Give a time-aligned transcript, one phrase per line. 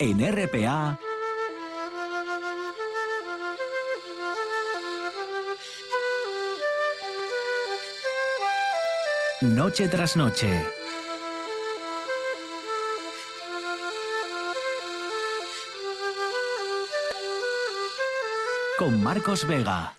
[0.00, 0.98] En RPA.
[9.40, 10.66] Noche tras noche.
[18.78, 19.94] Con Marcos Vega.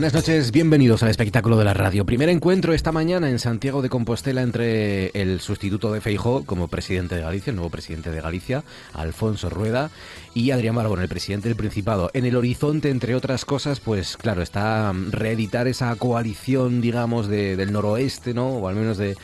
[0.00, 2.06] Buenas noches, bienvenidos al espectáculo de la radio.
[2.06, 7.16] Primer encuentro esta mañana en Santiago de Compostela entre el sustituto de Feijó como presidente
[7.16, 9.90] de Galicia, el nuevo presidente de Galicia, Alfonso Rueda,
[10.32, 12.10] y Adrián Barbón, el presidente del Principado.
[12.14, 18.32] En el horizonte, entre otras cosas, pues claro, está reeditar esa coalición, digamos, del noroeste,
[18.32, 18.48] ¿no?
[18.48, 19.18] O al menos de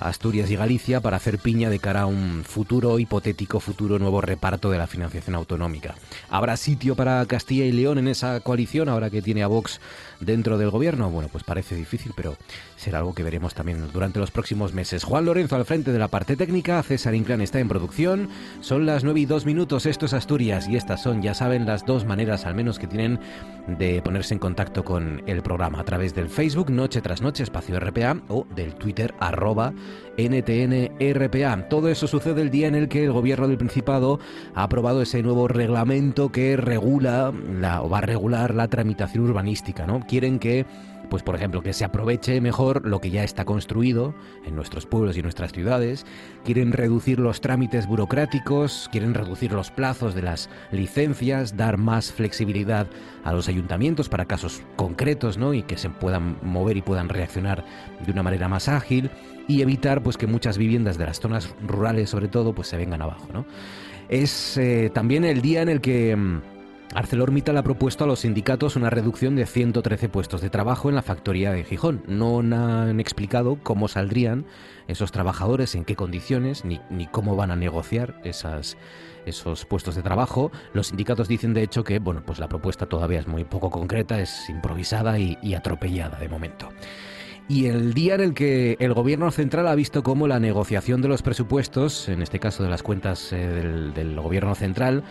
[0.00, 4.70] Asturias y Galicia para hacer piña de cara a un futuro hipotético futuro nuevo reparto
[4.70, 5.94] de la financiación autonómica.
[6.28, 9.80] ¿Habrá sitio para Castilla y León en esa coalición ahora que tiene a Vox
[10.20, 11.10] dentro del gobierno?
[11.10, 12.36] Bueno, pues parece difícil, pero
[12.76, 15.04] será algo que veremos también durante los próximos meses.
[15.04, 18.28] Juan Lorenzo al frente de la parte técnica, César Inclán está en producción.
[18.60, 21.84] Son las 9 y 2 minutos, esto es Asturias y estas son, ya saben, las
[21.84, 23.20] dos maneras al menos que tienen
[23.66, 27.78] de ponerse en contacto con el programa a través del Facebook Noche tras Noche Espacio
[27.78, 29.72] RPA o del Twitter arroba
[30.16, 31.68] NTNRPA.
[31.68, 34.20] Todo eso sucede el día en el que el gobierno del Principado
[34.54, 39.86] ha aprobado ese nuevo reglamento que regula la, o va a regular la tramitación urbanística.
[39.86, 40.00] ¿no?
[40.06, 40.66] Quieren que
[41.10, 44.14] pues por ejemplo, que se aproveche mejor lo que ya está construido
[44.46, 46.06] en nuestros pueblos y nuestras ciudades,
[46.44, 52.86] quieren reducir los trámites burocráticos, quieren reducir los plazos de las licencias, dar más flexibilidad
[53.24, 55.52] a los ayuntamientos para casos concretos, ¿no?
[55.52, 57.64] y que se puedan mover y puedan reaccionar
[58.06, 59.10] de una manera más ágil
[59.50, 63.02] y evitar pues que muchas viviendas de las zonas rurales sobre todo pues se vengan
[63.02, 63.44] abajo, ¿no?
[64.08, 66.40] Es eh, también el día en el que mm,
[66.94, 71.02] ArcelorMittal ha propuesto a los sindicatos una reducción de 113 puestos de trabajo en la
[71.02, 72.02] factoría de Gijón.
[72.06, 74.46] No han explicado cómo saldrían
[74.88, 76.80] esos trabajadores, en qué condiciones, ni,
[77.10, 78.76] cómo van a negociar esas,
[79.26, 80.50] esos puestos de trabajo.
[80.72, 84.20] Los sindicatos dicen, de hecho, que bueno, pues la propuesta todavía es muy poco concreta,
[84.20, 86.68] es improvisada y, atropellada de momento.
[87.50, 91.08] Y el día en el que el gobierno central ha visto cómo la negociación de
[91.08, 93.38] los presupuestos, en este caso de las cuentas eh,
[93.92, 95.02] del gobierno central,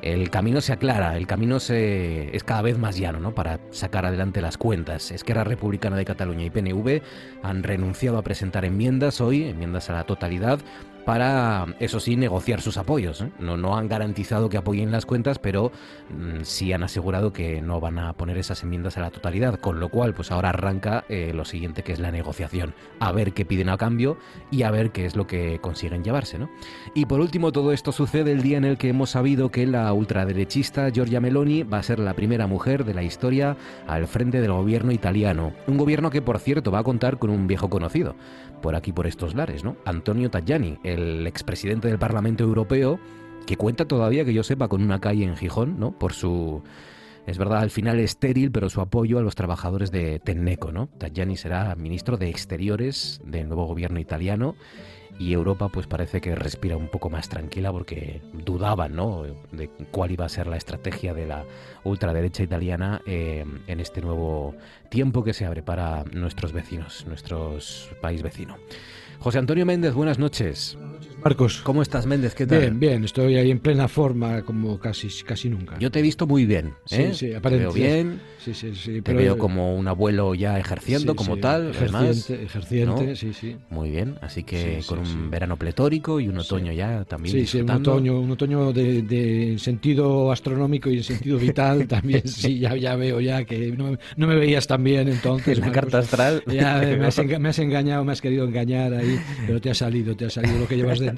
[0.00, 3.34] el camino se aclara, el camino se, es cada vez más llano ¿no?
[3.34, 5.10] para sacar adelante las cuentas.
[5.10, 7.02] Esquerra Republicana de Cataluña y PNV
[7.42, 10.60] han renunciado a presentar enmiendas hoy, enmiendas a la totalidad,
[11.08, 13.22] para, eso sí, negociar sus apoyos.
[13.22, 13.30] ¿eh?
[13.38, 15.72] No, no han garantizado que apoyen las cuentas, pero
[16.10, 19.80] mm, sí han asegurado que no van a poner esas enmiendas a la totalidad, con
[19.80, 23.46] lo cual, pues ahora arranca eh, lo siguiente, que es la negociación, a ver qué
[23.46, 24.18] piden a cambio
[24.50, 26.38] y a ver qué es lo que consiguen llevarse.
[26.38, 26.50] ¿no?
[26.94, 29.90] Y por último, todo esto sucede el día en el que hemos sabido que la
[29.94, 34.52] ultraderechista Giorgia Meloni va a ser la primera mujer de la historia al frente del
[34.52, 35.54] gobierno italiano.
[35.68, 38.14] Un gobierno que, por cierto, va a contar con un viejo conocido,
[38.60, 39.76] por aquí, por estos lares, ¿no?
[39.86, 42.98] Antonio Tajani, el expresidente del Parlamento Europeo,
[43.46, 45.92] que cuenta todavía, que yo sepa, con una calle en Gijón, ¿no?
[45.92, 46.62] Por su...
[47.26, 50.88] Es verdad, al final estéril, pero su apoyo a los trabajadores de Tenneco, ¿no?
[50.98, 54.54] Tajani será ministro de Exteriores del nuevo gobierno italiano
[55.18, 59.24] y Europa pues parece que respira un poco más tranquila porque dudaban ¿no?
[59.50, 61.44] de cuál iba a ser la estrategia de la
[61.84, 64.54] ultraderecha italiana eh, en este nuevo
[64.90, 68.56] tiempo que se abre para nuestros vecinos, nuestros país vecino.
[69.20, 70.78] José Antonio Méndez, buenas noches.
[71.28, 71.60] Marcos.
[71.62, 72.34] ¿Cómo estás, Méndez?
[72.34, 72.60] ¿Qué tal?
[72.60, 75.78] Bien, bien, estoy ahí en plena forma como casi, casi nunca.
[75.78, 76.68] Yo te he visto muy bien.
[76.90, 77.10] ¿eh?
[77.12, 78.18] Sí, sí, Te veo bien.
[78.42, 79.02] Sí, sí, sí.
[79.02, 81.70] Te veo como un abuelo ya ejerciendo como tal.
[81.70, 83.56] Ejerciente, ejerciente sí, sí.
[83.68, 87.34] Muy bien, así que con un verano pletórico y un otoño ya también.
[87.34, 92.26] Sí, sí, un otoño, un otoño de, sentido astronómico y en sentido vital también.
[92.26, 95.58] Sí, ya, ya veo ya que no, no me veías tan bien entonces.
[95.58, 96.42] En la carta astral.
[96.46, 100.16] Ya me has, me has, engañado, me has querido engañar ahí, pero te ha salido,
[100.16, 101.17] te ha salido lo que llevas dentro.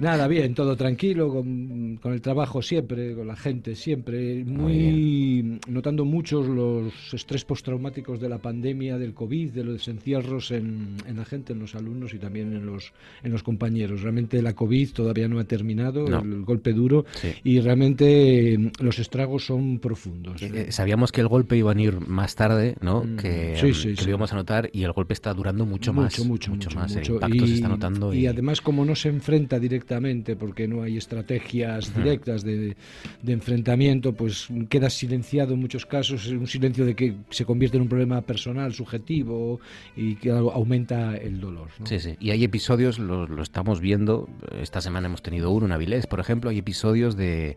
[0.00, 6.46] Nada, bien, todo tranquilo, con, el trabajo siempre, con la gente siempre, muy, notando muchos
[6.46, 11.52] los estrés postraumáticos de la pandemia, del COVID, de los encierros en, en, la gente,
[11.52, 12.92] en los alumnos y también en los,
[13.22, 14.02] en los compañeros.
[14.02, 17.04] Realmente la COVID todavía no ha terminado, el, golpe duro,
[17.44, 20.40] y realmente mm, los estragos son profundos.
[20.42, 23.04] Eh, eh, sabíamos que el golpe iba a ir más tarde, ¿no?
[23.04, 26.18] Mm, que, sí, que lo íbamos a notar y el golpe está durando mucho, más.
[26.24, 26.94] Mucho, mucho, más.
[26.96, 28.14] El impacto y, se está notando.
[28.14, 32.76] Y, además, como no se enfrenta directamente, porque no hay estrategias directas de,
[33.22, 37.84] de, enfrentamiento, pues queda silenciado en muchos casos, un silencio de que se convierte en
[37.84, 39.60] un problema personal, subjetivo
[39.96, 41.68] y que aumenta el dolor.
[41.84, 42.16] Sí, sí.
[42.20, 44.28] Y hay episodios, lo, lo estamos viendo,
[44.60, 47.56] esta semana hemos tenido uno en Avilés, por ejemplo, hay episodios de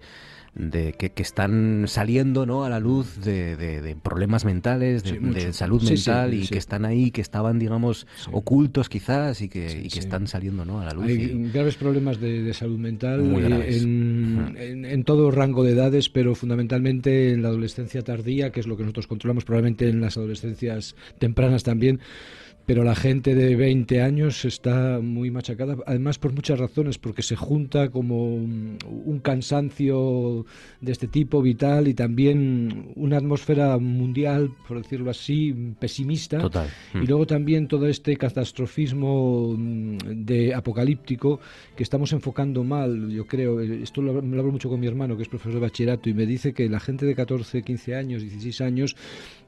[0.53, 2.65] de que, están saliendo ¿no?
[2.65, 7.57] a la luz de, problemas mentales, de, salud mental y que están ahí, que estaban,
[7.57, 10.81] digamos, ocultos quizás y que, que están saliendo ¿no?
[10.81, 11.05] a la luz.
[11.05, 17.31] Hay graves problemas de, salud mental eh, en, en, todo rango de edades, pero fundamentalmente
[17.31, 21.63] en la adolescencia tardía, que es lo que nosotros controlamos, probablemente en las adolescencias tempranas
[21.63, 22.01] también
[22.71, 27.35] pero la gente de 20 años está muy machacada, además por muchas razones, porque se
[27.35, 30.45] junta como un, cansancio
[30.79, 36.39] de este tipo vital y también una atmósfera mundial, por decirlo así, pesimista.
[36.39, 36.69] Total.
[36.93, 37.07] Y mm.
[37.07, 41.41] luego también todo este catastrofismo mm, de apocalíptico
[41.75, 43.59] que estamos enfocando mal, yo creo.
[43.59, 46.25] Esto lo, lo hablo mucho con mi hermano, que es profesor de bachillerato, y me
[46.25, 48.95] dice que la gente de 14, 15 años, 16 años,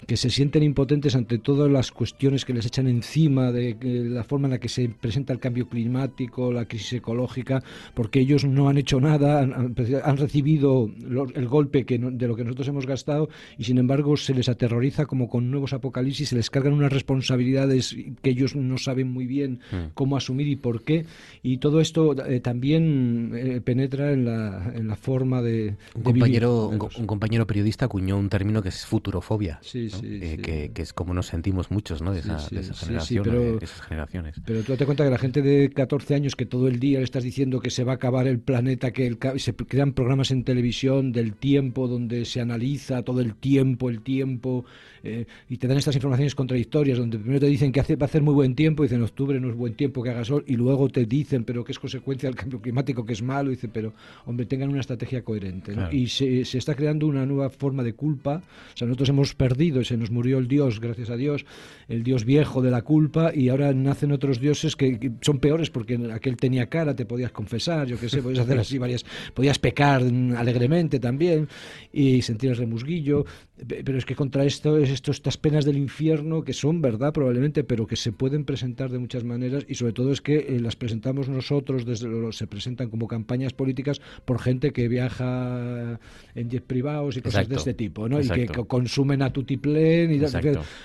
[0.07, 3.75] que se sienten impotentes ante todas las cuestiones que les echan encima de
[4.09, 7.63] la forma en la que se presenta el cambio climático, la crisis ecológica,
[7.93, 10.89] porque ellos no han hecho nada, han, recibido
[11.35, 15.05] el golpe que de lo que nosotros hemos gastado y sin embargo se les aterroriza
[15.05, 19.59] como con nuevos apocalipsis, se les cargan unas responsabilidades que ellos no saben muy bien
[19.71, 19.91] hmm.
[19.93, 21.05] cómo asumir y por qué.
[21.41, 25.75] Y todo esto eh, también eh, penetra en la, en la forma de...
[25.95, 29.59] Un, compañero, Un, compañero periodista acuñó un término que es futurofobia.
[29.61, 32.13] Sí, que, es como nos sentimos muchos ¿no?
[32.13, 32.39] de, esa,
[32.73, 34.35] generación, pero, esas generaciones.
[34.45, 37.05] Pero tú te cuenta que la gente de 14 años que todo el día le
[37.05, 40.43] estás diciendo que se va a acabar el planeta, que el, se crean programas en
[40.43, 44.65] televisión del tiempo donde se analiza todo el tiempo, el tiempo,
[45.03, 48.07] eh, y te dan estas informaciones contradictorias, donde primero te dicen que hace, va a
[48.07, 50.55] hacer muy buen tiempo, y dicen octubre no es buen tiempo que haga sol, y
[50.55, 53.71] luego te dicen, pero que es consecuencia del cambio climático, que es malo, y dicen,
[53.73, 53.93] pero
[54.25, 55.75] hombre, tengan una estrategia coherente.
[55.91, 58.41] Y se, se, está creando una nueva forma de culpa,
[58.73, 61.45] o sea, nosotros hemos perdido, se nos murió el dios, gracias a Dios,
[61.89, 65.99] el dios viejo de la culpa, y ahora nacen otros dioses que, son peores porque
[66.13, 70.01] aquel tenía cara, te podías confesar, yo qué sé, podías hacer así varias, podías pecar
[70.37, 71.49] alegremente también,
[71.91, 73.25] y sentir el remusguillo,
[73.67, 77.87] pero es que contra esto es estas penas del infierno que son verdad probablemente, pero
[77.87, 81.29] que se pueden presentar de muchas maneras y sobre todo es que eh, las presentamos
[81.29, 85.99] nosotros, desde lo, se presentan como campañas políticas por gente que viaja
[86.35, 88.21] en jet privados y cosas de este tipo, ¿no?
[88.21, 90.21] Y que, consumen a tutiplén y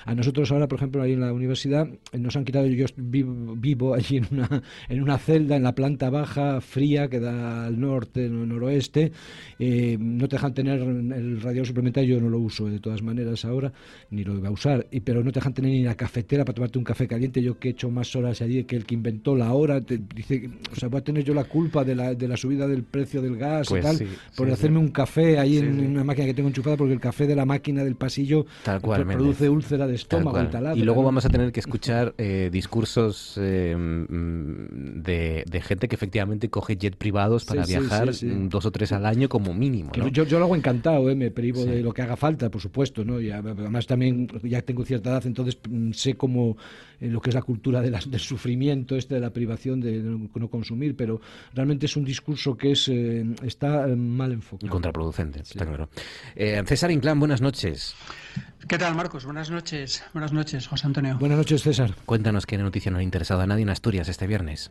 [0.05, 3.95] a nosotros ahora, por ejemplo, ahí en la universidad eh, nos han quitado yo vivo,
[3.95, 8.29] allí en una en una celda en la planta baja fría que da al norte,
[8.29, 9.13] noroeste,
[9.59, 13.45] eh, no te dejan tener el radiador suplementario, yo no lo uso de todas maneras
[13.45, 13.73] ahora,
[14.11, 16.55] ni lo iba a usar, y, pero no te dejan tener ni la cafetera para
[16.55, 17.43] tomarte un café caliente.
[17.43, 20.51] Yo que he hecho más horas allí que el que inventó la hora, te dice,
[20.73, 23.23] o sea, voy a tener yo la culpa de la, de la subida del precio
[23.23, 24.07] del gas y pues tal,
[24.37, 27.37] por hacerme un café ahí en una máquina que tengo enchufada, porque el café de
[27.37, 28.47] la máquina del pasillo
[28.81, 30.39] produce úlcera de estómago
[30.75, 36.49] y luego vamos a tener que escuchar eh, discursos eh, de, de, gente que efectivamente
[36.49, 38.11] coge jet privados para viajar
[38.49, 39.93] dos o tres al año como mínimo.
[39.93, 41.15] Yo, yo, lo hago encantado, ¿eh?
[41.15, 43.21] me privo de lo que haga falta, por supuesto, ¿no?
[43.21, 46.57] Y además también ya tengo cierta edad, entonces mm, sé cómo
[47.01, 50.49] eh, lo que es la cultura de del sufrimiento, este de la privación, de no,
[50.49, 51.21] consumir, pero
[51.55, 54.67] realmente es un discurso que es eh, está eh, mal enfocado.
[54.67, 55.89] Y contraproducente, está claro.
[56.67, 57.97] César Inclán, buenas noches.
[58.69, 59.25] ¿Qué tal, Marcos?
[59.25, 60.05] Buenas noches.
[60.13, 61.17] Buenas noches, José Antonio.
[61.19, 61.95] Buenas noches, César.
[62.05, 64.71] Cuéntanos qué noticia no ha interesado a nadie en Asturias este viernes.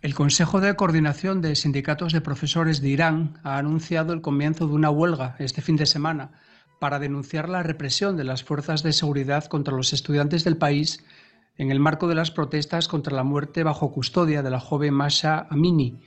[0.00, 4.74] El Consejo de Coordinación de Sindicatos de Profesores de Irán ha anunciado el comienzo de
[4.74, 6.30] una huelga este fin de semana
[6.78, 11.04] para denunciar la represión de las fuerzas de seguridad contra los estudiantes del país
[11.56, 15.46] en el marco de las protestas contra la muerte bajo custodia de la joven Masha
[15.50, 16.00] Amini,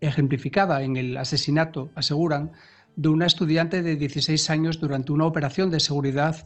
[0.00, 2.52] ejemplificada en el asesinato, aseguran,
[2.96, 6.44] de una estudiante de 16 años durante una operación de seguridad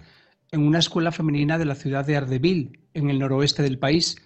[0.53, 4.17] en una escuela femenina de la ciudad de Ardeville, en el noroeste del país.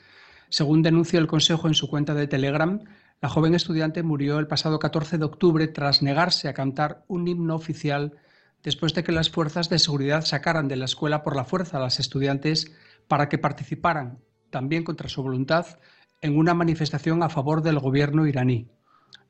[0.49, 2.81] Según denuncia el Consejo en su cuenta de Telegram,
[3.21, 7.55] la joven estudiante murió el pasado 14 de octubre tras negarse a cantar un himno
[7.55, 8.15] oficial
[8.65, 11.81] después de que las fuerzas de seguridad sacaran de la escuela por la fuerza a
[11.81, 12.73] las estudiantes
[13.07, 14.19] para que participaran,
[14.51, 15.79] también contra su voluntad,
[16.23, 18.71] en una manifestación a favor del gobierno iraní.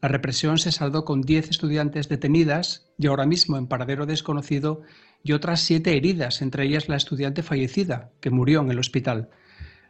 [0.00, 4.82] La represión se saldó con 10 estudiantes detenidas y ahora mismo en paradero desconocido
[5.22, 9.30] y otras siete heridas, entre ellas la estudiante fallecida, que murió en el hospital.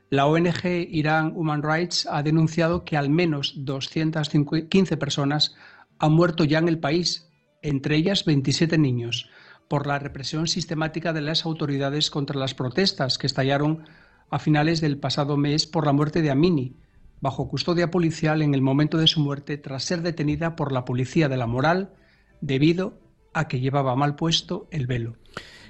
[0.08, 5.56] La ONG Iran Human Rights ha denunciado que al menos 215 personas
[5.98, 7.28] han muerto ya en el país,
[7.64, 9.30] entre ellas 27 niños,
[9.68, 13.85] por la represión sistemática de las autoridades contra las protestas que estallaron
[14.30, 16.76] a finales del pasado mes por la muerte de Amini,
[17.21, 21.28] bajo custodia policial en el momento de su muerte tras ser detenida por la policía
[21.30, 21.94] de la moral
[22.42, 23.00] debido
[23.33, 25.16] a que llevaba mal puesto el velo.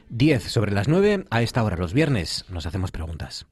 [0.08, 3.46] 10 sobre las 9, a esta hora los viernes, nos hacemos preguntas.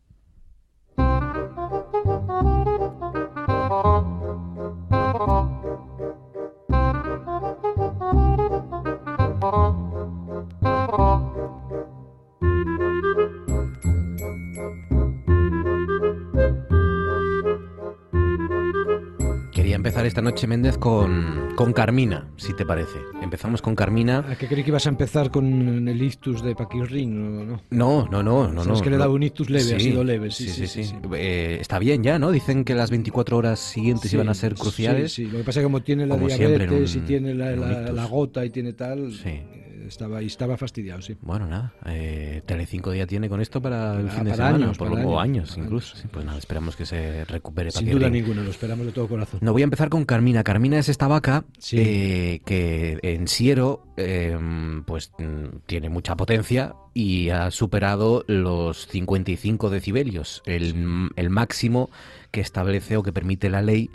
[19.82, 23.00] Empezar esta noche, Méndez, con, con Carmina, si te parece.
[23.20, 24.24] Empezamos con Carmina.
[24.30, 27.48] ¿A qué creí que ibas a empezar con el ictus de Paquirrin?
[27.48, 28.52] No, no, no, no.
[28.52, 30.30] no, no es que le da un ictus leve, ha sido leve.
[30.30, 30.94] Sí, sí, sí.
[31.16, 32.30] Eh, está bien ya, ¿no?
[32.30, 35.14] Dicen que las 24 horas siguientes iban a ser cruciales.
[35.14, 35.32] Sí, sí.
[35.32, 38.50] Lo que pasa es que como tiene la diabetes y tiene la, la, gota y
[38.50, 39.12] tiene tal...
[39.12, 39.40] Sí
[39.86, 41.16] estaba, estaba fastidiado, sí.
[41.20, 41.74] Bueno, nada.
[41.86, 45.56] Eh, Telecinco ya tiene con esto para el fin de semana, años, por lo, años,
[45.56, 45.96] incluso.
[46.10, 47.70] pues nada, esperamos que se recupere.
[47.70, 49.40] Sin duda ninguna, lo esperamos de todo corazón.
[49.42, 50.44] No voy a empezar con Carmina.
[50.44, 57.30] Carmina es esta vaca eh, que en Siero em, pues mm, tiene mucha potencia y
[57.30, 61.90] ha superado los 55 decibelios, el, el máximo
[62.30, 63.90] que establece o que permite la ley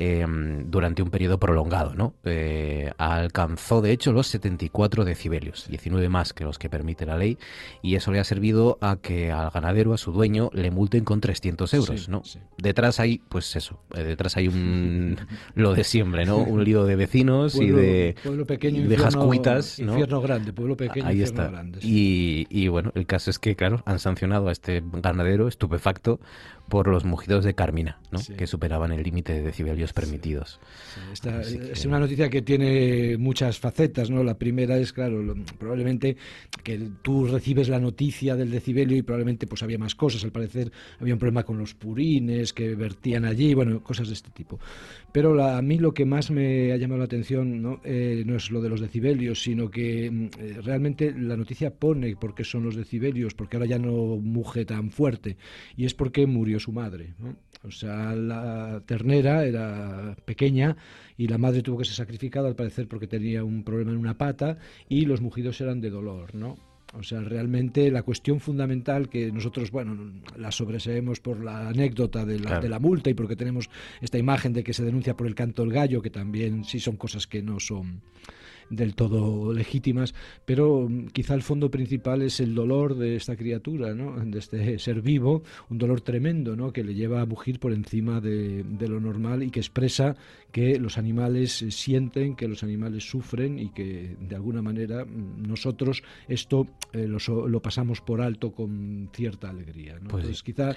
[0.00, 1.92] Em, durante un periodo prolongado.
[1.92, 2.14] ¿no?
[2.22, 7.36] Eh, alcanzó, de hecho, los 74 decibelios, 19 más que los que permite la ley,
[7.82, 11.20] y eso le ha servido a que al ganadero, a su dueño, le multen con
[11.20, 12.08] 300 euros.
[12.08, 12.22] ¿no?
[12.58, 15.16] Detrás hay, pues eso, eh, detrás hay un
[15.56, 16.38] lo de siempre, ¿no?
[16.38, 19.80] un lío de vecinos y de, pueblo pequeño, de jascuitas.
[19.80, 19.94] ¿no?
[19.94, 21.48] Infierno grande, pueblo pequeño, Ahí está.
[21.48, 21.80] grande.
[21.82, 26.20] Y, y bueno, el caso es que, claro, han sancionado a este ganadero estupefacto
[26.68, 28.20] por los mugidos de Carmina, ¿no?
[28.36, 30.60] que superaban el límite de decibelios permitidos.
[31.12, 34.10] es una noticia que tiene muchas facetas.
[34.10, 34.22] ¿no?
[34.22, 36.16] La primera es, claro, probablemente
[36.62, 40.24] que tú recibes la noticia del decibelio y probablemente pues había más cosas.
[40.24, 44.30] Al parecer había un problema con los purines que vertían allí, bueno, cosas de este
[44.30, 44.58] tipo.
[45.12, 47.80] Pero a mí lo que más me ha llamado la atención ¿no?
[47.84, 52.16] Eh, no es lo de los decibelios, sino que mm, eh, realmente la noticia pone
[52.16, 55.36] por qué son los decibelios, porque ahora ya no muge tan fuerte,
[55.76, 57.14] y es porque murió su madre.
[57.64, 60.76] O sea, la ternera era pequeña
[61.16, 64.16] y la madre tuvo que ser sacrificada, al parecer porque tenía un problema en una
[64.16, 66.56] pata, y los mugidos eran de dolor, ¿no?
[66.94, 72.38] O sea, realmente la cuestión fundamental que nosotros, bueno, la sobreseemos por la anécdota de
[72.38, 73.68] la, de la, multa y porque tenemos
[74.00, 76.96] esta imagen de que se denuncia por el canto del gallo, que también sí son
[76.96, 78.00] cosas que no son
[78.70, 83.94] del todo legítimas, pero mm, quizá el fondo principal es el dolor de esta criatura,
[83.94, 84.16] ¿no?
[84.24, 86.72] de este ser vivo, un dolor tremendo ¿no?
[86.72, 90.16] que le lleva a mugir por encima de, lo normal y que expresa
[90.52, 96.02] que los animales sienten, que los animales sufren y que de alguna manera mm, nosotros
[96.26, 99.98] esto eh, lo, pasamos por alto con cierta alegría.
[100.00, 100.08] ¿no?
[100.08, 100.74] Pues quizá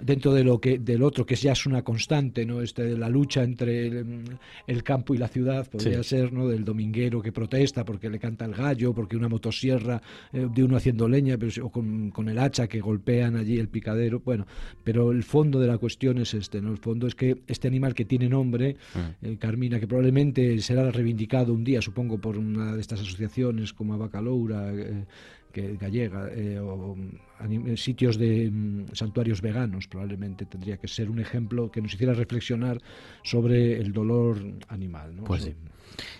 [0.00, 2.62] dentro de lo que del otro, que ya es una constante, ¿no?
[2.62, 4.04] este, la lucha entre
[4.66, 6.48] el, campo y la ciudad, podría ser ¿no?
[6.48, 10.00] del dominguero que protesta porque le canta el gallo, porque una motosierra
[10.32, 14.20] eh, de uno haciendo leña, pero, o con, el hacha que golpean allí el picadero.
[14.20, 14.46] Bueno,
[14.84, 16.70] pero el fondo de la cuestión es este, ¿no?
[16.70, 19.26] El fondo es que este animal que tiene nombre, mm.
[19.26, 23.94] eh, Carmina, que probablemente será reivindicado un día, supongo, por una de estas asociaciones como
[23.94, 25.04] Abacaloura, eh,
[25.52, 26.30] que gallega
[26.62, 26.96] o
[27.76, 32.80] sitios de mm, santuarios veganos probablemente tendría que ser un ejemplo que nos hiciera reflexionar
[33.22, 35.24] sobre el dolor animal ¿no?
[35.24, 35.54] pues sí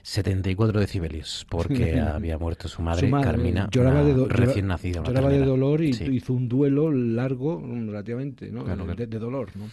[0.03, 5.03] 74 decibelios, porque había muerto su madre, Carmina, lloraba de recién nacida.
[5.03, 8.65] Lloraba de dolor y hizo un duelo largo, relativamente, ¿no?
[8.65, 9.51] de, dolor.
[9.55, 9.65] ¿no?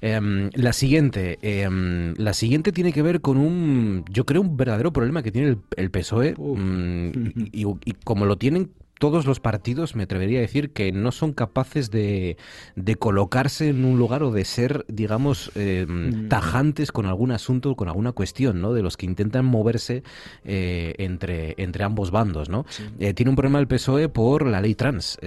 [0.00, 4.92] Em, la siguiente, em, la siguiente tiene que ver con un, yo creo, un verdadero
[4.92, 7.10] problema que tiene el, PSOE mm,
[7.52, 11.32] y, y, como lo tienen todos los partidos, me atrevería a decir, que no son
[11.32, 12.36] capaces de,
[12.76, 16.28] de colocarse en un lugar o de ser, digamos, eh, mm.
[16.28, 18.72] tajantes con algún asunto, con alguna cuestión, ¿no?
[18.72, 20.02] De los que intentan moverse
[20.44, 22.66] eh, entre, entre ambos bandos, ¿no?
[22.98, 25.18] Eh, tiene un problema el PSOE por la ley trans,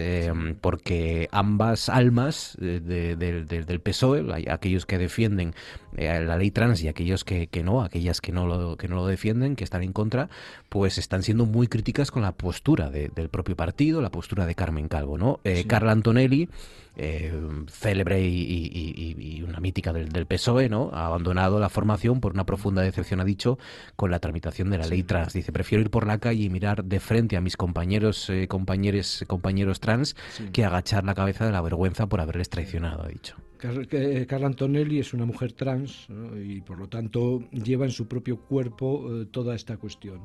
[0.62, 5.54] porque ambas almas del PSOE, aquellos que defienden
[5.94, 9.08] la ley trans y aquellos que, que no, aquellas que no, lo, que no lo
[9.08, 10.30] defienden, que están en contra,
[10.70, 14.88] pues están siendo muy críticas con la postura del propio partido, la postura de Carmen
[14.88, 15.40] Calvo, ¿no?
[15.44, 16.50] Eh, Carla Antonelli,
[16.98, 17.32] eh,
[17.70, 20.90] célebre y, una mítica del, del, PSOE, ¿no?
[20.94, 23.60] Ha abandonado la formación por una profunda decepción, ha dicho,
[23.96, 25.34] con la tramitación de la ley trans.
[25.34, 29.24] Dice, prefiero ir por la calle y mirar de frente a mis compañeros, eh, compañeros,
[29.28, 30.16] compañeros trans
[30.52, 33.36] que agachar la cabeza de la vergüenza por haberles traicionado, ha dicho.
[33.60, 39.22] Carla Antonelli es una mujer trans y por lo tanto lleva en su propio cuerpo
[39.22, 40.22] eh, toda esta cuestión.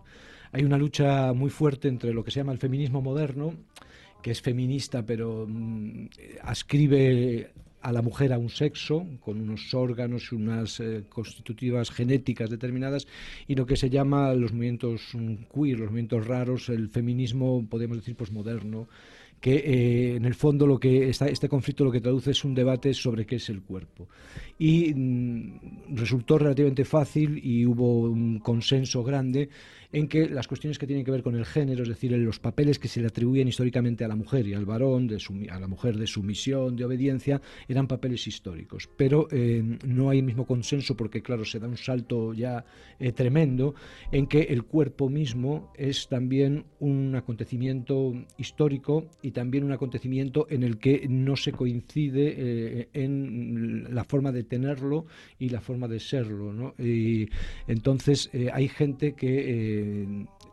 [0.53, 3.55] Hay una lucha muy fuerte entre lo que se llama el feminismo moderno,
[4.23, 6.07] que es feminista pero mm,
[6.43, 7.53] ascribe
[7.87, 13.07] a la mujer a un sexo, con unos órganos y unas eh, constitutivas genéticas determinadas,
[13.47, 15.13] y lo que se llama los movimientos
[15.55, 18.89] queer, los movimientos raros, el feminismo, podemos decir, posmoderno,
[19.41, 22.93] que eh, en el fondo lo que este conflicto lo que traduce es un debate
[22.93, 24.09] sobre qué es el cuerpo.
[24.59, 29.49] Y mm, resultó relativamente fácil y hubo un consenso grande
[29.93, 32.79] en que las cuestiones que tienen que ver con el género, es decir, los papeles
[32.79, 35.19] que se le atribuyen históricamente a la mujer y al varón, de
[35.51, 38.89] a la mujer de sumisión, de obediencia, eran papeles históricos.
[38.97, 42.65] Pero eh, no hay el mismo consenso porque, claro, se da un salto ya
[42.99, 43.75] eh, tremendo
[44.13, 50.63] en que el cuerpo mismo es también un acontecimiento histórico y también un acontecimiento en
[50.63, 55.07] el que no se coincide eh, en la forma de tenerlo
[55.39, 56.53] y la forma de serlo.
[56.53, 56.75] ¿no?
[56.79, 57.29] Y
[57.67, 59.86] entonces hay gente que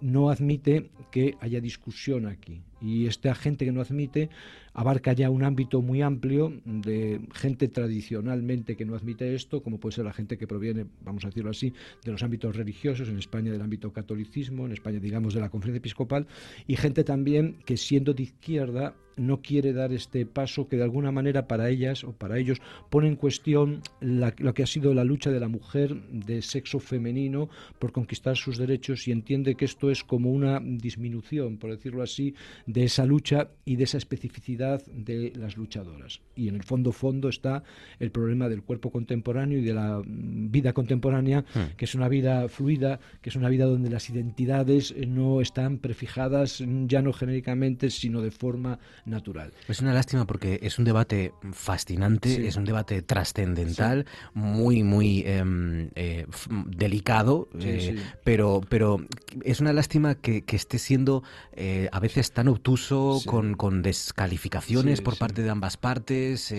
[0.01, 2.61] no admite que haya discusión aquí.
[2.83, 4.29] Y esta gente que no admite
[4.73, 9.95] abarca ya un ámbito muy amplio de gente tradicionalmente que no admite esto, como puede
[9.95, 11.73] ser la gente que proviene, vamos a decirlo así,
[12.03, 15.77] de los ámbitos religiosos, en España del ámbito catolicismo, en España digamos de la conferencia
[15.77, 16.27] episcopal,
[16.67, 21.11] y gente también que siendo de izquierda no quiere dar este paso que de alguna
[21.11, 22.59] manera para ellas o para ellos
[22.89, 27.49] pone en cuestión lo que ha sido la lucha de la mujer de sexo femenino
[27.79, 32.33] por conquistar sus derechos y entiende que esto es como una disminución, por decirlo así,
[32.73, 36.21] de esa lucha y de esa especificidad de las luchadoras.
[36.35, 37.63] Y en el fondo fondo está
[37.99, 41.75] el problema del cuerpo contemporáneo y de la mm, vida contemporánea, hmm.
[41.77, 46.63] que es una vida fluida, que es una vida donde las identidades no están prefijadas
[46.87, 49.53] ya no genéricamente, sino de forma natural.
[49.67, 55.89] Es una lástima porque es un debate fascinante, es un debate trascendental, muy, muy em,
[55.95, 56.25] eh,
[56.67, 59.05] delicado, eh, pero, pero
[59.43, 65.17] es una lástima que, esté siendo eh, a veces tan obtuso, con, con, descalificaciones por
[65.17, 66.51] parte de ambas partes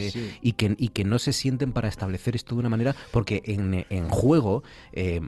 [0.43, 3.87] y, que, y que no se sienten para establecer esto de una manera, porque en,
[3.89, 4.63] en juego,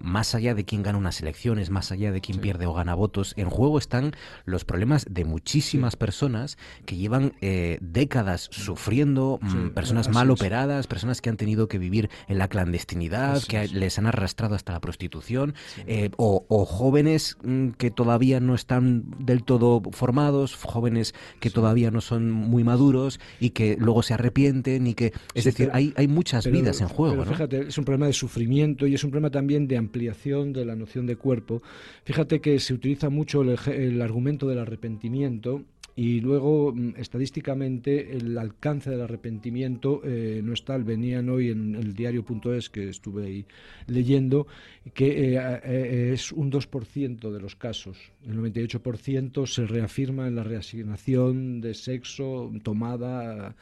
[0.03, 3.35] más allá de quién gana unas elecciones, más allá de quién pierde o gana votos,
[3.37, 4.13] en juego están
[4.45, 11.21] los problemas de muchísimas personas que llevan eh, décadas sufriendo, mm, personas mal operadas, personas
[11.21, 15.55] que han tenido que vivir en la clandestinidad, que les han arrastrado hasta la prostitución,
[15.87, 22.01] eh, o, jóvenes mm, que todavía no están del todo formados, jóvenes que todavía no
[22.01, 26.51] son muy maduros y que luego se arrepienten y que, es decir, hay, hay muchas
[26.51, 27.25] vidas en juego.
[27.25, 30.77] fíjate, es un problema de sufrimiento y es un problema también de ampliación de la
[30.77, 31.63] noción de cuerpo.
[32.05, 35.63] Fíjate que se utiliza mucho el argumento del arrepentimiento
[35.99, 40.77] y luego, mm, estadísticamente, el alcance del arrepentimiento eh, no está.
[40.77, 43.47] Venían hoy en el diario.es, que estuve ahí
[43.87, 44.47] leyendo,
[44.93, 47.97] que eh, eh, es un 2% de los casos.
[48.27, 53.57] El 98% se reafirma en la reasignación de sexo tomada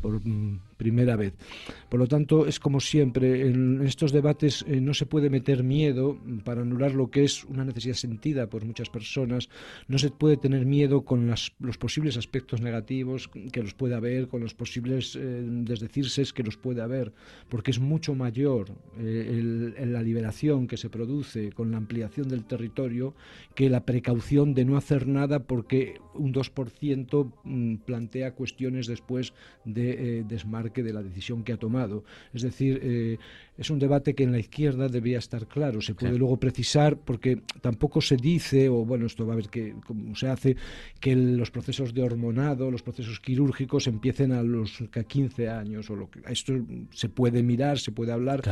[0.00, 1.34] por mm, primera vez.
[1.88, 6.62] Por lo tanto, es como siempre, en estos debates no se puede meter miedo para
[6.62, 9.48] anular lo que es una necesidad sentida por muchas personas,
[9.88, 14.40] no se puede tener miedo con los posibles aspectos negativos que los puede haber, con
[14.40, 17.12] los posibles eh, desdecirses que los puede haber,
[17.48, 18.66] porque es mucho mayor
[18.98, 23.14] eh, la liberación que se produce con la ampliación del territorio
[23.54, 29.07] que la precaución de no hacer nada porque un 2% mm, plantea cuestiones después
[29.64, 32.04] de eh, desmarque de la decisión que ha tomado.
[32.32, 33.18] Es decir, eh,
[33.56, 35.80] es un debate que en la izquierda debía estar claro.
[35.80, 39.74] Se puede luego precisar porque tampoco se dice, o bueno, esto va a ver que,
[39.86, 40.56] cómo se hace,
[41.00, 45.90] que los procesos de hormonado, los procesos quirúrgicos empiecen a los 15 años.
[45.90, 46.54] o lo que, Esto
[46.90, 48.42] se puede mirar, se puede hablar,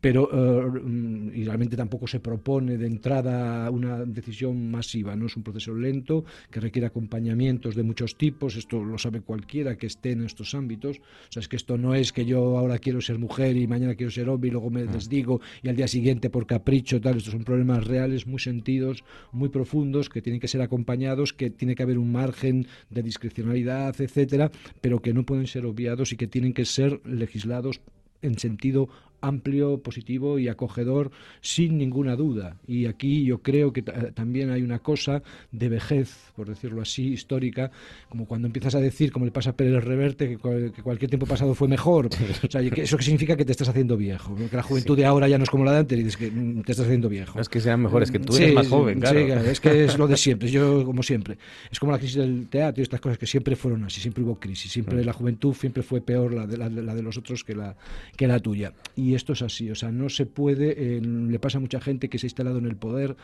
[0.00, 5.14] pero eh, y realmente tampoco se propone de entrada una decisión masiva.
[5.16, 8.56] No es un proceso lento que requiere acompañamientos de muchos tipos.
[8.56, 10.98] Esto lo sabe cualquiera que esté en estos ámbitos.
[10.98, 13.94] O sea, es que esto no es que yo ahora quiero ser mujer y mañana
[13.94, 14.92] quiero ser hombre y luego me mm.
[14.92, 17.18] desdigo y al día siguiente por capricho, tal.
[17.18, 21.74] Estos son problemas reales, muy sentidos, muy profundos, que tienen que ser acompañados, que tiene
[21.74, 26.26] que haber un margen de discrecionalidad, etcétera, pero que no pueden ser obviados y que
[26.26, 27.80] tienen que ser legislados
[28.22, 28.88] en sentido
[29.20, 32.56] amplio, positivo y acogedor sin ninguna duda.
[32.66, 37.70] Y aquí yo creo que también hay una cosa de vejez, por decirlo así, histórica,
[38.08, 40.38] como cuando empiezas a decir, como le pasa a Pérez Reverte, que,
[40.82, 42.08] cualquier tiempo pasado fue mejor.
[42.46, 45.26] O sea, eso que significa que te estás haciendo viejo, que la juventud de ahora
[45.26, 47.40] ya no es como la de antes y dices que mm, te estás haciendo viejo.
[47.40, 49.18] es que sean mejores, que tú eres más joven, claro.
[49.18, 51.38] es que es lo de siempre, yo como siempre.
[51.70, 54.38] Es como la crisis del teatro y estas cosas que siempre fueron así, siempre hubo
[54.38, 57.76] crisis, siempre la juventud siempre fue peor la de, la, de los otros que la,
[58.16, 58.72] que la tuya.
[58.94, 62.18] Y esto es así, o sea, no se puede, le pasa a mucha gente que
[62.18, 63.16] se ha instalado en el poder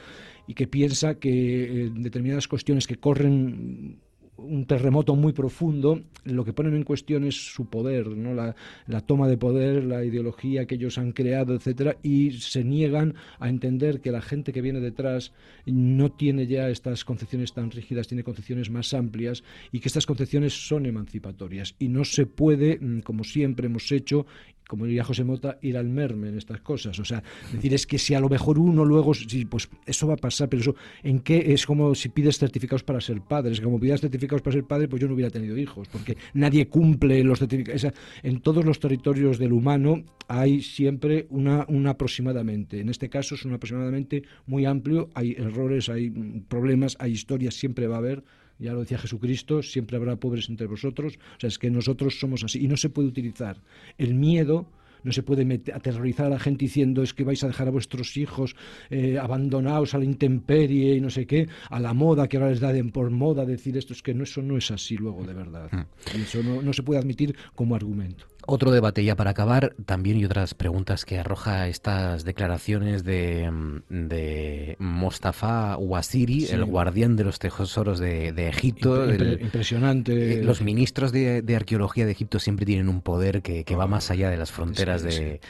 [0.47, 4.01] y que piensa que en determinadas cuestiones que corren
[4.43, 8.35] un terremoto muy profundo, lo que ponen en cuestión es su poder, ¿no?
[8.35, 8.55] la,
[8.87, 13.49] la, toma de poder, la ideología que ellos han creado, etcétera, y se niegan a
[13.49, 15.33] entender que la gente que viene detrás
[15.67, 20.67] no tiene ya estas concepciones tan rígidas, tiene concepciones más amplias y que estas concepciones
[20.67, 24.27] son emancipatorias y no se puede, mm, como siempre hemos hecho,
[24.73, 26.99] como diría José Mota, ir al merme en estas cosas.
[26.99, 30.15] O sea, decir, es que si a lo mejor uno luego, sí, pues eso va
[30.15, 31.53] a pasar, pero eso, ¿en qué?
[31.53, 33.53] Es como si pides certificados para ser padre.
[33.53, 36.69] Es como pidas certificados para ser padre, pues yo no hubiera tenido hijos, porque nadie
[36.69, 37.89] cumple los certificados.
[38.23, 42.81] en todos los territorios del humano hay siempre una, una aproximadamente.
[42.81, 45.11] En este caso es un aproximadamente muy amplio.
[45.13, 46.09] Hay errores, hay
[46.49, 48.25] problemas, hay historias, siempre va a haber
[48.63, 52.45] ya lo decía Jesucristo, siempre habrá pobres entre vosotros, o sea, es que nosotros somos
[52.45, 53.63] así y no se puede utilizar
[53.99, 54.67] el miedo
[55.05, 58.17] no se puede aterrorizar a la gente diciendo es que vais a dejar a vuestros
[58.17, 58.55] hijos
[58.91, 62.61] eh, abandonados a la intemperie y no sé qué, a la moda que ahora les
[62.61, 65.71] da por moda decir esto, es que no, eso no es así luego de verdad.
[65.73, 66.21] Mm.
[66.23, 68.27] Eso no se puede admitir como argumento.
[68.47, 73.51] Otro debate ya para acabar, también y otras preguntas que arroja estas declaraciones de,
[73.89, 79.13] de Mostafa Ouassiri, el guardián de los tesoros de, Egipto.
[79.13, 80.41] impresionante.
[80.41, 84.29] Eh, los ministros de, arqueología de Egipto siempre tienen un poder que, va más allá
[84.29, 85.41] de las fronteras de,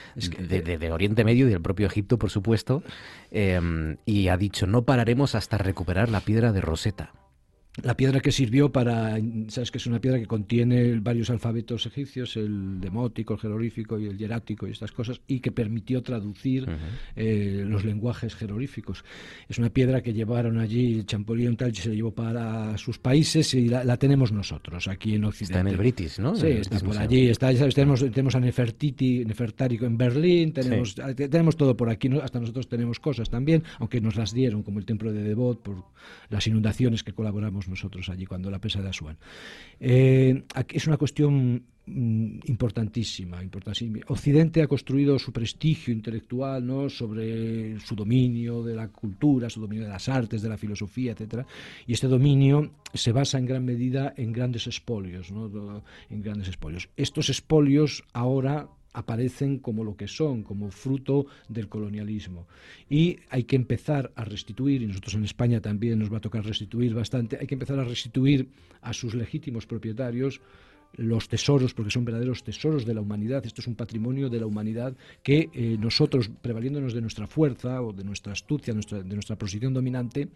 [0.92, 2.83] Oriente Medio y del propio Egipto, por supuesto.
[3.31, 7.12] Em, y ha dicho, no pararemos hasta recuperar la piedra de Rosetta
[7.81, 12.37] la piedra que sirvió para, sabes que es una piedra que contiene varios alfabetos egipcios,
[12.37, 16.69] el demótico, el jeroglífico y el hierático y estas cosas, y que permitió traducir
[17.17, 19.05] eh, los lenguajes jeroglíficos.
[19.49, 23.69] Es una piedra que llevaron allí, Champollion tal, se la llevó para sus países y
[23.69, 25.55] la, tenemos nosotros aquí en Occidente.
[25.55, 26.37] Está en el British, ¿no?
[26.37, 27.29] Sí, está por allí.
[27.29, 32.69] Está, tenemos, tenemos a Nefertiti, Nefertárico en Berlín, tenemos, tenemos todo por aquí, hasta nosotros
[32.69, 35.85] tenemos cosas también, aunque nos las dieron, como el templo de Devot, por
[36.29, 39.16] las inundaciones que colaboramos nosotros allí cuando la presa de Asuán.
[39.81, 44.01] Eh, es una cuestión mm, importantísima, importantísima.
[44.09, 46.88] Occidente ha construido su prestigio intelectual ¿no?
[46.88, 51.46] sobre su dominio de la cultura, su dominio de las artes, de la filosofía, etcétera,
[51.87, 55.83] y este dominio se basa en gran medida en grandes espolios, ¿no?
[56.11, 56.88] en grandes espolios.
[56.96, 62.46] Estos espolios ahora aparecen como lo que son, como fruto del colonialismo.
[62.88, 66.44] Y hay que empezar a restituir, y nosotros en España también nos va a tocar
[66.44, 68.48] restituir bastante, hay que empezar a restituir
[68.81, 70.40] a sus legítimos propietarios
[70.94, 73.44] los tesoros, porque son verdaderos tesoros de la humanidad.
[73.46, 77.92] Esto es un patrimonio de la humanidad que eh, nosotros, prevaliéndonos de nuestra fuerza o
[77.92, 80.28] de nuestra astucia, de nuestra posición dominante,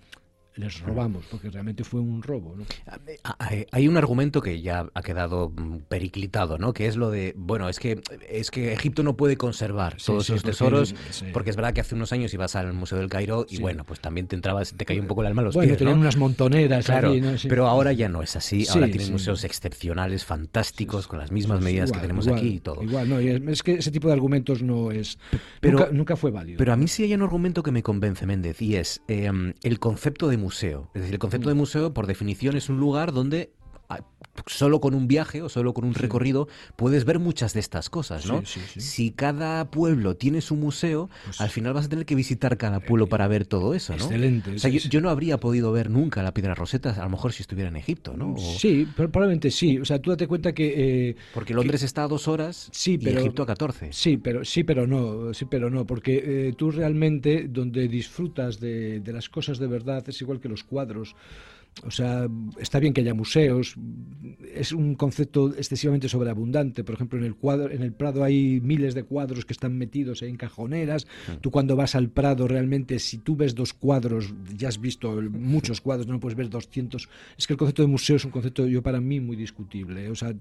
[0.57, 2.57] les robamos, porque realmente fue un robo.
[2.57, 2.65] ¿no?
[3.73, 6.73] Hay un argumento que ya ha quedado mm, periclitado, ¿no?
[6.73, 10.43] que es lo de, bueno, es que, es que Egipto no puede conservar todos esos
[10.43, 10.95] tesoros,
[11.33, 14.01] porque, es verdad que hace unos años ibas al Museo del Cairo y bueno, pues
[14.01, 15.79] también te entrabas, te caía un poco el alma a los bueno, pies.
[15.79, 16.87] tenían unas montoneras.
[16.87, 17.13] Claro,
[17.49, 21.93] pero ahora ya no es así, ahora tienen museos excepcionales, fantásticos, con las mismas medidas
[21.93, 22.83] que tenemos aquí y todo.
[22.83, 25.19] Igual, no, es que ese tipo de argumentos no es,
[25.61, 26.57] pero, nunca, fue válido.
[26.59, 29.79] Pero a mí sí hay un argumento que me convence, Méndez, y es em, el
[29.79, 30.91] concepto de museo.
[30.95, 31.59] Es decir, el concepto de mm.
[31.59, 33.53] museo, por definición, es un lugar donde
[34.47, 38.27] solo con un viaje o solo con un recorrido puedes ver muchas de estas cosas,
[38.27, 38.43] ¿no?
[38.45, 42.81] si cada pueblo tiene su museo, pues al final vas a tener que visitar cada
[42.81, 44.05] pueblo para ver todo eso, ¿no?
[44.05, 44.53] Excelente.
[44.53, 47.43] O sea, yo, no habría podido ver nunca la piedra roseta, a lo mejor si
[47.43, 48.37] estuviera en Egipto, ¿no?
[48.39, 49.79] Sí, probablemente sí.
[49.79, 51.09] O sea, tú date cuenta que...
[51.09, 53.93] Eh, porque Londres está a dos horas sí, pero, y Egipto a 14.
[53.93, 59.01] Sí, pero, sí, pero no, sí, pero no, porque eh, tú realmente donde disfrutas de,
[59.01, 61.15] de las cosas de verdad es igual que los cuadros.
[61.85, 62.27] O sea,
[62.59, 63.77] está bien que haya museos,
[64.55, 66.85] es un concepto excesivamente sobreabundante.
[66.85, 70.23] Por ejemplo, en el, cuadro, en el Prado hay miles de cuadros que están metidos
[70.23, 71.07] en cajoneras.
[71.43, 75.83] Tú cuando vas al Prado, realmente, si tú ves dos cuadros, ya has visto muchos
[75.83, 77.09] cuadros, no puedes ver 200.
[77.37, 80.09] Es que el concepto de museo es un concepto, yo para mí, muy discutible.
[80.09, 80.35] O sea,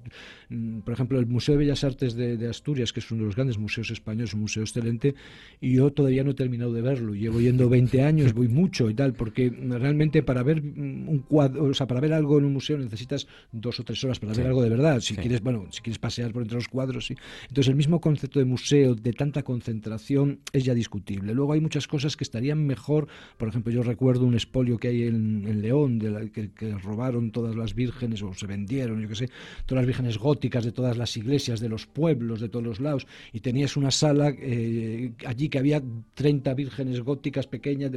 [0.50, 3.36] mm, por ejemplo, el Museo de Bellas Artes de, Asturias, que es uno de los
[3.36, 5.16] grandes museos españoles, un museo excelente,
[5.60, 7.14] y yo todavía no he terminado de verlo.
[7.14, 11.74] Llevo yendo 20 años, voy mucho y tal, porque realmente para ver un cuadro, o
[11.74, 14.62] sea, para ver algo en un museo necesitas dos o tres horas para ver algo
[14.62, 15.00] de verdad.
[15.00, 17.16] Si quieres, bueno, si quieres pasear por entre los cuadros, sí.
[17.44, 21.34] Entonces el mismo concepto de museo, de tanta concentración, es ya discutible.
[21.34, 23.08] Luego hay muchas cosas que estarían mejor.
[23.38, 26.50] Por ejemplo, yo recuerdo un espolio que hay en, León, de la, que,
[26.84, 29.30] robaron todas las vírgenes o se vendieron, yo qué sé,
[29.66, 33.08] todas las vírgenes góticas de todas las iglesias, de los pueblos, de todos los lados,
[33.34, 35.82] y tenías una sala eh, allí que había
[36.14, 37.92] 30 vírgenes góticas pequeñas,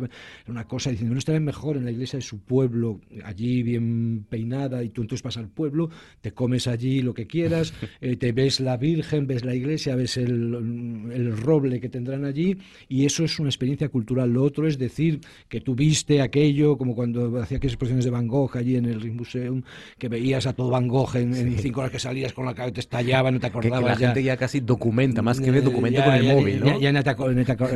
[0.47, 4.83] una cosa diciendo, no estaría mejor en la iglesia de su pueblo, allí bien peinada,
[4.83, 8.61] y tú entonces vas al pueblo, te comes allí lo que quieras, eh, te ves
[8.61, 12.57] la virgen, ves la iglesia, ves el, el roble que tendrán allí,
[12.88, 14.33] y eso es una experiencia cultural.
[14.33, 18.26] Lo otro es decir que tú viste aquello, como cuando hacía aquellas exposiciones de Van
[18.26, 19.62] Gogh allí en el Rijksmuseum,
[19.98, 22.81] que veías a todo Van Gogh en, cinco horas que salías con la cabeza, te
[22.81, 23.96] estallaba, no te acordabas.
[23.96, 26.81] Que, la gente ya casi documenta, más que ve, documenta con el móvil, ¿no?
[26.81, 26.90] Ya,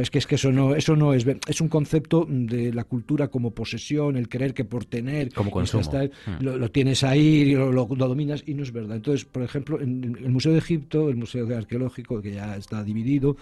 [0.01, 3.29] es que, es que eso no, eso no es, es un concepto de la cultura
[3.29, 5.83] como posesión, el creer que por tener, como consumo.
[5.83, 6.45] Hmm.
[6.45, 8.97] lo, tienes ahí, lo, lo, dominas y no es verdad.
[8.97, 13.37] Entonces, por ejemplo, en el Museo de Egipto, el Museo Arqueológico, que ya está dividido,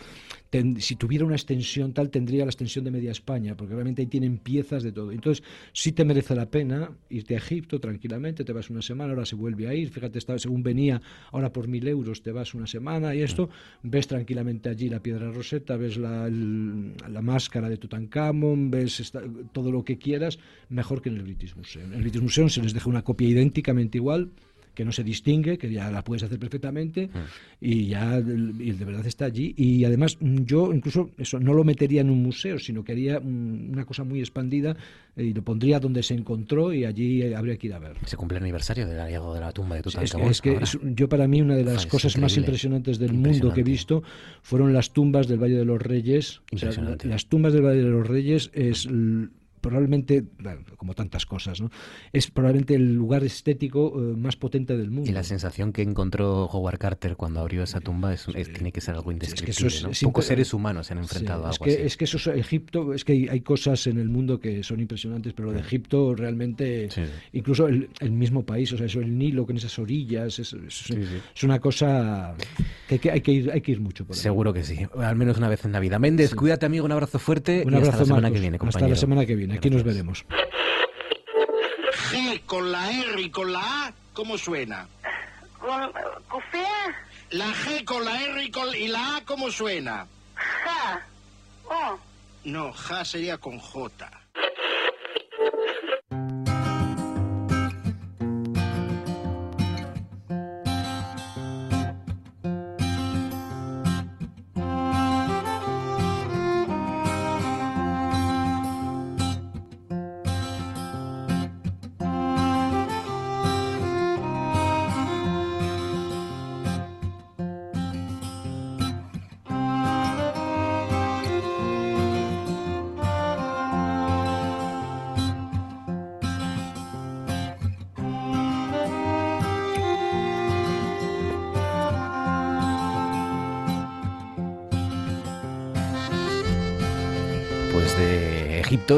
[0.78, 4.38] si tuviera una extensión tal, tendría la extensión de media España, porque realmente ahí tienen
[4.38, 5.12] piezas de todo.
[5.12, 9.26] Entonces, sí te merece la pena irte a Egipto tranquilamente, te vas una semana, ahora
[9.26, 12.66] se vuelve a ir, fíjate, estaba, según venía, ahora por mil euros te vas una
[12.66, 13.48] semana y esto,
[13.82, 19.12] ves tranquilamente allí la piedra roseta, ves la, la máscara de Tutankamón, ves
[19.52, 21.92] todo lo que quieras, mejor que en el British Museum.
[21.92, 24.30] En el British Museum se les deja una copia idénticamente igual,
[24.80, 27.18] que no se distingue, que ya la puedes hacer perfectamente mm.
[27.60, 29.52] y ya y de verdad está allí.
[29.54, 33.84] Y además yo incluso eso no lo metería en un museo, sino que haría una
[33.84, 34.74] cosa muy expandida
[35.14, 37.98] y lo pondría donde se encontró y allí habría que ir a ver.
[38.06, 40.30] Se cumple el aniversario del hallazgo de la tumba de Tutankamón.
[40.30, 43.52] Es que, es que yo para mí una de las cosas más impresionantes del mundo
[43.52, 44.02] que he visto
[44.40, 46.40] fueron las tumbas del Valle de los Reyes.
[47.02, 48.88] las tumbas del Valle de los Reyes es
[49.60, 50.24] probablemente,
[50.76, 51.70] como tantas cosas, ¿no?
[52.12, 55.10] es probablemente el lugar estético eh, más potente del mundo.
[55.10, 58.94] Y la sensación que encontró Howard Carter cuando abrió esa tumba es, tiene que ser
[58.94, 59.90] algo indescriptible.
[59.90, 62.16] Es que Pocos seres humanos se han enfrentado a algo es que, Es que eso
[62.16, 65.60] es Egipto, es que hay, cosas en el mundo que son impresionantes, pero lo de
[65.60, 66.88] Egipto realmente,
[67.32, 71.58] incluso el, mismo país, o sea, eso el Nilo con esas orillas, es, es una
[71.58, 72.34] cosa
[72.88, 74.22] que, hay, que ir, hay que ir mucho por ahí.
[74.22, 75.98] Seguro que sí, al menos una vez en la vida.
[75.98, 78.86] Méndez, cuídate amigo, un abrazo fuerte un abrazo, hasta la semana que viene, compañero.
[78.86, 79.49] Hasta la semana que viene.
[79.56, 80.24] Aquí nos veremos.
[82.10, 84.88] G con la R y con la A, ¿cómo suena?
[85.58, 85.92] ¿Con
[87.30, 90.06] La G con la R y, con, y la A, ¿cómo suena?
[90.34, 91.06] Ja.
[91.68, 91.98] Oh.
[92.44, 94.19] No, ja sería con J.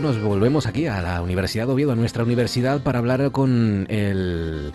[0.00, 4.72] nos volvemos aquí a la Universidad de Oviedo, a nuestra universidad, para hablar con el,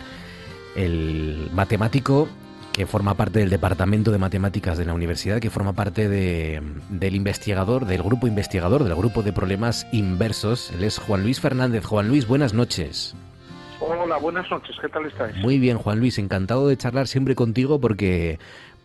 [0.76, 2.28] el matemático
[2.72, 7.16] que forma parte del Departamento de Matemáticas de la Universidad, que forma parte de, del
[7.16, 10.70] investigador, del grupo investigador, del grupo de problemas inversos.
[10.70, 11.84] Él es Juan Luis Fernández.
[11.84, 13.16] Juan Luis, buenas noches.
[13.80, 15.36] Hola, buenas noches, ¿qué tal estáis?
[15.36, 18.38] Muy bien, Juan Luis, encantado de charlar siempre contigo porque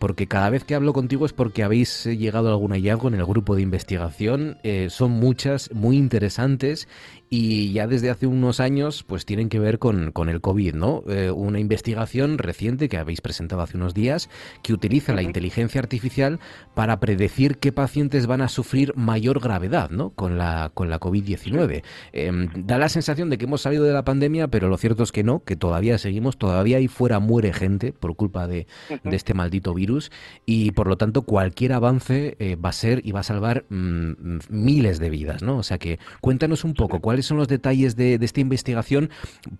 [0.04, 3.14] porque cada vez que hablo contigo es porque habéis eh, llegado a algún hallazgo en
[3.14, 4.58] el grupo de investigación.
[4.62, 6.88] Eh, son muchas, muy interesantes
[7.36, 11.02] y ya desde hace unos años pues tienen que ver con, con el COVID, ¿no?
[11.08, 14.30] Eh, una investigación reciente que habéis presentado hace unos días
[14.62, 16.38] que utiliza la inteligencia artificial
[16.74, 20.10] para predecir qué pacientes van a sufrir mayor gravedad, ¿no?
[20.10, 21.82] Con la, con la COVID-19.
[22.12, 25.10] Em, da la sensación de que hemos salido de la pandemia, pero lo cierto es
[25.10, 28.68] que no, que todavía seguimos, todavía ahí fuera muere gente por culpa de,
[29.02, 30.12] de este maldito virus
[30.46, 34.38] y por lo tanto cualquier avance eh, va a ser y va a salvar mm,
[34.50, 35.56] miles de vidas, ¿no?
[35.56, 39.10] O sea que cuéntanos un poco cuáles son los detalles de, esta investigación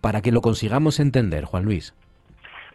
[0.01, 1.95] para que lo consigamos entender, Juan Luis?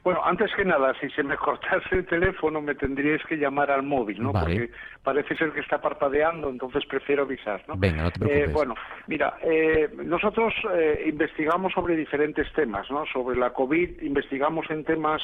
[0.03, 3.83] Bueno, antes que nada, si se me cortase el teléfono, me tendríais que llamar al
[3.83, 4.31] móvil, ¿no?
[4.31, 4.71] Porque
[5.03, 7.75] parece ser que está parpadeando, entonces prefiero avisar, ¿no?
[7.77, 8.49] Venga, no te preocupes.
[8.49, 8.75] Eh, bueno,
[9.07, 13.05] mira, eh, nosotros eh, investigamos sobre diferentes temas, ¿no?
[13.07, 15.21] Sobre la COVID, investigamos en temas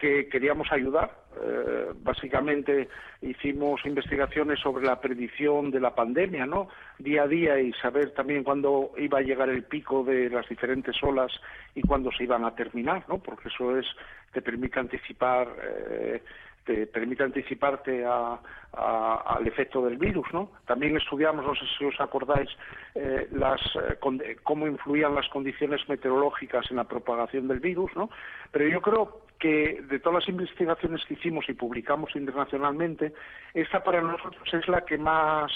[0.00, 1.10] que queríamos ayudar.
[1.40, 2.88] Eh, básicamente
[3.22, 6.68] hicimos investigaciones sobre la predicción de la pandemia, ¿no?
[6.98, 10.96] Día a día y saber también cuándo iba a llegar el pico de las diferentes
[11.02, 11.30] olas
[11.74, 13.18] y cuándo se iban a terminar, ¿no?
[13.18, 13.86] Porque eso es
[14.32, 16.22] te permite anticipar eh,
[16.64, 20.52] te permite anticiparte al efecto del virus, ¿no?
[20.66, 22.48] También estudiamos, no sé si os acordáis,
[22.94, 28.10] eh, las, eh, cómo influían las condiciones meteorológicas en la propagación del virus, ¿no?
[28.52, 33.12] Pero yo creo que de todas las investigaciones que hicimos y publicamos internacionalmente,
[33.54, 35.50] esta para nosotros es la que más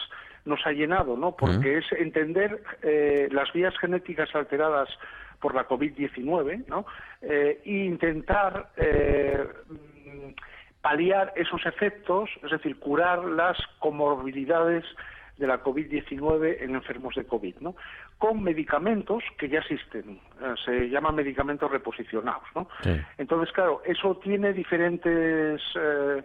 [0.44, 1.36] nos ha llenado, ¿no?
[1.36, 4.88] Porque es entender eh, las vías genéticas alteradas
[5.40, 6.86] por la COVID-19, ¿no?
[7.20, 8.70] e intentar
[10.84, 14.84] paliar esos efectos, es decir, curar las comorbilidades
[15.38, 17.74] de la COVID-19 en enfermos de COVID, ¿no?
[18.18, 22.68] Con medicamentos que ya existen, eh, se llaman medicamentos reposicionados, ¿no?
[23.18, 26.22] Entonces, claro, eso tiene diferentes, eh,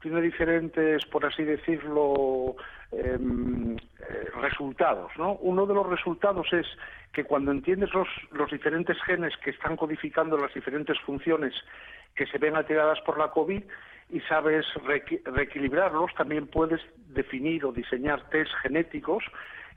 [0.00, 2.56] tiene diferentes, por así decirlo,
[2.92, 5.34] em, eh, resultados, ¿no?
[5.34, 6.66] Uno de los resultados es
[7.12, 11.54] que cuando entiendes los, los diferentes genes que están codificando las diferentes funciones
[12.14, 13.62] que se ven alteradas por la COVID,
[14.12, 14.66] y sabes
[15.24, 19.24] reequilibrarlos, también puedes definir o diseñar test genéticos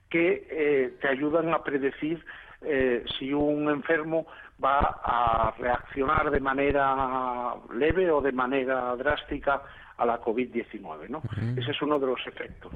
[0.10, 2.24] que eh, te ayudan a predecir
[2.62, 4.28] eh, si un enfermo
[4.64, 9.62] va a reaccionar de manera leve o de manera drástica
[9.98, 11.10] a la COVID-19.
[11.10, 11.22] ¿no?
[11.58, 12.72] Ese es uno de los efectos.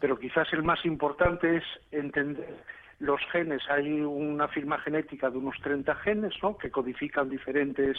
[0.00, 2.56] Pero quizás el más importante es entender
[3.00, 3.62] los genes.
[3.68, 6.56] Hay una firma genética de unos 30 genes ¿no?
[6.56, 7.96] que codifican diferentes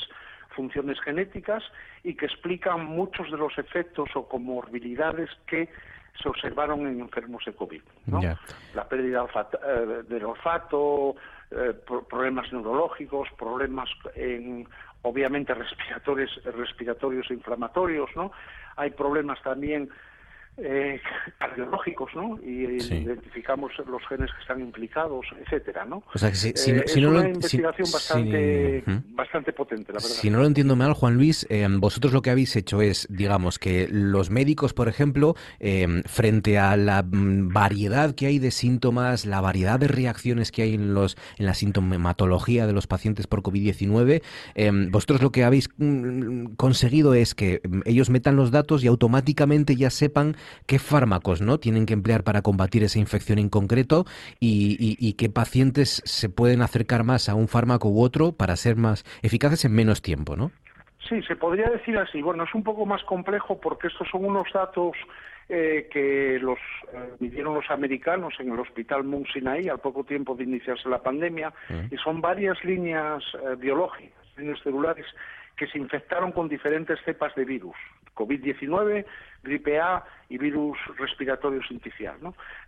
[0.55, 1.63] funciones genéticas
[2.03, 5.69] y que explican muchos de los efectos o comorbilidades que
[6.21, 7.81] se observaron en enfermos de COVID.
[8.07, 8.21] ¿no?
[8.75, 11.15] La pérdida eh, del olfato,
[11.49, 11.73] eh,
[12.09, 14.67] problemas neurológicos, problemas en,
[15.01, 18.31] obviamente respiratorios, respiratorios e inflamatorios, ¿no?
[18.75, 19.89] Hay problemas también
[20.57, 20.99] eh,
[21.37, 22.37] cardiológicos, ¿no?
[22.43, 26.03] Y identificamos los genes que están implicados, etcétera, ¿no?
[26.13, 30.09] O sea que si, eh, es una investigación bastante, bastante potente, la verdad.
[30.09, 33.59] Si no lo entiendo mal, Juan Luis, eh, vosotros lo que habéis hecho es, digamos,
[33.59, 39.25] que los médicos, por ejemplo, eh, frente a la mm, variedad que hay de síntomas,
[39.25, 43.41] la variedad de reacciones que hay en los en la sintomatología de los pacientes por
[43.41, 44.21] COVID-19,
[44.91, 49.75] vosotros lo que habéis mm, conseguido es que mm, ellos metan los datos y automáticamente
[49.75, 50.35] ya sepan
[50.67, 54.05] qué fármacos no tienen que emplear para combatir esa infección en concreto
[54.39, 59.03] y, qué pacientes se pueden acercar más a un fármaco u otro para ser más
[59.21, 60.51] eficaces en menos tiempo, ¿no?
[61.07, 62.21] Sí, se podría decir así.
[62.21, 64.95] Bueno, es un poco más complejo porque estos son unos datos
[65.49, 66.59] eh, que los
[66.93, 70.99] eh, midieron los americanos en el hospital Mount Sinai al poco tiempo de iniciarse la
[70.99, 71.93] pandemia mm.
[71.93, 75.05] y son varias líneas eh, biológicas, líneas celulares
[75.61, 77.75] que se infectaron con diferentes cepas de virus,
[78.15, 79.05] COVID-19,
[79.43, 82.17] gripe A y virus respiratorio sinticial.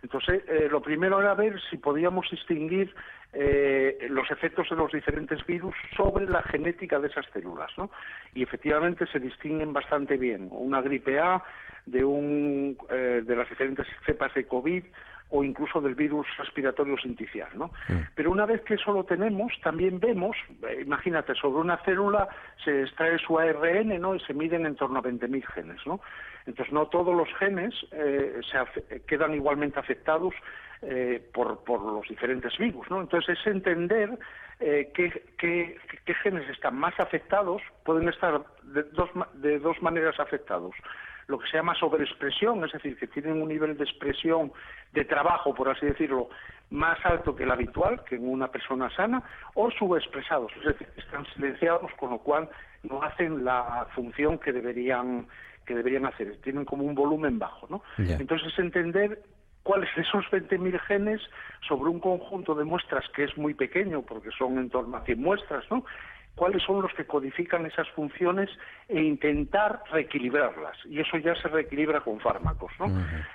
[0.00, 2.94] Entonces, eh, lo primero era ver si podíamos distinguir
[3.32, 7.72] eh, los efectos de los diferentes virus sobre la genética de esas células.
[7.76, 7.90] ¿no?
[8.32, 10.46] Y efectivamente se distinguen bastante bien.
[10.52, 11.42] Una gripe A
[11.86, 14.84] de, un, eh, de las diferentes cepas de COVID
[15.30, 17.70] o incluso del virus respiratorio sinticial, ¿no?
[18.14, 20.36] Pero una vez que eso lo tenemos, también vemos,
[20.68, 22.28] eh, imagínate, sobre una célula
[22.64, 24.14] se extrae su ARN, ¿no?
[24.14, 26.00] Y se miden en torno a 20.000 genes, ¿no?
[26.46, 28.40] Entonces, no todos los genes eh,
[28.88, 30.34] se quedan igualmente afectados
[30.82, 33.00] eh, por, por, los diferentes virus, ¿no?
[33.00, 34.18] Entonces, es entender
[34.60, 40.74] qué, qué, qué, genes están más afectados, pueden estar de dos, de dos maneras afectados
[41.26, 44.52] lo que se llama sobreexpresión, es decir, que tienen un nivel de expresión
[44.92, 46.28] de trabajo, por así decirlo,
[46.70, 49.22] más alto que el habitual, que en una persona sana,
[49.54, 52.48] o subexpresados, es decir, están silenciados, con lo cual
[52.82, 55.26] no hacen la función que deberían
[55.66, 57.82] que deberían hacer, tienen como un volumen bajo, ¿no?
[57.96, 59.22] Entonces entender
[59.62, 61.20] cuáles son esos 20.000 genes
[61.66, 65.20] sobre un conjunto de muestras que es muy pequeño, porque son en torno a 100
[65.20, 65.84] muestras, ¿no?
[66.34, 68.50] Cuáles son los que codifican esas funciones
[68.88, 70.76] e intentar reequilibrarlas.
[70.84, 72.72] Y eso ya se reequilibra con fármacos.
[72.78, 72.86] ¿no?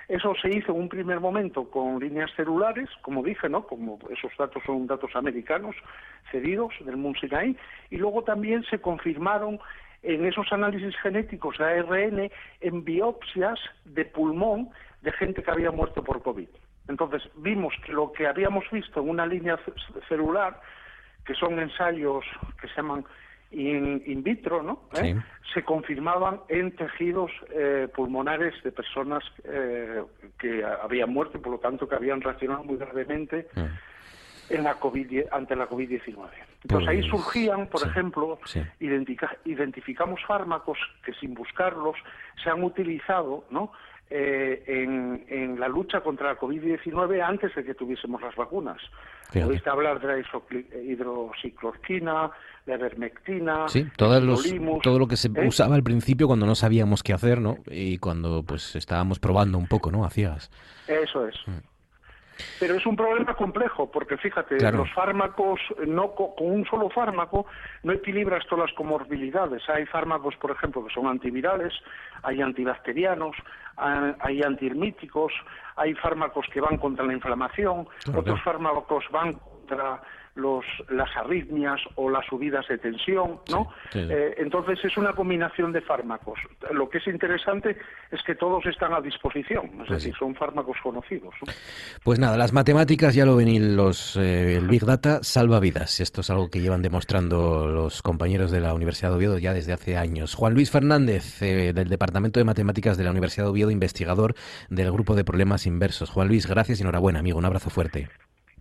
[0.08, 3.66] Eso se hizo en un primer momento con líneas celulares, como dije, ¿no?
[3.66, 5.74] como esos datos son datos americanos
[6.30, 7.56] cedidos del Sinai,
[7.90, 9.58] y luego también se confirmaron
[10.02, 14.70] en esos análisis genéticos de ARN en biopsias de pulmón
[15.02, 16.48] de gente que había muerto por COVID.
[16.88, 19.58] Entonces vimos que lo que habíamos visto en una línea
[20.08, 20.60] celular
[21.24, 22.24] que son ensayos
[22.60, 23.04] que se llaman
[23.52, 24.82] in, vitro, ¿no?
[24.94, 25.16] ¿Eh?
[25.54, 30.02] Se confirmaban en tejidos eh, pulmonares de personas eh,
[30.38, 33.48] que habían muerto y por lo tanto que habían reaccionado muy gravemente
[34.48, 36.28] en la COVID, ante la COVID-19.
[36.62, 38.60] Entonces ahí Pues, surgían, por sí, ejemplo, sí.
[38.80, 41.96] identica- identificamos fármacos que sin buscarlos
[42.42, 43.72] se han utilizado, ¿no?
[44.12, 48.78] Eh, en, en la lucha contra la COVID-19 antes de que tuviésemos las vacunas.
[49.46, 52.30] Oíste hablar de la isocli- hidroxicloroquina,
[52.66, 54.44] la ivermectina, Sí, todos los,
[54.82, 55.46] todo lo que se ¿eh?
[55.46, 57.58] usaba al principio cuando no sabíamos qué hacer, ¿no?
[57.70, 60.08] Y cuando pues estábamos probando un poco, ¿no?
[60.10, 60.50] Ciegas.
[60.88, 61.36] Eso es.
[62.58, 64.78] Pero es un problema complejo, porque fíjate, Claro.
[64.78, 67.46] los fármacos, no co- con un solo fármaco
[67.84, 69.66] no equilibras todas las comorbilidades.
[69.70, 71.72] Hay fármacos, por ejemplo, que son antivirales,
[72.22, 73.34] hay antibacterianos,
[73.78, 75.32] ha- hay antihermíticos,
[75.76, 80.00] hay fármacos que van contra la inflamación, Claro, otros fármacos van contra
[80.34, 83.68] los, las arritmias o las subidas de tensión, ¿no?
[83.92, 84.08] Sí, sí.
[84.10, 86.38] Eh, entonces es una combinación de fármacos.
[86.72, 87.76] Lo que es interesante
[88.10, 90.18] es que todos están a disposición, es Pues decir, sí.
[90.18, 91.34] son fármacos conocidos.
[91.44, 91.52] ¿no?
[92.04, 96.00] Pues nada, las matemáticas ya lo ven y los, eh, el Big Data salva vidas.
[96.00, 99.72] Esto es algo que llevan demostrando los compañeros de la Universidad de Oviedo ya desde
[99.72, 100.34] hace años.
[100.34, 104.34] Juan Luis Fernández, eh, del Departamento de Matemáticas de la Universidad de Oviedo, investigador
[104.68, 106.10] del Grupo de Problemas Inversos.
[106.10, 107.38] Juan Luis, gracias y enhorabuena, amigo.
[107.38, 108.08] Un abrazo fuerte.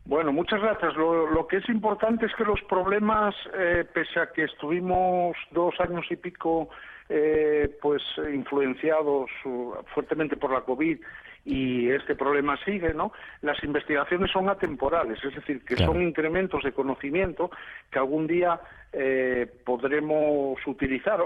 [0.09, 0.95] Bueno, muchas gracias.
[0.95, 5.79] Lo, lo que es importante es que los problemas, eh, pese a que estuvimos dos
[5.79, 6.69] años y pico
[7.09, 8.01] eh, pues
[8.33, 10.97] influenciados uh, fuertemente por la COVID
[11.45, 13.13] y este problema sigue, ¿no?
[13.41, 15.93] Las investigaciones son atemporales, es decir, que Claro.
[15.93, 17.51] son incrementos de conocimiento
[17.91, 18.59] que algún día
[18.91, 21.19] eh, podremos utilizar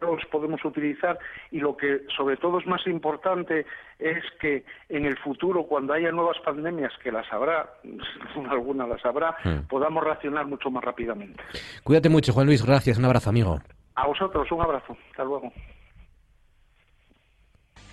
[0.00, 1.18] los podemos utilizar
[1.50, 3.66] y lo que sobre todo es más importante
[3.98, 7.68] es que en el futuro cuando haya nuevas pandemias que las habrá
[8.50, 9.66] alguna las habrá Mm.
[9.68, 11.42] podamos reaccionar mucho más rápidamente
[11.84, 12.64] Cuídate mucho, Juan Luis.
[12.64, 12.98] Gracias.
[12.98, 13.60] Un abrazo, amigo.
[13.94, 15.52] a vosotros un abrazo hasta luego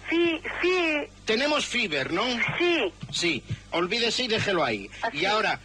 [0.10, 2.22] Sí, sí, Tenemos Fiber, ¿no?
[2.60, 2.94] sí.
[3.12, 4.88] Sí, olvídese y déjelo ahí.
[5.02, 5.18] Así.
[5.18, 5.60] Y ahora,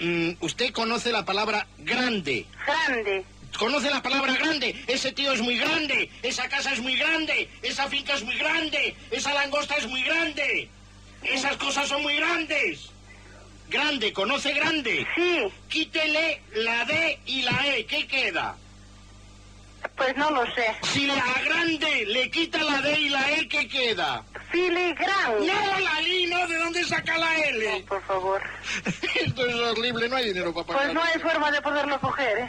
[0.00, 2.44] mm, usted conoce la palabra grande.
[2.66, 3.24] Grande.
[3.58, 4.74] ¿Conoce la palabra grande?
[4.86, 8.94] Ese tío es muy grande, esa casa es muy grande, esa finca es muy grande,
[9.10, 10.68] esa langosta es muy grande,
[11.22, 12.90] esas cosas son muy grandes.
[13.68, 15.06] Grande, ¿conoce grande?
[15.16, 18.56] Sí, Quítele la D y la E, ¿qué queda?
[19.96, 20.66] pues no lo sé.
[20.82, 24.24] Si la grande le quita la D y la E, ¿qué queda?
[24.50, 25.38] Filigran.
[25.40, 27.84] No, la I, no, ¿de dónde saca la L?
[27.88, 28.42] Por favor.
[29.14, 30.82] Esto es horrible, no hay dinero para pagar.
[30.82, 32.48] Pues no hay forma de poderlo coger, ¿eh?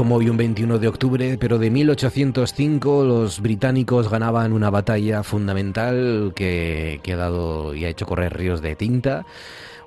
[0.00, 6.32] como hoy, un 21 de octubre, pero de 1805, los británicos ganaban una batalla fundamental
[6.34, 9.26] que, que ha dado y ha hecho correr ríos de tinta.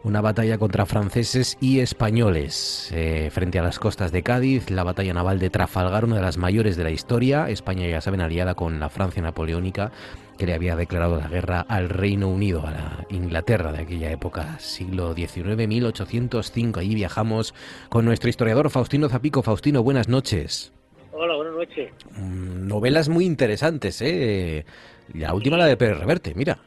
[0.03, 5.13] Una batalla contra franceses y españoles eh, frente a las costas de Cádiz, la batalla
[5.13, 7.49] naval de Trafalgar, una de las mayores de la historia.
[7.49, 9.93] España, ya saben, aliada con la Francia napoleónica,
[10.37, 14.59] que le había declarado la guerra al Reino Unido, a la Inglaterra de aquella época,
[14.59, 16.81] siglo XIX, 1805.
[16.81, 17.55] Allí viajamos
[17.87, 19.41] con nuestro historiador Faustino Zapico.
[19.41, 20.73] Faustino, buenas noches.
[21.13, 21.93] Hola, buenas noches.
[22.17, 24.65] Mm, Novelas muy interesantes, ¿eh?
[25.13, 26.59] La última, la de Pérez Reverte, mira,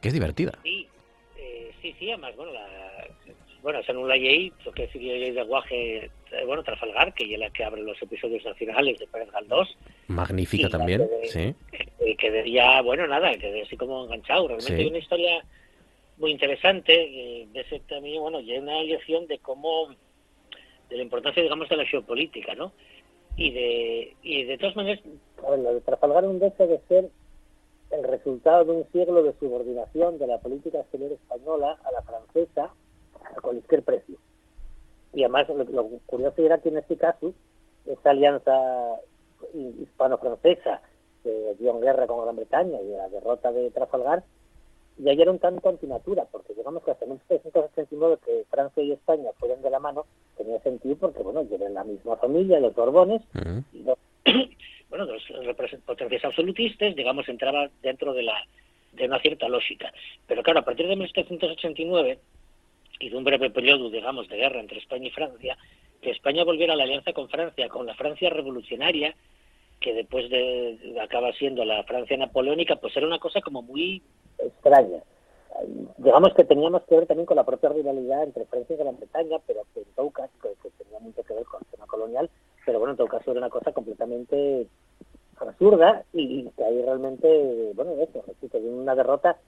[0.00, 0.52] que es divertida.
[0.62, 0.85] Sí,
[1.98, 3.06] sí, además, bueno, la,
[3.62, 7.32] bueno, esa no la lleí, porque sí que lleí de guaje, eh, bueno, Trafalgar, que
[7.32, 9.76] es la que abre los episodios nacionales de Pérez Galdós,
[10.08, 11.54] Magnífica también, sí.
[12.00, 14.46] eh, quedé ya, bueno, nada, quedé así como enganchado.
[14.48, 14.80] Realmente Sí.
[14.82, 15.44] hay una historia
[16.18, 16.94] muy interesante,
[17.42, 19.88] eh, de ese también, bueno, y hay una lección de cómo,
[20.88, 22.72] de la importancia, digamos, de la geopolítica, ¿no?
[23.36, 25.00] Y de, y de todas maneras,
[25.42, 27.10] lo de Trafalgar no deja de ser
[27.90, 32.72] el resultado de un siglo de subordinación de la política exterior española a la francesa
[33.24, 34.16] a cualquier precio.
[35.12, 37.32] Y además, lo, lo curioso era que en este caso,
[37.86, 38.52] esa alianza
[39.54, 40.82] hispano-francesa
[41.22, 44.24] que dio en guerra con Gran Bretaña y la derrota de Trafalgar,
[44.98, 49.60] ya era un tanto antinatura, porque digamos que hasta 1789 que Francia y España fueron
[49.62, 50.06] de la mano,
[50.36, 53.22] tenía sentido porque, bueno, eran la misma familia, los Borbones,
[53.72, 53.98] y los,
[54.88, 58.44] bueno, los represent- potencias absolutistas, digamos, entraba dentro de la
[58.92, 59.92] de una cierta lógica.
[60.26, 62.18] Pero claro, a partir de 1789
[62.98, 65.56] y de un breve periodo, digamos, de guerra entre España y Francia,
[66.00, 69.14] que España volviera a la alianza con Francia, con la Francia revolucionaria,
[69.80, 74.02] que después de acaba siendo la Francia napoleónica, pues era una cosa como muy
[74.38, 75.02] extraña.
[75.98, 79.38] Digamos que teníamos que ver también con la propia rivalidad entre Francia y Gran Bretaña,
[79.46, 82.30] pero que en todo caso, que, tenía mucho que ver con el tema colonial,
[82.66, 84.66] pero bueno, en todo caso era una cosa completamente
[85.38, 89.38] absurda y, que ahí realmente, bueno, eso, repito, una derrota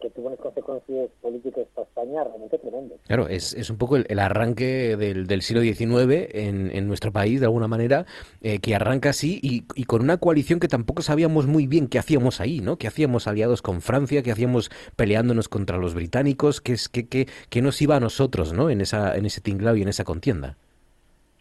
[0.00, 2.98] que tuvo unas consecuencias políticas para España realmente tremendas.
[3.06, 7.46] Claro, es, es un poco el, arranque del, siglo XIX en, en, nuestro país, de
[7.46, 8.04] alguna manera,
[8.42, 11.98] eh, que arranca así y, y, con una coalición que tampoco sabíamos muy bien qué
[11.98, 12.76] hacíamos ahí, ¿no?
[12.76, 14.22] ¿Qué hacíamos aliados con Francia?
[14.22, 16.60] ¿Qué hacíamos peleándonos contra los británicos?
[16.60, 18.68] ¿Qué, es, qué, qué, qué nos iba a nosotros, ¿no?
[18.68, 20.58] En, esa, en ese tinglado y en esa contienda.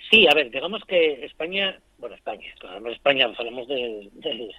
[0.10, 4.52] Sí, a ver, digamos que España, bueno, España, hablamos de España, hablamos de, de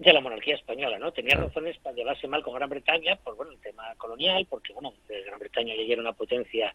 [0.00, 1.12] de la monarquía española, ¿no?
[1.12, 4.94] Tenía razones para llevarse mal con Gran Bretaña por, bueno, el tema colonial, porque, bueno,
[5.06, 6.74] Gran Bretaña ya era una potencia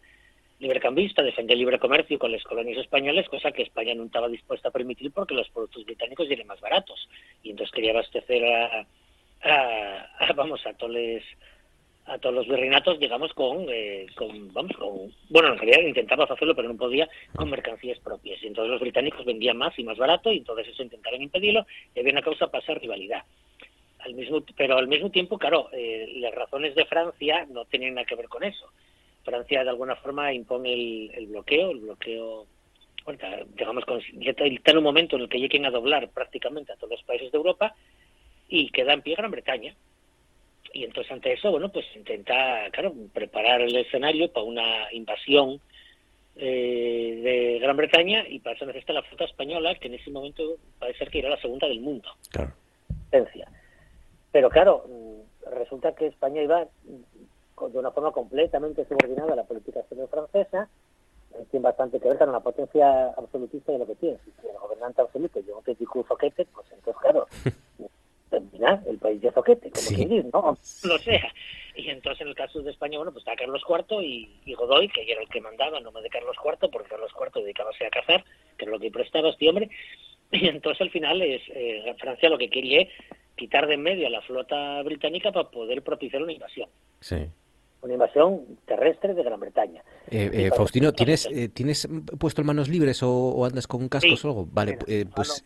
[0.60, 4.68] librecambista, defendía el libre comercio con las colonias españolas, cosa que España no estaba dispuesta
[4.68, 7.08] a permitir porque los productos británicos eran más baratos.
[7.42, 8.86] Y entonces quería abastecer a,
[9.42, 10.94] a, vamos, a todos
[12.06, 16.54] a todos los virreinatos, digamos, con, eh, con, vamos, con, bueno, en realidad intentaba hacerlo,
[16.54, 18.40] pero no podía, con mercancías propias.
[18.42, 22.00] Y entonces los británicos vendían más y más barato, y entonces eso intentaron impedirlo, y
[22.00, 23.24] había una causa para rivalidad.
[23.98, 28.06] Al mismo, pero al mismo tiempo, claro, eh, las razones de Francia no tenían nada
[28.06, 28.70] que ver con eso.
[29.24, 32.46] Francia, de alguna forma, impone el, bloqueo, el bloqueo,
[33.56, 36.92] digamos, con, está en un momento en el que lleguen a doblar prácticamente a todos
[36.92, 37.74] los países de Europa,
[38.48, 39.74] y queda en pie Gran Bretaña
[40.76, 45.60] y entonces ante eso, bueno, pues intenta, claro, preparar el escenario para una invasión
[46.36, 50.42] eh, de Gran Bretaña y para eso necesita la flota española, que en ese momento
[50.78, 52.10] parece ser que era la segunda del mundo.
[52.30, 52.52] Claro.
[54.32, 54.84] Pero claro,
[55.50, 60.68] resulta que España iba de una forma completamente subordinada a la política exterior francesa,
[61.50, 64.18] tiene bastante que ver con la potencia absolutista de lo que tiene.
[64.24, 67.26] Si el gobernante absoluto yo un un soquete, pues entonces, claro,
[68.30, 69.94] el país de Zoquete, como sí.
[69.94, 70.58] quien ¿no?
[70.84, 71.32] No sea.
[71.74, 75.10] Y entonces en el caso de España, bueno, pues está Carlos IV y, Godoy, que
[75.10, 78.24] era el que mandaba, no me de Carlos IV, porque Carlos IV dedicábase a cazar,
[78.56, 79.68] que era lo que prestaba este hombre.
[80.32, 82.88] Y entonces al final es eh, Francia lo que quería
[83.36, 86.68] quitar de en medio a la flota británica para poder propiciar una invasión.
[87.00, 87.28] Sí
[87.86, 89.82] una invasión terrestre de Gran Bretaña.
[90.10, 94.28] Eh, eh, Faustino, ¿tienes, eh, ¿tienes puesto en manos libres o, andas con cascos o
[94.28, 94.46] algo?
[94.50, 94.78] Vale,
[95.14, 95.44] pues...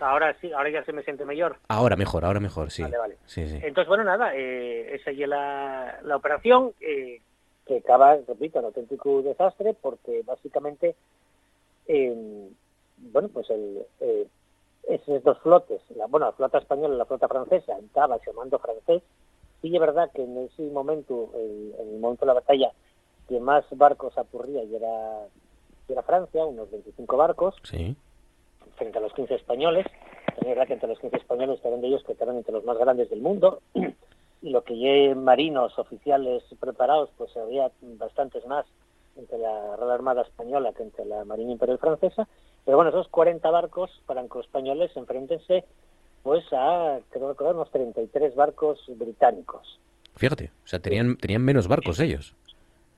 [0.00, 1.56] ahora sí, ahora ya se me siente mejor.
[1.68, 2.82] Ahora mejor, ahora mejor, sí.
[2.82, 3.16] Vale, vale.
[3.26, 3.58] Sí, sí.
[3.62, 10.22] Entonces, bueno, nada, esa es la, la operación que acaba, repito, en auténtico desastre porque
[10.24, 10.96] básicamente,
[11.86, 13.84] bueno, pues el,
[14.86, 19.02] esos dos flotes, la, bueno, la flota española y la flota francesa, estaba llamando francés,
[19.68, 22.72] sí es verdad que en ese momento, en el momento de la batalla,
[23.28, 25.26] que más barcos apurría y era,
[25.88, 27.54] era Francia, unos 25 barcos,
[28.76, 29.86] frente a los 15 españoles.
[30.36, 32.78] Es verdad que entre los 15 españoles estaban de ellos que estaban entre los más
[32.78, 33.60] grandes del mundo.
[33.74, 38.66] Y lo que marinos oficiales preparados, pues había bastantes más
[39.16, 42.28] entre la Real Armada Española que entre la Marina Imperial Francesa.
[42.64, 45.64] Pero bueno, esos 40 barcos franco-españoles enfrentense
[46.26, 49.78] pues a, creo recordar, unos 33 barcos británicos.
[50.16, 52.34] Fíjate, o sea, tenían, tenían menos barcos ellos.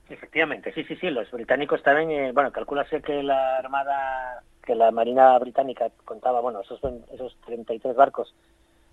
[0.09, 4.89] Efectivamente, sí, sí, sí, los británicos estaban, eh, bueno, calculase que la Armada, que la
[4.89, 6.81] Marina Británica contaba, bueno, esos,
[7.13, 8.33] esos 33 barcos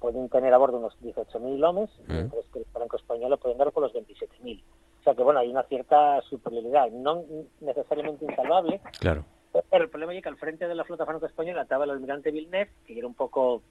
[0.00, 2.12] pueden tener a bordo unos 18.000 hombres, mm.
[2.12, 4.60] mientras que el franco español pueden dar por los 27.000.
[4.60, 7.24] O sea que, bueno, hay una cierta superioridad, no
[7.62, 8.82] necesariamente insalvable.
[9.00, 9.24] Claro.
[9.70, 12.70] Pero el problema es que al frente de la flota franco-española estaba el almirante Villeneuve,
[12.86, 13.62] que era un poco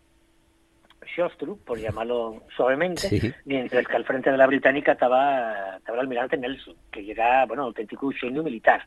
[1.06, 6.38] Shostru, por llamarlo suavemente, mientras que al frente de la británica estaba, estaba el almirante
[6.38, 8.86] Nelson, que era, bueno, auténtico genio militar.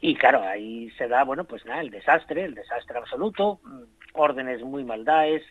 [0.00, 3.82] Y claro, ahí se da, bueno, pues nada, el desastre, el desastre absoluto, mm,
[4.14, 5.42] órdenes muy maldades,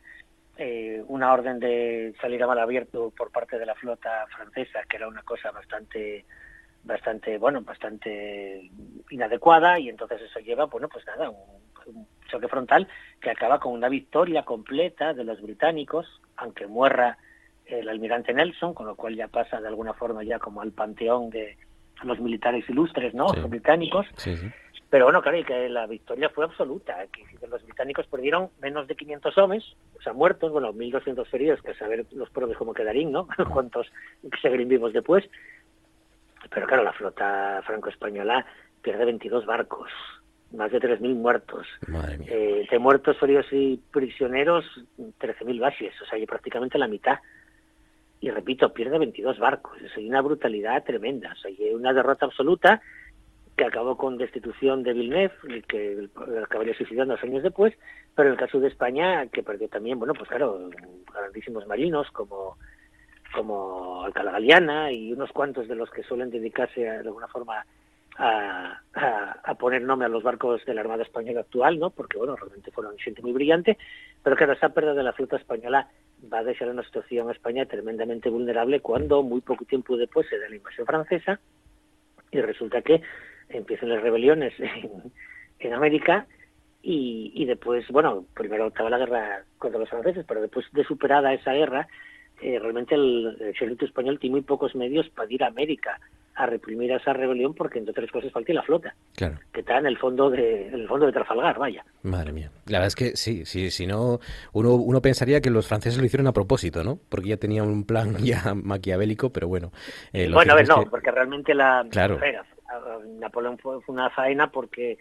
[0.58, 4.98] eh, una orden de salir a mal abierto por parte de la flota francesa, que
[4.98, 6.26] era una cosa bastante
[6.84, 8.70] bastante, bueno, bastante
[9.10, 11.62] inadecuada y entonces eso lleva, bueno, pues nada, un,
[12.30, 12.88] choque frontal
[13.22, 16.06] que acaba con una victoria completa de los británicos,
[16.38, 17.18] aunque muerra
[17.66, 21.30] el almirante Nelson, con lo cual ya pasa de alguna forma ya como al panteón
[21.30, 21.58] de
[22.04, 23.28] los militares ilustres, ¿no?
[23.34, 24.08] Los británicos.
[24.90, 27.06] Pero bueno, claro, y que la victoria fue absoluta.
[27.12, 29.64] Que los británicos perdieron menos de 500 hombres,
[29.98, 33.28] o sea, muertos, bueno, 1.200 feridos, que a saber los probes cómo quedarían, ¿no?
[33.54, 33.88] Cuántos
[34.42, 35.24] seguirían vivos después.
[36.50, 38.46] Pero claro, la flota franco-española
[38.82, 39.92] pierde 22 barcos,
[40.54, 41.68] más de 3.000 muertos.
[42.28, 44.66] Eh, de muertos, feridos y prisioneros,
[44.97, 47.20] 13.000 bases, o sea, hay prácticamente la mitad.
[48.22, 52.82] Y repito, pierde 22 barcos, es una brutalidad tremenda, o sea, hay una derrota absoluta
[53.56, 56.10] que acabó con destitución de Villeneuve, que
[56.41, 57.74] acabaría suicidando dos años después,
[58.16, 60.70] pero en el caso de España, que perdió también, bueno, pues claro,
[61.14, 62.58] grandísimos marinos como,
[63.34, 67.66] como Alcalá Galiana y unos cuantos de los que suelen dedicarse de alguna forma
[68.20, 71.90] a, poner nombre a los barcos de la Armada Española actual, ¿no?
[71.90, 73.78] Porque, bueno, realmente fueron gente muy brillante,
[74.24, 75.88] pero claro, esa pérdida de la flota española
[76.32, 80.38] va a dejar una situación a España tremendamente vulnerable cuando muy poco tiempo después se
[80.38, 81.40] da la invasión francesa
[82.32, 83.02] y resulta que
[83.50, 84.54] empiezan las rebeliones
[85.60, 86.28] en, América
[86.82, 91.34] y, y, después, bueno, primero acaba la guerra contra los franceses, pero después de superada
[91.34, 91.88] esa guerra,
[92.42, 96.00] eh, realmente el, ejército español tiene muy pocos medios para ir a América
[96.40, 99.38] a reprimir esa rebelión porque entre otras cosas falta la flota claro.
[99.52, 102.80] que está en el fondo de en el fondo de Trafalgar vaya madre mía la
[102.80, 104.20] verdad es que sí sí si no
[104.54, 107.84] uno uno pensaría que los franceses lo hicieron a propósito no porque ya tenían un
[107.84, 109.74] plan ya maquiavélico pero bueno
[110.14, 112.18] eh, bueno a ver no porque realmente la claro.
[113.20, 114.98] Napoleón fue, una faena porque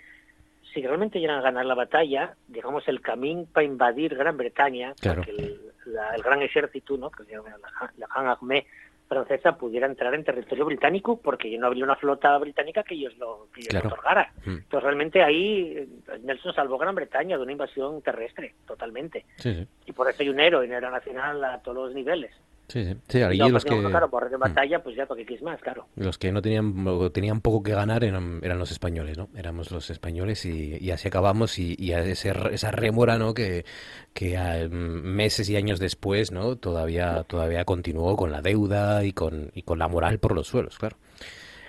[0.72, 5.10] si realmente llegan a ganar la batalla, digamos, el camino para invadir Gran Bretaña, que
[5.10, 5.60] el,
[6.22, 7.10] gran ejército, ¿no?
[7.10, 7.42] que la,
[7.96, 8.66] la Gran Armée
[9.08, 13.48] francesa, pudiera entrar en territorio británico, porque no habría una flota británica que ellos lo,
[13.54, 14.32] que ellos otorgara.
[14.44, 14.50] Mm.
[14.50, 19.24] Entonces, realmente ahí eh, Nelson salvó Gran Bretaña de una invasión terrestre, totalmente.
[19.86, 22.32] Y por eso hay un héroe, un héroe nacional a todos los niveles.
[22.68, 23.80] Sí, sí, sí los que...
[23.80, 24.38] Claro, por mm.
[24.38, 25.86] batalla, pues ya porque quieres más, claro.
[25.96, 26.74] Los que no tenían,
[27.12, 29.28] tenían poco que ganar eran, eran los españoles, ¿no?
[29.34, 33.32] Éramos los españoles y, y así acabamos y, y ese, esa remora, ¿no?
[33.32, 33.64] Que,
[34.12, 36.56] que mm, meses y años después, ¿no?
[36.56, 40.78] Todavía, todavía continuó con la deuda y con, y con la moral por los suelos,
[40.78, 40.98] claro.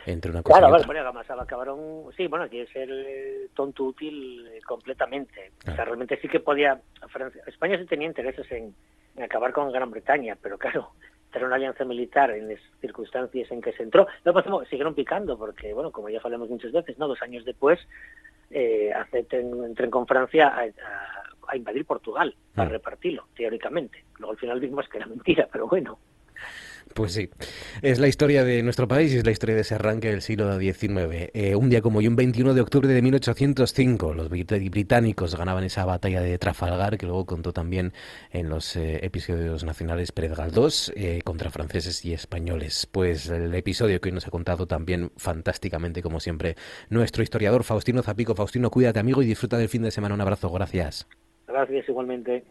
[0.05, 0.87] Entre una cosa claro, y otra.
[0.87, 1.79] bueno, además acabaron,
[2.17, 5.51] sí, bueno, aquí es el tonto útil eh, completamente.
[5.65, 8.73] O sea, realmente sí que podía, Francia, España sí tenía intereses en
[9.21, 10.91] acabar con Gran Bretaña, pero claro,
[11.31, 15.37] tener una alianza militar en las circunstancias en que se entró, no pasamos, siguieron picando,
[15.37, 17.79] porque, bueno, como ya hablamos muchas veces, no dos años después,
[18.51, 20.53] eh, entren con Francia
[21.47, 22.73] a, invadir Portugal, para mm.
[22.73, 24.03] repartirlo, teóricamente.
[24.17, 25.97] Luego al final vimos que era mentira, pero bueno.
[26.93, 27.29] Pues sí,
[27.81, 30.59] es la historia de nuestro país y es la historia de ese arranque del siglo
[30.59, 31.29] XIX.
[31.33, 35.85] Eh, un día como hoy, un 21 de octubre de 1805, los británicos ganaban esa
[35.85, 37.93] batalla de Trafalgar, que luego contó también
[38.31, 42.87] en los eh, episodios nacionales Pérez Galdós, eh, contra franceses y españoles.
[42.91, 46.55] Pues el episodio que hoy nos ha contado también fantásticamente, como siempre,
[46.89, 48.35] nuestro historiador Faustino Zapico.
[48.35, 50.15] Faustino, cuídate amigo y disfruta del fin de semana.
[50.15, 51.07] Un abrazo, gracias.
[51.47, 52.43] Gracias igualmente.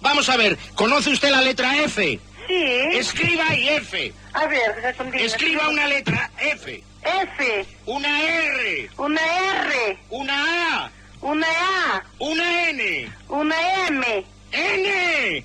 [0.00, 2.20] Vamos a ver, ¿conoce usted la letra F?
[2.46, 2.54] Sí.
[2.92, 4.12] Escriba ahí F.
[4.32, 6.82] A ver, Escriba una letra F.
[7.02, 7.66] F.
[7.86, 8.90] Una R.
[8.96, 9.98] Una R.
[10.10, 10.90] Una A.
[11.20, 12.04] Una A.
[12.18, 13.12] Una N.
[13.28, 13.56] Una
[13.88, 14.24] M.
[14.52, 15.44] N.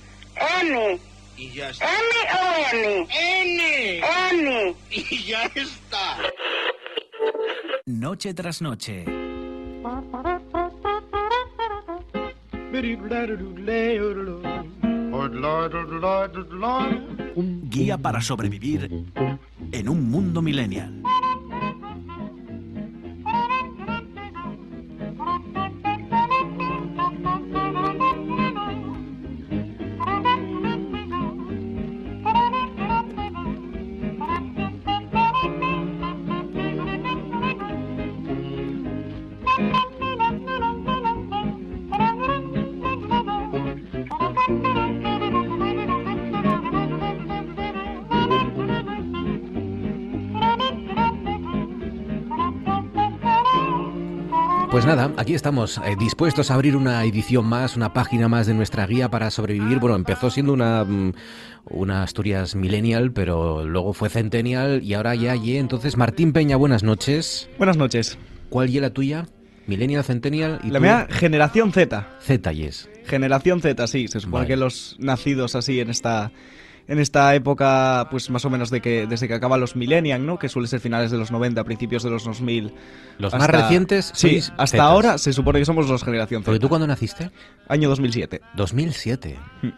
[0.62, 1.00] N.
[1.36, 1.86] Y ya está.
[1.86, 3.08] ¿M o N?
[3.10, 4.02] N.
[4.32, 4.76] N.
[4.90, 6.18] Y ya está.
[7.86, 9.04] Noche tras noche.
[17.70, 18.90] Guía para sobrevivir
[19.70, 21.02] en un mundo millennial.
[54.74, 58.54] Pues nada, aquí estamos, eh, dispuestos a abrir una edición más, una página más de
[58.54, 59.78] nuestra guía para sobrevivir.
[59.78, 61.12] Bueno, empezó siendo una, mm,
[61.66, 66.82] una Asturias millennial, pero luego fue centennial y ahora ya y Entonces, Martín Peña, buenas
[66.82, 67.48] noches.
[67.56, 68.18] Buenas noches.
[68.48, 69.26] ¿Cuál y la tuya?
[69.68, 72.08] Millennial, Centennial y La mía, Generación Z.
[72.20, 72.90] Z y es.
[73.04, 74.08] Generación Z, sí.
[74.08, 76.32] Se supone que los nacidos así en esta
[76.86, 80.38] en esta época, pues más o menos de que desde que acaban los millennials, ¿no?
[80.38, 82.74] Que suele ser finales de los 90, principios de los 2000.
[83.18, 84.40] Los más recientes, sí.
[84.56, 86.50] Hasta ahora se supone que somos los generación Z.
[86.50, 87.30] ¿Pero tú cuándo naciste?
[87.68, 88.40] Año 2007.
[88.54, 89.38] 2007.
[89.62, 89.68] Hmm.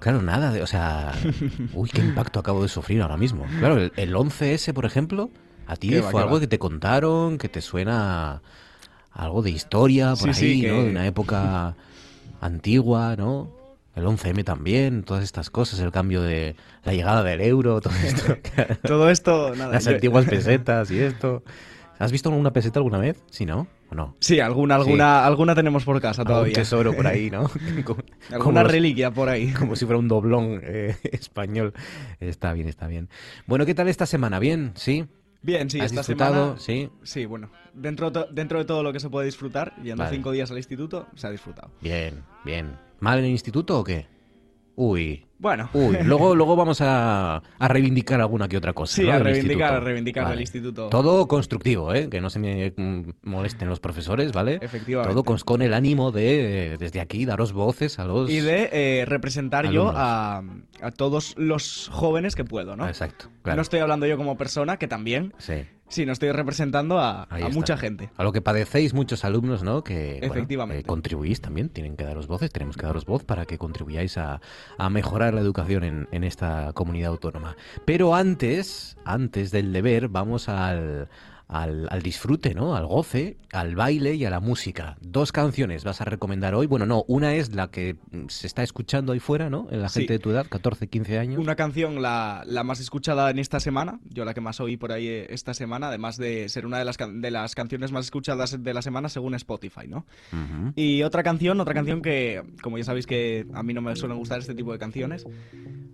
[0.00, 1.12] Claro, nada de, o sea,
[1.72, 3.46] uy, qué impacto acabo de sufrir ahora mismo.
[3.60, 5.30] Claro, el, 11S, por ejemplo,
[5.66, 8.42] a ti fue algo que te contaron, que te suena
[9.12, 10.82] algo de historia por ahí, ¿no?
[10.82, 11.76] De una época
[12.40, 13.55] antigua, ¿no?
[13.96, 18.36] El 11M también, todas estas cosas, el cambio de la llegada del euro, todo esto.
[18.82, 19.72] todo esto, nada.
[19.72, 21.42] Las antiguas pesetas y esto.
[21.98, 23.24] ¿Has visto una peseta alguna vez?
[23.30, 23.66] Sí, ¿no?
[23.90, 24.14] ¿O no?
[24.20, 26.50] Sí, alguna, alguna, alguna tenemos por casa todavía.
[26.50, 27.50] Un tesoro por ahí, ¿no?
[28.30, 29.50] alguna reliquia por ahí.
[29.52, 31.72] Como si fuera un doblón eh, español.
[32.20, 33.08] Está bien, está bien.
[33.46, 34.38] Bueno, ¿qué tal esta semana?
[34.38, 34.72] ¿Bien?
[34.74, 35.06] ¿Sí?
[35.40, 36.58] Bien, sí, ¿Has esta disfrutado?
[36.58, 36.60] semana.
[36.60, 36.90] Sí.
[37.02, 37.50] Sí, bueno.
[37.72, 40.14] Dentro, dentro de todo lo que se puede disfrutar, yendo Vale.
[40.14, 41.70] cinco días al instituto, se ha disfrutado.
[41.80, 42.76] Bien, bien.
[43.00, 44.06] ¿Mal en el instituto o qué?
[44.74, 45.22] Uy.
[45.38, 45.68] Bueno.
[45.74, 48.96] Uy, luego, luego vamos a, a reivindicar alguna que otra cosa.
[48.96, 49.12] Sí, ¿no?
[49.12, 50.34] a reivindicar, a reivindicar Vale.
[50.36, 50.88] del instituto.
[50.88, 52.08] Todo constructivo, ¿eh?
[52.08, 52.72] Que no se me
[53.22, 54.58] molesten los profesores, ¿vale?
[54.62, 55.12] Efectivamente.
[55.12, 58.30] Todo con, con el ánimo de, desde aquí, daros voces a los...
[58.30, 60.42] Y de eh, representar yo a,
[60.80, 62.86] a todos los jóvenes que puedo, ¿no?
[62.88, 63.56] Exacto, claro.
[63.56, 65.64] No estoy hablando yo como persona, que también, Sí.
[65.88, 68.10] Sino estoy representando a, mucha gente.
[68.16, 69.84] A lo que padecéis muchos alumnos, ¿no?
[69.84, 70.80] Que bueno, Efectivamente.
[70.80, 74.40] eh, contribuís también, tienen que daros voces, tenemos que daros voz para que contribuyáis a,
[74.78, 77.56] a mejorar la educación en, en esta comunidad autónoma.
[77.84, 81.08] Pero antes, antes del deber, vamos al,
[81.48, 82.74] al, al disfrute, ¿no?
[82.74, 84.96] Al goce, al baile y a la música.
[85.00, 86.66] Dos canciones vas a recomendar hoy.
[86.66, 89.68] Bueno, no, una es la que mm, se está escuchando ahí fuera, ¿no?
[89.70, 90.00] En la Sí.
[90.00, 91.38] gente de tu edad, 14, 15 años.
[91.38, 94.90] Una canción, la, la más escuchada en esta semana, yo la que más oí por
[94.90, 98.62] ahí eh, esta semana, además de ser una de las, de las canciones más escuchadas
[98.62, 100.04] de la semana según Spotify, ¿no?
[100.74, 104.18] Y otra canción, otra canción que, como ya sabéis que a mí no me suelen
[104.18, 105.24] gustar este tipo de canciones,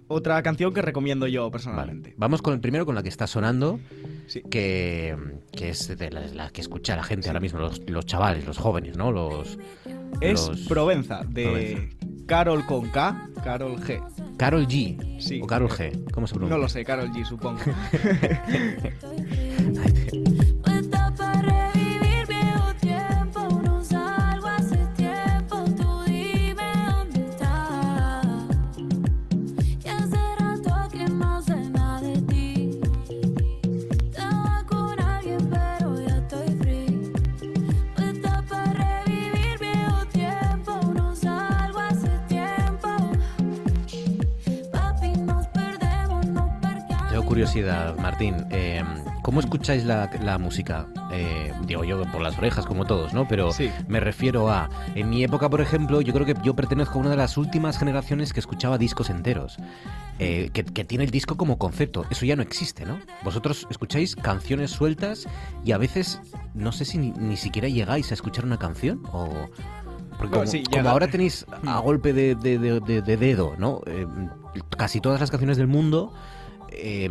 [0.08, 2.14] otra canción que recomiendo yo personalmente.
[2.16, 3.78] Vamos con el primero, con la que está sonando,
[4.26, 4.40] Sí.
[4.50, 5.16] que,
[5.52, 8.58] que es de la, la que escucha la gente ahora mismo, los, los chavales, los
[8.58, 9.12] jóvenes, ¿no?
[9.12, 9.58] Los,
[10.20, 11.90] Es los- Provenza, de
[12.26, 14.02] Carol con K, Carol G.
[14.38, 15.40] Carol G Sí.
[15.42, 16.56] o Carol G, ¿cómo se pronuncia?
[16.56, 17.60] No lo sé, Carol G, supongo.
[47.46, 48.36] curiosidad, Martín.
[48.50, 48.84] eh,
[49.22, 50.86] ¿Cómo escucháis la, la música?
[51.12, 53.26] Eh, digo yo por las orejas, como todos, ¿no?
[53.26, 53.68] Pero Sí.
[53.88, 54.70] me refiero a.
[54.94, 57.78] En mi época, por ejemplo, yo creo que yo pertenezco a una de las últimas
[57.78, 59.56] generaciones que escuchaba discos enteros.
[60.18, 62.04] eh, que, que tiene el disco como concepto.
[62.10, 63.00] Eso ya no existe, ¿no?
[63.24, 65.26] Vosotros escucháis canciones sueltas
[65.64, 66.20] y a veces
[66.54, 69.48] no sé si ni, ni siquiera llegáis a escuchar una canción o.
[70.18, 70.90] Porque No, como, sí, como llega.
[70.92, 73.80] ahora tenéis a golpe de- de- de- de dedo, ¿no?
[73.86, 74.06] Eh,
[74.76, 76.12] casi todas las canciones del mundo
[76.74, 77.08] eh,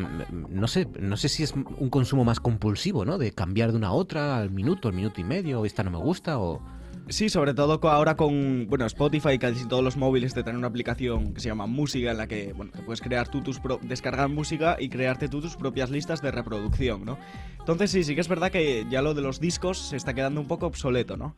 [0.49, 3.17] no sé, no sé si es un consumo más compulsivo, ¿no?
[3.17, 5.97] De cambiar de una a otra al minuto, al minuto y medio, esta no me
[5.97, 6.61] gusta o...
[7.09, 11.33] Sí, sobre todo ahora con bueno, Spotify, casi todos los móviles te traen una aplicación
[11.33, 14.29] que se llama Música, en la que bueno, te puedes crear tú tus pro- descargar
[14.29, 17.17] música y crearte tú tus propias listas de reproducción, ¿no?
[17.59, 20.39] Entonces sí, sí que es verdad que ya lo de los discos se está quedando
[20.39, 21.35] un poco obsoleto, ¿no?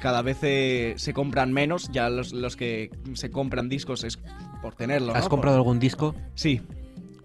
[0.00, 4.18] Cada vez eh, se compran menos, ya los, los que se compran discos es
[4.62, 5.18] por tenerlo, ¿no?
[5.18, 6.14] ¿Has Por- comprado algún disco?
[6.34, 6.62] Sí,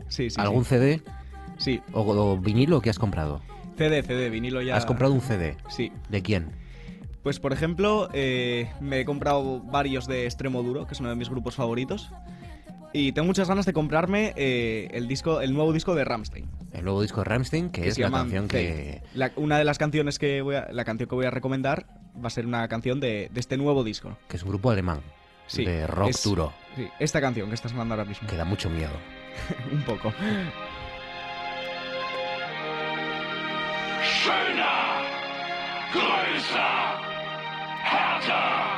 [0.10, 0.36] sí, sí.
[0.40, 0.70] ¿Algún sí.
[0.70, 1.02] CD?
[1.58, 3.42] Sí, ¿O, o vinilo que has comprado?
[3.78, 4.76] CD, CD, vinilo ya.
[4.76, 5.56] ¿Has comprado un CD?
[5.70, 5.92] Sí.
[6.10, 6.48] ¿De quién?
[7.24, 11.16] Pues por ejemplo, eh, me he comprado varios de Extremo Duro, que es uno de
[11.16, 12.10] mis grupos favoritos.
[12.94, 16.50] Y tengo muchas ganas de comprarme eh, el disco, el nuevo disco de Ramstein.
[16.72, 19.02] El nuevo disco de Rammstein, que, es la canción que...
[19.14, 21.86] La- una de las canciones que voy a, la canción que voy a recomendar
[22.16, 24.18] va a ser una canción de, de este nuevo disco.
[24.30, 25.02] que es un grupo alemán.
[25.48, 26.54] Sí, de rock es- duro.
[26.76, 28.28] Sí, esta canción que está sonando ahora mismo.
[28.28, 28.92] Que da mucho miedo.
[29.72, 30.14] Un poco.
[34.02, 35.02] Schöner,
[35.92, 37.02] größer,
[37.84, 38.77] härter,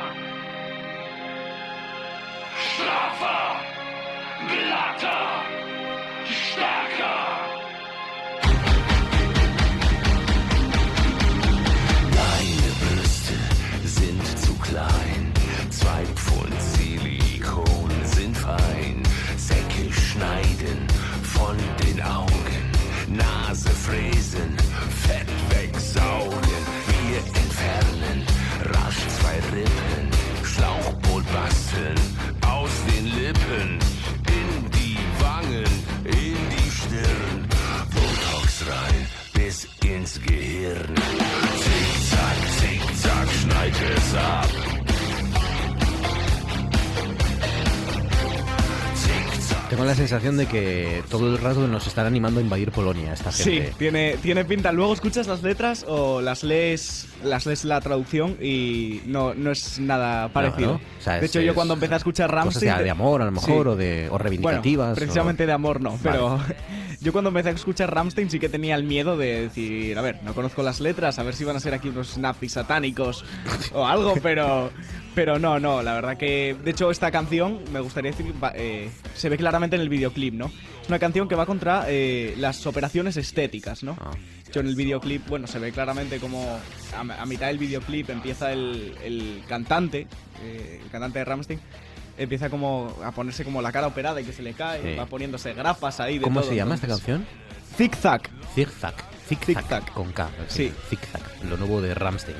[25.10, 26.60] Fett wegsaugen.
[26.86, 28.24] Wir entfernen
[28.72, 30.04] rasch zwei Rippen,
[30.44, 31.98] Schlauchboot basteln
[32.46, 33.78] aus den Lippen,
[34.38, 35.72] in die Wangen,
[36.04, 37.48] in die Stirn,
[37.92, 40.94] Botox rein bis ins Gehirn.
[41.64, 44.59] Zickzack, zickzack, schneid es ab.
[49.80, 53.32] Tengo la sensación de que todo el rato nos están animando a invadir Polonia esta
[53.32, 53.72] Sí, gente.
[53.78, 54.72] tiene, tiene pinta.
[54.72, 59.78] Luego escuchas las letras o las lees, las lees la traducción y no, no es
[59.80, 60.72] nada parecido.
[60.72, 60.80] ¿no?
[60.98, 62.76] O sea, de es- hecho, yo cuando empecé a escuchar Cosas Ramstein...
[62.76, 63.68] de, de amor, a lo mejor, Sí.
[63.70, 64.88] o, de, o reivindicativas.
[64.88, 66.00] Bueno, precisamente o- de amor no, Vale.
[66.02, 66.38] pero
[67.00, 70.18] yo cuando empecé a escuchar Ramstein sí que tenía el miedo de decir, a ver,
[70.24, 73.24] no conozco las letras, a ver si van a ser aquí unos nazis satánicos
[73.72, 74.70] o algo, pero
[75.14, 76.56] Pero no, no, la verdad que.
[76.64, 80.34] De hecho, esta canción, me gustaría decir, va- eh, se ve claramente en el videoclip,
[80.34, 80.46] ¿no?
[80.82, 83.96] Es una canción que va contra eh, las operaciones estéticas, ¿no?
[84.00, 84.12] Ah.
[84.46, 86.58] Hecho, en el videoclip, bueno, se ve claramente como
[86.96, 90.06] a, a mitad del videoclip empieza el, el cantante,
[90.42, 91.60] eh, el cantante de Rammstein,
[92.18, 94.96] empieza como a ponerse como la cara operada y que se le cae, Sí.
[94.98, 97.24] va poniéndose grapas ahí de ¿Cómo todo, se llama esta canción?
[97.76, 98.28] Zig Zag.
[98.54, 98.94] Zigzag.
[99.28, 99.92] Zigzag.
[99.92, 100.28] Con K.
[100.48, 100.72] Sí.
[100.88, 101.22] Zigzag.
[101.48, 102.36] Lo nuevo de Ramstein.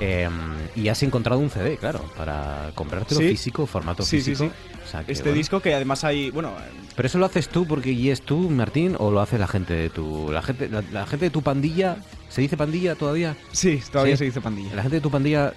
[0.00, 0.28] Eh,
[0.76, 3.28] y has encontrado un CD, claro, para comprártelo Sí.
[3.30, 4.44] físico, formato Sí, físico.
[4.44, 4.50] sí.
[4.84, 5.36] O sea que, Este bueno.
[5.38, 6.52] disco que además hay, bueno,
[6.96, 9.74] Pero eso lo haces tú porque y es tú, Martín, o lo hace la gente
[9.74, 11.96] de tu la gente la, la gente de tu pandilla,
[12.28, 13.36] ¿se dice pandilla todavía?
[13.52, 14.74] sí, todavía se dice pandilla.
[14.74, 15.52] La gente de tu pandilla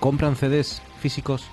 [0.00, 1.44] compran CDs físicos.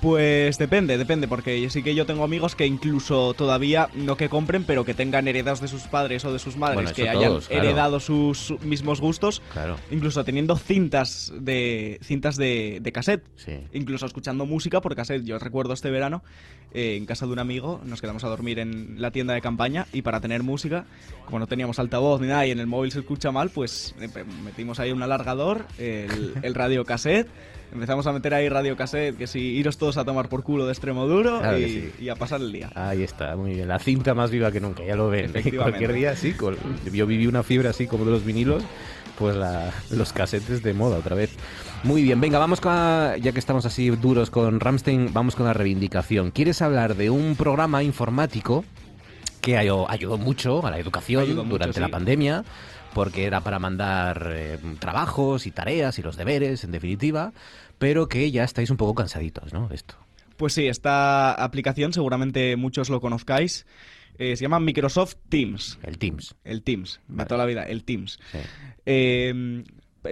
[0.00, 4.62] Pues depende, depende, porque sí que yo tengo amigos que incluso todavía, no que compren,
[4.62, 7.48] pero que tengan heredados de sus padres o de sus madres, Bueno, que hayan todos,
[7.48, 7.62] claro.
[7.64, 9.76] heredado sus su- mismos gustos, Claro.
[9.90, 13.58] incluso teniendo cintas de cintas de, de cassette, Sí.
[13.72, 15.24] incluso escuchando música por cassette.
[15.24, 16.22] Yo recuerdo este verano,
[16.72, 19.86] eh, en casa de un amigo, nos quedamos a dormir en la tienda de campaña
[19.92, 20.84] y para tener música,
[21.26, 24.08] como no teníamos altavoz ni nada y en el móvil se escucha mal, pues eh,
[24.44, 27.26] metimos ahí un alargador, el, el radio cassette.
[27.72, 30.72] Empezamos a meter ahí radio cassette, que si iros todos a tomar por culo de
[30.72, 31.90] extremo duro Claro y, sí.
[32.00, 32.70] y a pasar el día.
[32.74, 33.68] Ahí está, muy bien.
[33.68, 35.26] La cinta más viva que nunca, ya lo ven.
[35.34, 35.58] Efectivamente.
[35.78, 36.32] Cualquier día, sí.
[36.32, 36.56] con-
[36.92, 38.62] yo viví una fiebre así como de los vinilos,
[39.18, 41.30] pues la- los casetes de moda otra vez.
[41.84, 45.52] Muy bien, venga, vamos con, ya que estamos así duros con Ramstein, vamos con la
[45.52, 46.30] reivindicación.
[46.30, 48.64] ¿Quieres hablar de un programa informático
[49.40, 51.92] que ayudó, ayudó mucho a la educación Ayudó mucho, durante la sí.
[51.92, 52.44] pandemia?
[52.94, 57.32] Porque era para mandar eh, trabajos y tareas y los deberes, en definitiva,
[57.78, 59.68] pero que ya estáis un poco cansaditos, ¿no?
[59.68, 59.94] De esto.
[60.36, 63.66] Pues sí, esta aplicación seguramente muchos lo conozcáis.
[64.18, 65.78] eh, se llama Microsoft Teams.
[65.82, 66.34] El Teams.
[66.44, 67.28] El Teams, de Vale.
[67.28, 68.18] toda la vida, el Teams.
[68.32, 68.38] Sí.
[68.86, 69.64] Eh,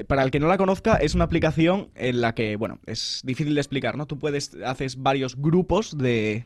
[0.07, 3.55] para el que no la conozca, es una aplicación en la que, bueno, es difícil
[3.55, 4.07] de explicar, ¿no?
[4.07, 6.45] Tú puedes, haces varios grupos de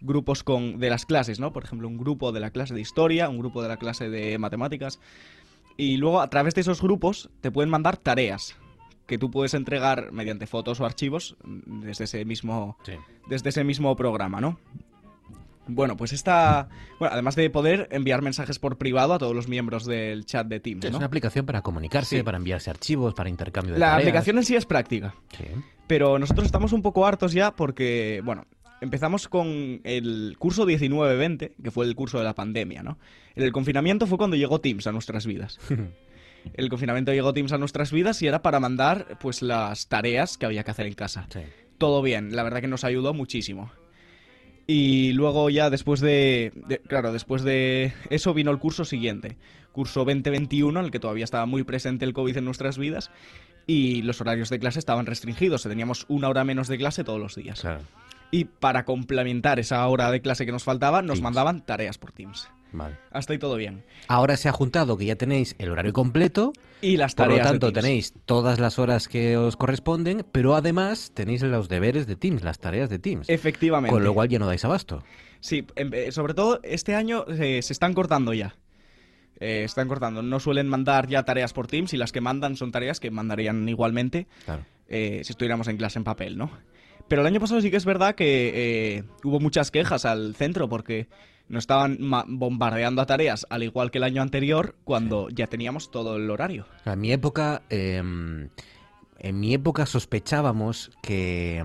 [0.00, 1.52] grupos con de las clases, ¿no?
[1.52, 4.38] Por ejemplo, un grupo de la clase de historia, un grupo de la clase de
[4.38, 4.98] matemáticas,
[5.76, 8.56] y luego a través de esos grupos te pueden mandar tareas
[9.06, 12.92] que tú puedes entregar mediante fotos o archivos mm, desde ese mismo Sí.
[13.28, 14.58] desde ese mismo programa, ¿no?
[15.68, 16.68] Bueno, pues esta.
[16.98, 20.58] Bueno, además de poder enviar mensajes por privado a todos los miembros del chat de
[20.58, 20.96] Teams, Es ¿no?
[20.98, 22.22] una aplicación para comunicarse, Sí.
[22.24, 24.02] para enviarse archivos, para intercambio de La tareas.
[24.02, 25.44] aplicación en sí es práctica, Sí.
[25.86, 28.44] pero nosotros estamos un poco hartos ya porque, bueno,
[28.82, 32.98] empezamos con el curso 19-20, que fue el curso de la pandemia, ¿no?
[33.34, 35.58] El confinamiento fue cuando llegó Teams a nuestras vidas.
[36.54, 40.44] El confinamiento llegó Teams a nuestras vidas y era para mandar, pues, las tareas que
[40.44, 41.28] había que hacer en casa.
[41.32, 41.38] Sí.
[41.78, 42.34] todo bien.
[42.34, 43.70] La verdad que nos ayudó muchísimo.
[44.66, 49.36] Y luego ya después de, de- Claro, después de eso vino el curso siguiente.
[49.72, 53.10] Curso 2021, en el que todavía estaba muy presente el COVID en nuestras vidas.
[53.66, 55.62] Y los horarios de clase estaban restringidos.
[55.62, 57.60] Teníamos una hora menos de clase todos los días.
[57.60, 57.80] Claro.
[58.32, 61.22] Y para complementar esa hora de clase que nos faltaba, nos Teams.
[61.22, 62.48] mandaban tareas por Teams.
[62.72, 62.96] Vale.
[63.10, 63.84] Hasta ahí todo bien.
[64.08, 67.46] Ahora se ha juntado que ya tenéis el horario completo, Y las por lo tareas
[67.46, 67.84] de tanto Teams.
[67.84, 72.58] tenéis todas las horas que os corresponden, pero además tenéis los deberes de Teams, las
[72.58, 73.28] tareas de Teams.
[73.28, 73.92] Efectivamente.
[73.92, 75.04] Con lo cual ya no dais abasto.
[75.40, 78.56] Sí, em, eh, sobre todo este año eh, se están cortando ya.
[79.40, 80.22] Eh, están cortando.
[80.22, 83.68] No suelen mandar ya tareas por Teams y las que mandan son tareas que mandarían
[83.68, 84.64] igualmente Claro.
[84.88, 86.50] eh, si estuviéramos en clase en papel, ¿no?
[87.12, 88.52] Pero el año pasado sí que es verdad que
[88.96, 91.08] eh, hubo muchas quejas al centro porque
[91.46, 96.16] nos estaban bombardeando a tareas al igual que el año anterior cuando ya teníamos todo
[96.16, 96.64] el horario.
[96.86, 101.62] En mi época, eh, en mi época sospechábamos que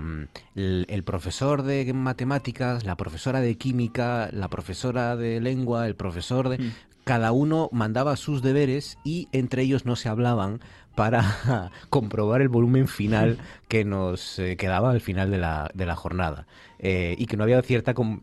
[0.54, 6.50] el, el profesor de matemáticas, la profesora de química, la profesora de lengua, el profesor
[6.50, 6.58] de...
[6.58, 6.72] Mm.
[7.04, 10.60] Cada uno mandaba sus deberes y entre ellos no se hablaban
[10.98, 13.38] para comprobar el volumen final
[13.68, 16.46] que nos eh, quedaba al final de la, de la jornada.
[16.80, 18.20] Eh, y que no había cierta com-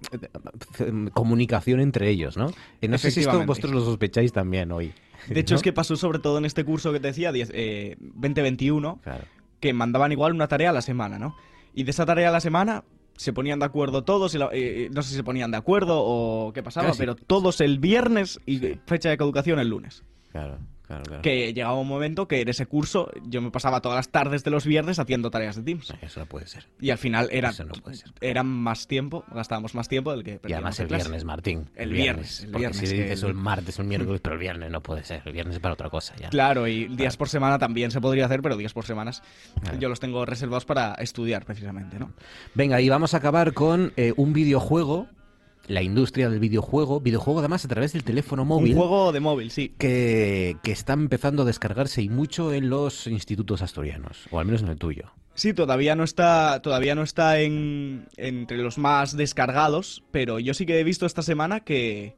[1.13, 2.51] comunicación entre ellos, ¿no?
[2.81, 4.93] Eh, no sé si esto vosotros lo sospecháis también hoy.
[5.27, 5.57] De hecho, ¿no?
[5.57, 9.23] es que pasó sobre todo en este curso que te decía, 10, eh, 2021, Claro.
[9.59, 11.35] que mandaban igual una tarea a la semana, ¿no?
[11.73, 12.83] Y de esa tarea a la semana
[13.17, 16.01] se ponían de acuerdo todos, y la- eh, no sé si se ponían de acuerdo
[16.03, 16.99] o qué pasaba, Casi.
[16.99, 18.79] pero todos el viernes y Sí.
[18.85, 20.03] fecha de caducación el lunes.
[20.31, 20.57] Claro,
[20.87, 21.21] claro, claro.
[21.21, 24.51] Que llegaba un momento que en ese curso yo me pasaba todas las tardes de
[24.51, 25.93] los viernes haciendo tareas de Teams.
[26.01, 26.65] Eso no puede ser.
[26.79, 28.11] Y al final eran, Eso no puede ser.
[28.21, 31.03] eran más tiempo, gastábamos más tiempo del que Y además el clase.
[31.05, 31.69] viernes, Martín.
[31.75, 34.39] El viernes, el Porque viernes, si dices el- el martes o el miércoles, pero el
[34.39, 35.21] viernes no puede ser.
[35.25, 36.29] El viernes es para otra cosa ya.
[36.29, 39.23] Claro, y días por semana también se podría hacer, pero días por semanas
[39.79, 42.11] yo los tengo reservados para estudiar precisamente, ¿no?
[42.53, 45.07] Venga, y vamos a acabar con eh, un videojuego,
[45.67, 48.73] la industria del videojuego, videojuego además a través del teléfono móvil.
[48.73, 49.73] Un juego de móvil, sí.
[49.77, 54.61] Que, que está empezando a descargarse y mucho en los institutos asturianos, o al menos
[54.61, 55.11] en el tuyo.
[55.33, 60.65] Sí, todavía no está, todavía no está en, entre los más descargados, pero yo sí
[60.65, 62.15] que he visto esta semana que,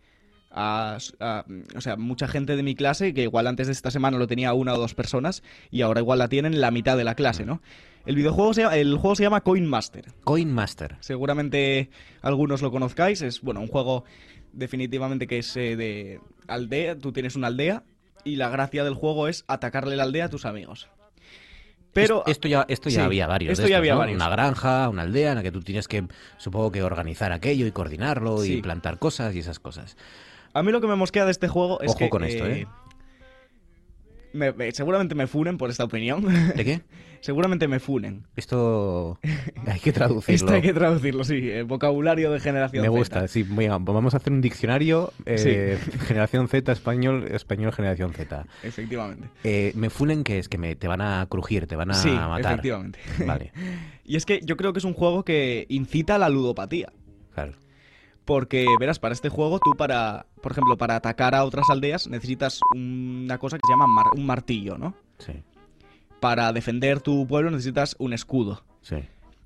[0.52, 1.46] a- a-
[1.76, 4.54] o sea, mucha gente de mi clase, que igual antes de esta semana lo tenía
[4.54, 5.42] una o dos personas,
[5.72, 7.62] y ahora igual la tienen la mitad de la clase, ¿no?
[8.08, 10.06] El videojuego se llama, el juego se llama Coin Master.
[10.24, 10.96] Coin Master.
[11.02, 11.90] Seguramente
[12.22, 14.06] algunos lo conozcáis, es bueno, un juego
[14.54, 17.84] definitivamente que es eh, de aldea, tú tienes una aldea
[18.24, 20.90] y la gracia del juego es atacarle la aldea a tus amigos.
[21.94, 23.52] Pero Es- esto ya, esto ya Sí, había varios.
[23.54, 24.00] Esto de ya había ¿no?
[24.00, 24.16] varios.
[24.22, 27.72] Una granja, una aldea en la que tú tienes que, supongo que organizar aquello y
[27.72, 29.98] coordinarlo y plantar cosas y esas cosas.
[30.54, 32.68] A mí lo que me mosquea de este juego es Ojo que con esto, ¿eh?
[34.38, 36.24] Me- me- seguramente me funen por esta opinión.
[36.56, 36.82] ¿De qué?
[37.22, 38.24] seguramente me funen.
[38.36, 39.20] Esto
[39.68, 40.36] hay que traducirlo.
[40.36, 41.50] Esto hay que traducirlo, sí.
[41.50, 42.98] El vocabulario de generación Me Z.
[42.98, 43.44] gusta, sí.
[43.44, 43.68] muy.
[43.68, 45.78] Vamos a hacer un diccionario eh,
[46.08, 48.46] generación Z, español, español, generación Z.
[48.64, 49.28] Efectivamente.
[49.44, 52.10] Eh, me funen que es que me, te van a crujir, te van a sí,
[52.10, 52.54] matar.
[52.54, 53.00] efectivamente.
[53.26, 53.52] Vale,
[54.06, 56.92] Y es que yo creo que es un juego que incita a la ludopatía.
[57.34, 57.54] claro.
[58.28, 62.60] Porque, verás, para este juego tú para, por ejemplo, para atacar a otras aldeas necesitas
[62.76, 64.94] una cosa que se llama mar- un martillo, ¿no?
[65.18, 65.32] Sí,
[66.20, 68.64] Para defender tu pueblo necesitas un escudo.
[68.82, 68.98] sí.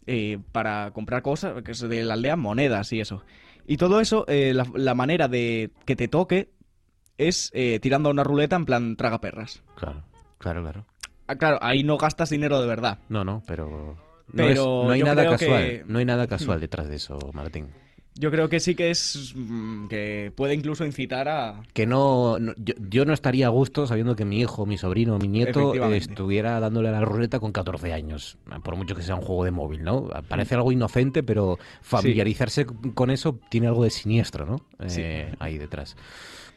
[0.07, 3.23] eh, para comprar cosas, que es de la aldea, monedas y eso.
[3.67, 6.49] Y todo eso, eh, la, la manera de que te toque
[7.19, 9.61] es eh, tirando a una ruleta en plan traga perras.
[9.75, 10.03] Claro,
[10.39, 10.85] claro, claro.
[11.27, 12.97] Ah, claro, ahí no gastas dinero de verdad.
[13.09, 13.95] No, no, pero...
[14.33, 14.57] No, Pero es-
[14.87, 17.67] no hay nada casual, que- no hay nada casual detrás de eso, Martín.
[18.15, 22.53] Yo creo que sí que es mm, que puede incluso incitar a Que no, no-
[22.57, 26.59] yo, yo no estaría a gusto sabiendo que mi hijo, mi sobrino, mi nieto estuviera
[26.59, 29.83] dándole a la ruleta con 14 años, por mucho que sea un juego de móvil,
[29.83, 30.09] ¿no?
[30.27, 34.57] Parece algo inocente, pero familiarizarse con eso tiene algo de siniestro, ¿no?
[34.87, 35.01] Sí.
[35.03, 35.95] Eh, ahí detrás.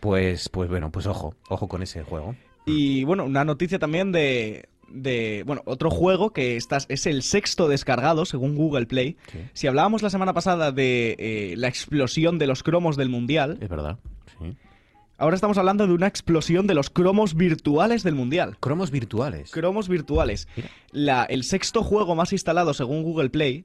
[0.01, 2.35] Pues, pues bueno, pues ojo, ojo con ese juego.
[2.67, 7.69] Y bueno, una noticia también de, de bueno, otro juego que estás, es el sexto
[7.69, 9.17] descargado según Google Play.
[9.31, 9.39] Sí.
[9.53, 13.69] Si hablábamos la semana pasada de eh, la explosión de los cromos del Mundial, Es
[13.69, 13.99] verdad,
[14.39, 14.57] sí.
[15.19, 18.57] ahora estamos hablando de una explosión de los cromos virtuales del Mundial.
[18.61, 19.51] Cromos virtuales.
[19.51, 20.49] Cromos virtuales.
[20.93, 23.65] La, el sexto juego más instalado según Google Play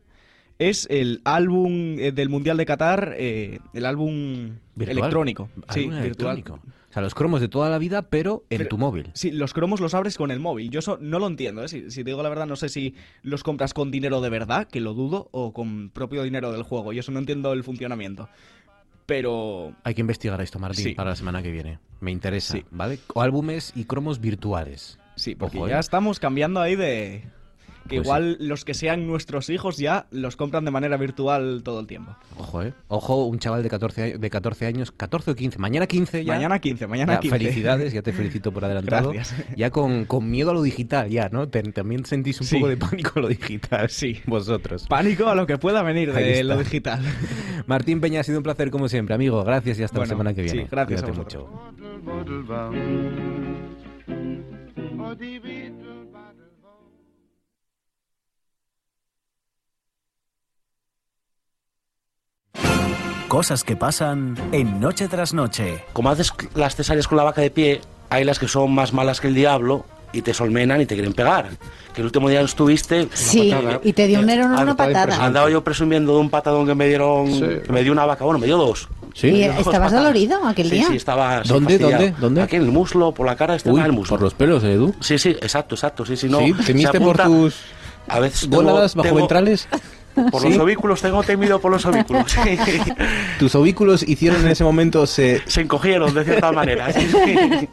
[0.58, 4.98] es el álbum eh, del Mundial de Qatar, eh, el álbum ¿Virtual?
[4.98, 5.50] electrónico.
[5.70, 6.04] Sí, virtual.
[6.04, 6.60] electrónico.
[6.90, 9.12] O sea, los cromos de toda la vida, pero en Pero- tu móvil.
[9.14, 10.72] Sí, los cromos los abres con el móvil.
[10.72, 11.68] Yo eso no lo entiendo, ¿eh?
[11.68, 14.68] Si, si te digo la verdad, no sé si los compras con dinero de verdad,
[14.68, 16.92] que lo dudo, o con propio dinero del juego.
[16.94, 18.28] Yo eso no entiendo el funcionamiento.
[19.06, 20.94] Pero Hay que investigar esto, Martín, Sí.
[20.94, 21.80] para la semana que viene.
[22.00, 22.66] Me interesa, Sí.
[22.72, 23.00] ¿vale?
[23.14, 24.98] O álbumes y cromos virtuales.
[25.16, 25.72] sí, porque Ojo, ¿eh?
[25.72, 27.24] ya estamos cambiando ahí de...
[27.90, 31.80] Que Pues igual los que sean nuestros hijos ya los compran de manera virtual todo
[31.80, 32.16] el tiempo.
[32.38, 32.74] Ojo, ¿eh?
[32.88, 36.34] Ojo, un chaval de 14, a- de 14 años, 14 o 15, mañana 15 ya.
[36.36, 37.38] Mañana 15, mañana Ya, 15.
[37.40, 39.12] Felicidades, ya te felicito por adelantado.
[39.12, 39.44] Gracias.
[39.58, 41.50] Ya con, con miedo a lo digital, ya, ¿no?
[41.50, 42.56] Te- también sentís un Sí.
[42.58, 43.90] poco de pánico a lo digital.
[43.90, 44.20] Sí.
[44.28, 44.86] Vosotros.
[44.88, 47.02] Pánico a lo que pueda venir de lo digital.
[47.66, 49.44] Martín Peña, ha sido un placer como siempre, amigo.
[49.44, 50.70] Gracias y hasta Bueno, la semana que sí, viene.
[50.72, 51.50] gracias a mucho.
[63.30, 65.84] Cosas que pasan en Noche tras Noche.
[65.94, 69.22] Como haces las cesáreas con la vaca de pie, hay las que son más malas
[69.22, 71.48] que el diablo y te solmenan y te quieren pegar.
[71.94, 73.04] Que el último día estuviste...
[73.04, 73.82] una Sí, patada.
[73.84, 75.24] y te dio un nerón Ah, una patada.
[75.24, 78.40] Andaba yo presumiendo de un patadón que me dieron, que me dio una vaca, bueno,
[78.40, 78.90] me dio dos.
[79.22, 80.88] ¿Y estabas dolorido aquel Sí, día?
[80.88, 82.04] sí, estaba sí, ¿Dónde, fastidiado.
[82.04, 82.42] dónde, dónde?
[82.42, 84.16] Aquí en el muslo, por la cara, estaba Uy, en el muslo.
[84.16, 84.96] por los pelos, ¿eh, Edu.
[85.02, 86.40] Sí, sí, exacto, exacto, sí, sí, no.
[86.40, 87.56] Sí, se temiste por tus
[88.08, 89.68] A veces tengo- bajo tengo- ventrales.
[90.32, 90.50] Por ¿Sí?
[90.50, 92.36] los ovículos, tengo temido por los ovículos.
[93.40, 96.92] Tus ovículos hicieron en ese momento se Se encogieron de cierta manera.
[96.92, 97.70] sí, sí.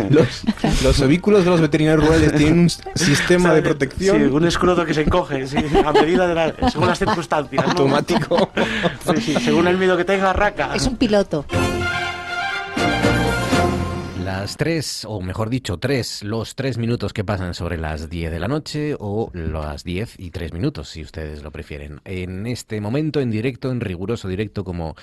[0.10, 0.42] los,
[0.82, 4.94] los ovículos de los veterinarios rurales tienen un sistema de Sí, protección un escroto que
[4.94, 7.64] se encoge, sí, a medida de la, según las circunstancias.
[7.64, 7.70] ¿no?
[7.70, 8.50] automático.
[9.14, 10.70] Sí, sí, según el miedo que tenga, raca.
[10.74, 11.44] Es un piloto.
[14.32, 18.38] Las tres, o mejor dicho, tres, los tres minutos que pasan sobre las 10 de
[18.38, 22.00] la noche o las 10 y tres minutos, si ustedes lo prefieren.
[22.04, 24.94] En este momento, en directo, en riguroso directo, como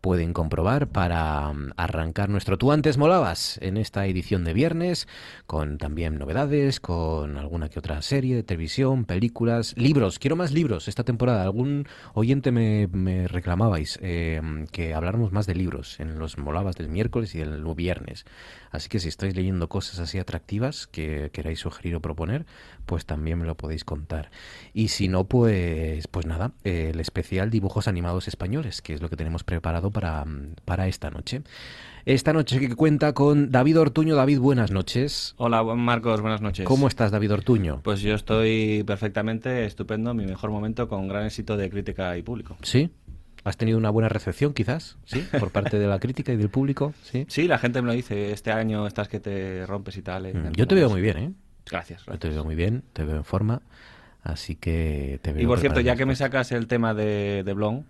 [0.00, 5.08] pueden comprobar, para mm, arrancar nuestro Tú antes molabas en esta edición de viernes,
[5.48, 10.20] con también novedades, con alguna que otra serie de televisión, películas, libros.
[10.20, 11.42] Quiero más libros esta temporada.
[11.42, 16.88] Algún oyente me, me reclamabais eh, que habláramos más de libros en los molabas del
[16.88, 18.24] miércoles y del viernes.
[18.76, 22.44] Así que si estáis leyendo cosas así atractivas que queráis sugerir o proponer,
[22.84, 24.30] pues también me lo podéis contar.
[24.74, 29.16] Y si no, pues, pues nada, el especial Dibujos Animados Españoles, que es lo que
[29.16, 30.24] tenemos preparado para,
[30.66, 31.42] para esta noche.
[32.04, 34.14] Esta noche que cuenta con David Ortuño.
[34.14, 35.34] David, buenas noches.
[35.38, 36.64] Hola, Marcos, buenas noches.
[36.66, 37.80] ¿Cómo estás, David Ortuño?
[37.82, 42.56] Pues yo estoy perfectamente estupendo, mi mejor momento con gran éxito de crítica y público.
[42.62, 42.90] ¿Sí?
[43.46, 44.96] ¿Has tenido una buena recepción, quizás?
[45.04, 45.24] ¿Sí?
[45.38, 47.26] Por parte de la crítica y del público, ¿sí?
[47.28, 50.26] Sí, la gente me lo dice, este año estás que te rompes y tal.
[50.26, 51.32] eh, Mm, Yo te veo muy bien, ¿eh?
[51.70, 53.62] Gracias, Yo te veo muy bien, te veo en forma,
[54.24, 55.42] así que te veo...
[55.42, 57.84] Y por cierto, ya que me sacas el tema de, de Blon,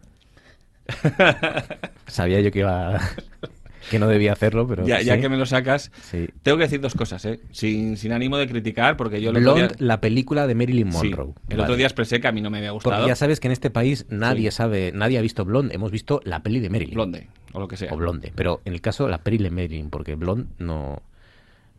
[2.06, 3.00] Sabía yo que iba...
[3.90, 4.86] que no debía hacerlo, pero...
[4.86, 6.26] ya, que me lo sacas, Sí.
[6.42, 7.40] tengo que decir dos cosas, ¿eh?
[7.52, 9.76] Sin, sin ánimo de criticar, porque yo otro Blonde, día...
[9.78, 11.28] la película de Marilyn Sí, Monroe.
[11.48, 11.62] el Vale.
[11.62, 12.96] otro día expresé que a mí no me había gustado.
[12.96, 16.20] Porque ya sabes que en este país nadie sabe, nadie ha visto Blonde, hemos visto
[16.24, 16.94] la peli de Marilyn.
[16.94, 17.92] Blonde, o lo que sea.
[17.92, 21.02] O Blonde, pero en el caso la peli de Marilyn, porque Blonde no,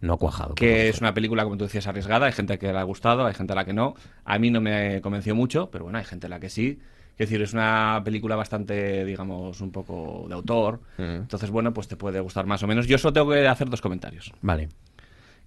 [0.01, 0.55] no ha cuajado.
[0.55, 2.27] que es una película, como tú decías, arriesgada.
[2.27, 3.95] Hay gente que le ha gustado, hay gente a la que no.
[4.25, 6.79] A mí no me convenció mucho, pero bueno, hay gente a la que sí.
[7.17, 10.81] Es decir, es una película bastante, digamos, un poco de autor.
[10.97, 12.85] Entonces, bueno, pues te puede gustar más o menos.
[12.85, 14.31] Yo solo tengo que hacer dos comentarios.
[14.41, 14.69] Vale.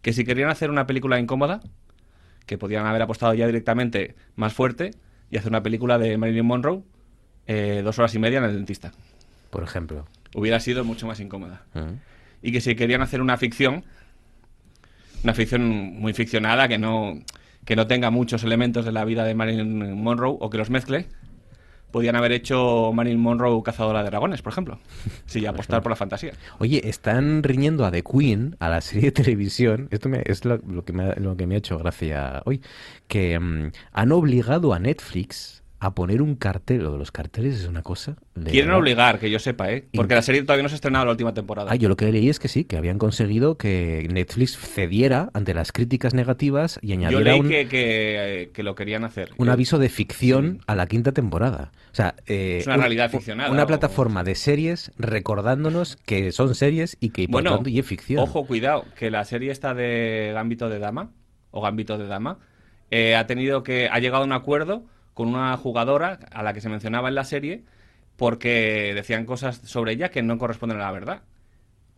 [0.03, 1.61] Que si querían hacer una película incómoda,
[2.47, 4.91] que podían haber apostado ya directamente más fuerte
[5.31, 6.83] y hacer una película de Marilyn Monroe,
[7.47, 8.91] eh, dos horas y media en el dentista.
[9.51, 10.07] Por ejemplo.
[10.35, 11.63] Hubiera sido mucho más incómoda
[12.43, 13.85] y que si querían hacer una ficción,
[15.23, 17.19] una ficción muy ficcionada, que no,
[17.65, 21.07] que no tenga muchos elementos de la vida de Marilyn Monroe o que los mezcle,
[21.93, 24.79] podían haber hecho Marilyn Monroe cazadora de dragones, por ejemplo.
[25.27, 26.33] Sí, apostar por la fantasía.
[26.59, 29.89] Oye, están riñendo a The Queen, a la serie de televisión.
[29.91, 32.61] Esto me- es lo, lo que me ha, lo que me ha hecho gracia hoy.
[33.09, 36.83] Que mm, han obligado a Netflix a poner un cartel.
[36.83, 38.17] Lo de los carteles es una cosa.
[38.35, 38.81] de Quieren verdad.
[38.81, 39.87] obligar, que yo sepa, ¿eh?
[39.95, 41.71] Porque la serie todavía no se ha estrenado la última temporada.
[41.73, 45.55] Ah, yo lo que leí es que sí, que habían conseguido que Netflix cediera ante
[45.55, 49.31] las críticas negativas y yo añadiera leí un, que, que, eh, que lo querían hacer.
[49.39, 51.73] un aviso de ficción a la quinta temporada.
[51.93, 55.97] O sea, eh, Es una un- realidad un- ficcionada, Una o- plataforma de series recordándonos
[55.97, 58.21] que son series y que por Bueno, tanto y es ficción.
[58.21, 61.11] Ojo, cuidado, que la serie esta de Gambito de Dama,
[61.51, 62.39] o Gambito de Dama,
[62.91, 64.85] eh, ha tenido que, ha llegado a un acuerdo
[65.21, 67.63] con una jugadora a la que se mencionaba en la serie,
[68.17, 71.21] porque decían cosas sobre ella que no corresponden a la verdad.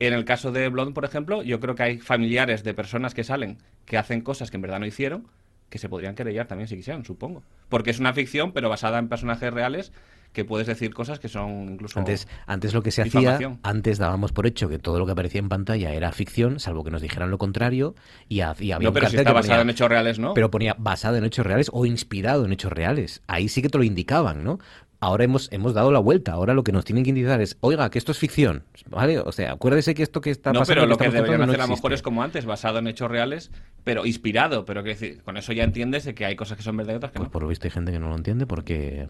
[0.01, 3.23] En el caso de Blonde, por ejemplo, yo creo que hay familiares de personas que
[3.23, 5.29] salen que hacen cosas que en verdad no hicieron,
[5.71, 7.45] que se podrían querellar también si quisieran, supongo.
[7.69, 9.93] Porque es una ficción, pero basada en personajes reales,
[10.33, 11.99] que puedes decir cosas que son incluso...
[11.99, 15.41] Antes, antes lo que se hacía, antes dábamos por hecho que todo lo que aparecía
[15.41, 17.95] en pantalla era ficción, salvo que nos dijeran lo contrario,
[18.29, 20.35] y, y había No, un pero si está que basado ponía- en hechos reales, ¿no?
[20.35, 23.23] Pero ponía basado en hechos reales o inspirado en hechos reales.
[23.27, 24.59] Ahí sí que te lo indicaban, ¿no?
[25.01, 26.31] Ahora hemos, hemos dado la vuelta.
[26.31, 29.19] Ahora lo que nos tienen que indicar es, oiga, que esto es ficción, ¿vale?
[29.19, 30.81] O sea, acuérdese que esto que está no, pasando...
[30.83, 32.87] pero lo que estamos deberían hacer a lo no mejor es como antes, basado en
[32.87, 33.51] hechos reales,
[33.83, 34.65] pero inspirado.
[34.65, 36.97] Pero que decir, con eso ya entiendes de que hay cosas que son verdad y
[36.99, 37.33] otras que Pues no.
[37.33, 39.09] por lo visto hay gente que no lo entiende porque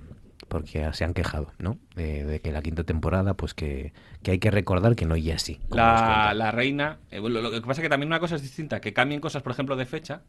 [0.52, 1.78] porque se han quejado, ¿no?
[1.96, 3.92] De, de que la quinta temporada, pues que,
[4.22, 5.60] que hay que recordar que no y así.
[5.68, 7.00] La, la reina.
[7.10, 9.42] eh, lo, lo que pasa es que también una cosa es distinta: que cambien cosas,
[9.42, 10.22] por ejemplo, de fecha,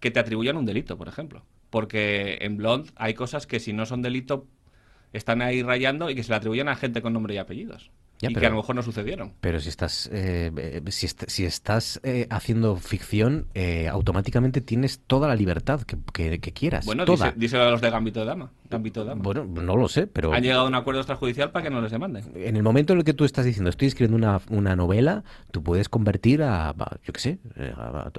[0.00, 1.44] que te atribuyan un delito, por ejemplo.
[1.70, 4.46] Porque en Blonde hay cosas que si no son delito
[5.12, 7.90] están ahí rayando y que se le atribuyen a gente con nombre y apellidos.
[8.20, 9.32] Ya, y pero- que a lo mejor no sucedieron.
[9.40, 15.26] Pero si estás eh, si, est- si estás eh, haciendo ficción, eh, automáticamente tienes toda
[15.28, 16.84] la libertad que, que- que quieras.
[16.86, 17.32] Bueno, toda.
[17.36, 18.50] díselo a los de Gambito de Dama.
[18.68, 19.22] Gambito de Dama.
[19.22, 21.90] Bueno, no lo sé, pero Han llegado a un acuerdo extrajudicial para que no les
[21.90, 22.24] demanden.
[22.34, 25.62] en el momento en el que tú estás diciendo estoy escribiendo una, una novela, tú
[25.62, 27.72] puedes convertir a, a- yo qué sé, eh,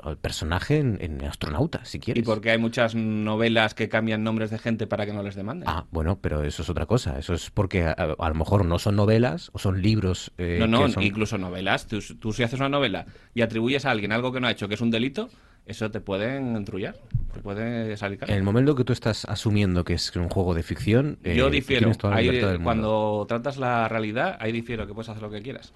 [0.04, 2.24] al personaje en, en astronauta, si Y quieres.
[2.26, 5.70] porque hay muchas novelas que cambian nombres de gente para que no les demanden.
[5.70, 7.20] Ah, bueno, pero eso es otra cosa.
[7.20, 9.91] Eso es porque a, a lo mejor no son novelas o son libros.
[10.38, 11.88] Eh, no, no, que son- incluso novelas.
[11.88, 14.68] Tú, tú si haces una novela y atribuyes a alguien algo que no ha hecho,
[14.68, 15.30] que es un delito,
[15.66, 16.96] eso te pueden entrullar,
[17.34, 18.32] te puede salir caro.
[18.32, 21.50] En el momento que tú estás asumiendo que es un juego de ficción, eh, Yo
[21.50, 21.82] difiero.
[21.82, 22.66] tienes toda la Ahí, libertad del mundo.
[22.66, 25.74] cuando tratas la realidad, ahí difiero, que puedes hacer lo que quieras.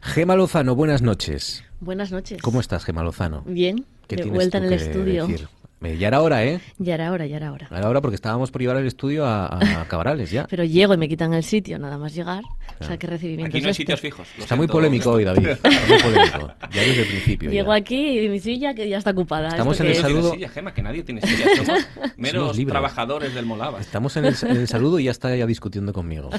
[0.00, 1.62] Gema Lozano, buenas noches.
[1.80, 2.40] Buenas noches.
[2.42, 3.42] ¿Cómo estás, Gema Lozano?
[3.46, 5.26] Bien, ¿Qué de tienes vuelta tú en el que estudio.
[5.26, 5.48] decir?
[5.84, 6.60] Eh, ya era hora, ¿eh?
[6.78, 7.66] Ya era hora, ya era hora.
[7.70, 10.46] Ya era hora porque estábamos por llevar el estudio a, a Cabrales ya.
[10.48, 12.42] Pero llego y me quitan el sitio, nada más llegar.
[12.80, 13.82] O sea, qué recibimiento Aquí no hay este?
[13.82, 14.28] sitios fijos.
[14.38, 15.46] Está muy polémico hoy, David.
[15.62, 16.52] Está muy polémico.
[16.72, 17.50] Ya desde el principio.
[17.50, 17.54] ya.
[17.54, 19.48] Llego aquí y mi silla que ya está ocupada.
[19.48, 20.02] Estamos ¿Esto en el es?
[20.02, 21.46] Saludo- silla, Gema, que nadie tiene silla.
[21.64, 21.80] Somos
[22.16, 22.72] meros libres.
[22.72, 23.80] trabajadores del Molava.
[23.80, 26.30] Estamos en el, en el saludo y ya está ya discutiendo conmigo.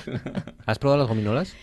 [0.66, 1.56] ¿Has probado las gominolas?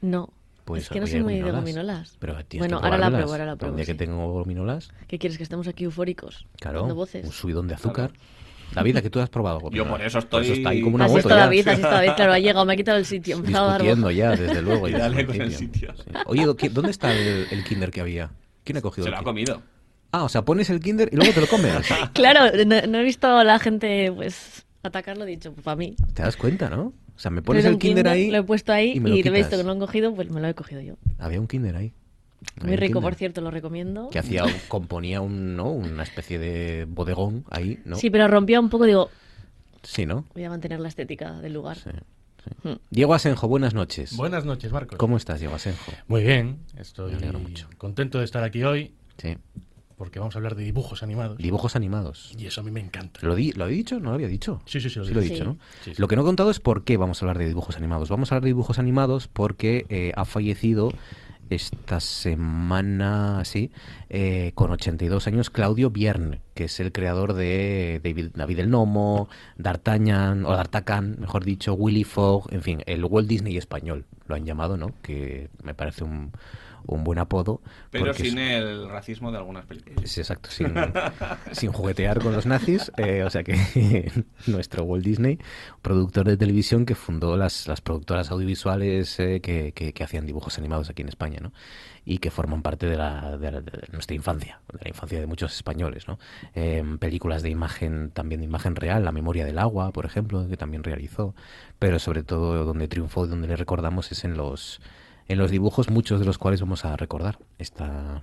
[0.00, 0.30] No,
[0.64, 2.16] Pues es que no soy muy de gominolas.
[2.18, 3.76] Pero Bueno, que ahora la pruebo, ahora la Un pruebo.
[3.76, 3.98] día que sí.
[3.98, 5.36] tengo gominolas, ¿Qué quieres?
[5.36, 6.46] Que estemos aquí eufóricos.
[6.60, 7.24] claro, voces.
[7.26, 8.12] un subidón de azúcar.
[8.72, 9.68] David, ¿a qué tú has probado?
[9.72, 11.44] Yo por eso estoy- está ahí como una Así moto está ya.
[11.44, 14.30] David, así está David, claro, ha llegado, me ha quitado el sitio, me Discutiendo ya,
[14.30, 14.88] desde luego.
[14.88, 15.92] Y dale con el sitio.
[15.96, 16.04] Sí.
[16.26, 18.30] Oye, ¿dó- ¿dónde está el, el kinder que había?
[18.62, 19.60] ¿Quién ha cogido Se el lo ha comido.
[20.12, 21.74] Ah, o sea, pones el kinder y luego te lo comes.
[22.12, 25.96] Claro, no, no he visto a la gente pues atacarlo, dicho, para mí.
[26.14, 26.92] ¿Te das cuenta, no?
[27.20, 29.14] O sea, me pones el kinder, ahí Lo he puesto ahí y y, me lo
[29.14, 29.50] he visto quitas.
[29.50, 30.94] que no lo han cogido, pues me lo he cogido yo.
[31.18, 31.92] Había un kinder ahí.
[32.62, 33.02] Muy rico, Kinder.
[33.02, 34.08] por cierto, lo recomiendo.
[34.08, 35.70] Que hacía, componía un, ¿no?
[35.70, 37.96] una especie de bodegón ahí, ¿no?
[37.96, 39.10] Sí, pero rompía un poco, digo,
[39.82, 40.24] Sí, ¿no?
[40.32, 41.76] voy a mantener la estética del lugar.
[42.62, 42.76] Hmm.
[42.88, 44.16] Diego Asenjo, buenas noches.
[44.16, 44.96] Buenas noches, Marcos.
[44.96, 45.92] ¿Cómo estás, Diego Asenjo?
[46.08, 47.68] Muy bien, estoy Me alegro mucho.
[47.76, 48.94] contento de estar aquí hoy.
[49.18, 49.36] Sí.
[50.00, 51.36] Porque vamos a hablar de dibujos animados.
[51.36, 52.32] Dibujos animados.
[52.38, 53.20] Y eso a mí me encanta.
[53.22, 54.00] ¿Lo, di, ¿Lo he dicho?
[54.00, 54.62] ¿No lo había dicho?
[54.64, 55.44] Sí, sí, sí, lo Sí lo he dicho, Sí.
[55.44, 55.58] ¿no?
[55.84, 56.00] Sí, sí.
[56.00, 58.08] Lo que no he contado es por qué vamos a hablar de dibujos animados.
[58.08, 60.90] Vamos a hablar de dibujos animados porque eh, ha fallecido
[61.50, 63.72] esta semana, sí,
[64.08, 69.28] eh, con 82 años, Claudio Bierne, que es el creador de David, David el Nomo,
[69.58, 74.46] D'Artagnan, o D'Artacan, mejor dicho, Willy Fogg, en fin, el Walt Disney español, lo han
[74.46, 74.94] llamado, ¿no?
[75.02, 76.32] Que me parece un,
[76.86, 77.60] un buen apodo.
[77.90, 80.10] Pero sin es- el racismo de algunas películas.
[80.10, 80.72] Sí, exacto, sin,
[81.52, 82.90] sin juguetear con los nazis.
[82.96, 84.10] eh, o sea que
[84.46, 85.38] nuestro Walt Disney,
[85.82, 90.58] productor de televisión que fundó las, las productoras audiovisuales eh, que, que- que hacían dibujos
[90.58, 91.52] animados aquí en España, ¿no?
[92.04, 95.26] Y que forman parte de, la, de, la- de nuestra infancia, de la infancia de
[95.26, 96.18] muchos españoles, ¿no?
[96.54, 100.56] Eh, películas de imagen, también de imagen real, La memoria del agua, por ejemplo, que
[100.56, 101.34] también realizó,
[101.78, 104.80] pero sobre todo donde triunfó y donde le recordamos es en los,
[105.32, 108.22] en los dibujos, muchos de los cuales vamos a recordar esta,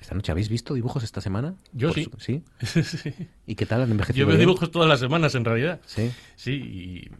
[0.00, 0.32] esta noche.
[0.32, 1.54] ¿Habéis visto dibujos esta semana?
[1.72, 2.04] Yo Por sí.
[2.04, 2.42] su- ¿Sí?
[2.82, 3.12] Sí.
[3.46, 4.22] ¿Y qué tal han envejecido?
[4.24, 4.48] Yo veo bien?
[4.48, 5.80] dibujos todas las semanas, en realidad.
[5.86, 6.10] Sí.
[6.36, 7.10] Sí, y-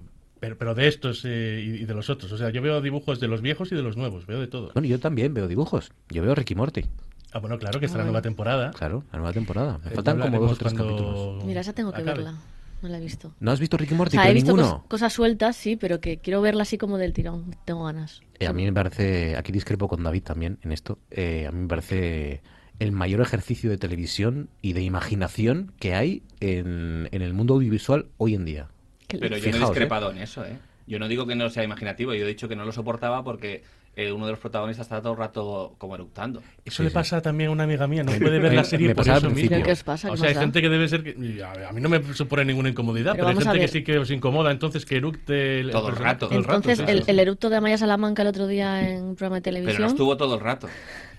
[0.41, 2.31] pero, pero de estos eh, y de los otros.
[2.33, 4.27] O sea, yo veo dibujos de los viejos y de los nuevos.
[4.27, 4.71] Veo de todo.
[4.75, 5.93] Bueno, yo también veo dibujos.
[6.11, 6.85] Yo veo Ricky Morty.
[7.33, 8.23] Ah, bueno, claro que está Ah, la nueva bueno.
[8.23, 8.71] temporada.
[8.73, 9.79] Claro, la nueva temporada.
[9.85, 11.45] Me Eh, faltan como dos o tres cuando capítulos.
[11.45, 12.23] Mira, esa tengo que acabe.
[12.23, 12.39] verla.
[12.83, 13.33] No la he visto.
[13.41, 14.13] ¿No has visto Ricky O Morty?
[14.13, 14.83] sea, Pero he visto ninguno.
[14.85, 17.57] cos- cosas sueltas, sí, pero que quiero verla así como del tirón.
[17.65, 18.21] Tengo ganas.
[18.39, 21.61] Eh, a mí me parece, aquí discrepo con David también en esto, eh, a mí
[21.63, 22.43] me parece
[22.79, 28.07] el mayor ejercicio de televisión y de imaginación que hay en, en el mundo audiovisual
[28.19, 28.69] hoy en día.
[29.09, 29.67] Pero yo no he Fijaos, ¿eh?
[29.73, 30.59] discrepado en eso, ¿eh?
[30.87, 33.65] Yo no digo que no sea imaginativo, yo he dicho que no lo soportaba porque
[33.97, 36.43] eh, uno de los protagonistas está todo el rato como eructando.
[36.65, 39.09] Eso le pasa también a una amiga mía, no puede ver la serie me por
[39.09, 39.63] eso mismo.
[39.63, 40.09] ¿Qué os pasa?
[40.09, 41.03] O ¿Qué sea, hay gente que debe ser...
[41.03, 43.73] que- a, mí no me supone ninguna incomodidad, Pero pero, hay vamos a gente que
[43.73, 46.29] sí que os incomoda, entonces que eructe el, Todo el rato.
[46.29, 49.03] todo el rato, Entonces, sí, el, el eructo de Amaya Salamanca el otro día en
[49.03, 49.83] un programa de Pero televisión.
[49.83, 50.69] no estuvo todo el rato.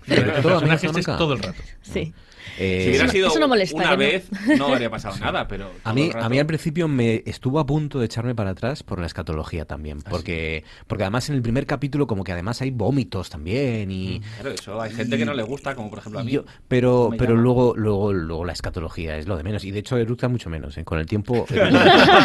[0.05, 1.61] Pero el personaje este es todo el rato.
[1.81, 2.13] Sí.
[2.59, 3.97] Eh, si hubiera sido eso no molesta, una no.
[3.97, 7.59] vez, no habría pasado nada, pero A mí, rato- a mí al principio me estuvo
[7.59, 11.41] a punto de echarme para atrás por la escatología también, porque, porque además en el
[11.41, 14.21] primer capítulo como que además hay vómitos también y...
[14.39, 16.31] Claro, eso hay gente que no le gusta, como por ejemplo a mí.
[16.31, 17.41] yo- pero pero llama.
[17.43, 20.77] luego, luego luego la escatología es lo de menos y de hecho eructa mucho menos
[20.77, 20.83] ¿eh?
[20.83, 21.45] con el tiempo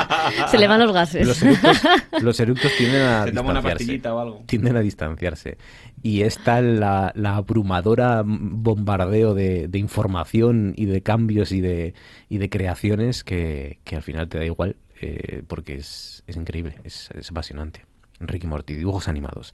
[0.51, 1.27] Se le van los gases.
[1.27, 1.81] los eructos,
[2.21, 4.43] los eructos tienden a Se toma una pastillita o algo.
[4.47, 5.57] tienden a distanciarse
[6.03, 11.95] y está la, la abrumadora bombardeo de, de información y de cambios y de,
[12.29, 16.75] y de creaciones que, que al final te da igual eh, porque es, es increíble,
[16.85, 17.85] es, es apasionante.
[18.25, 19.53] Ricky Morty, dibujos animados.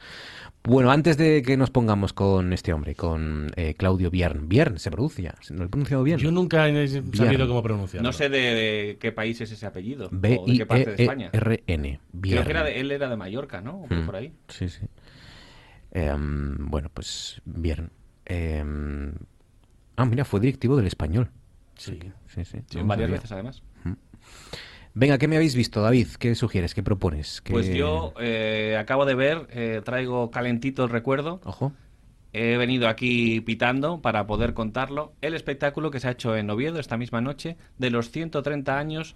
[0.63, 4.47] Bueno, antes de que nos pongamos con este hombre, con eh, Claudio Biern.
[4.47, 6.19] Biern, se pronuncia, ¿no lo he pronunciado bien?
[6.19, 7.47] Yo nunca he sabido Biern.
[7.49, 8.07] cómo pronunciarlo.
[8.07, 10.09] No sé de, de qué país es ese apellido.
[10.09, 11.31] o de B I qué parte de España.
[11.33, 12.01] E R N.
[12.21, 13.79] Creo que era de- él era de Mallorca, ¿no?
[13.85, 14.33] O por- Mm, por ahí.
[14.49, 14.81] Sí, sí.
[15.93, 17.91] Em, bueno, pues bien.
[18.27, 19.13] Em,
[19.97, 21.31] ah, mira, fue directivo del español.
[21.77, 21.99] Sí.
[22.27, 22.59] Sí, sí.
[22.69, 23.63] Sí, no varias veces además.
[24.95, 26.09] Venga, ¿qué me habéis visto, David?
[26.19, 26.75] ¿Qué sugieres?
[26.75, 27.41] ¿Qué propones?
[27.41, 31.41] ¿Qué- Pues yo eh, acabo de ver, eh, traigo calentito el recuerdo.
[31.45, 31.73] Ojo.
[32.33, 35.13] He venido aquí pitando para poder contarlo.
[35.21, 39.15] El espectáculo que se ha hecho en Oviedo esta misma noche de los 130 años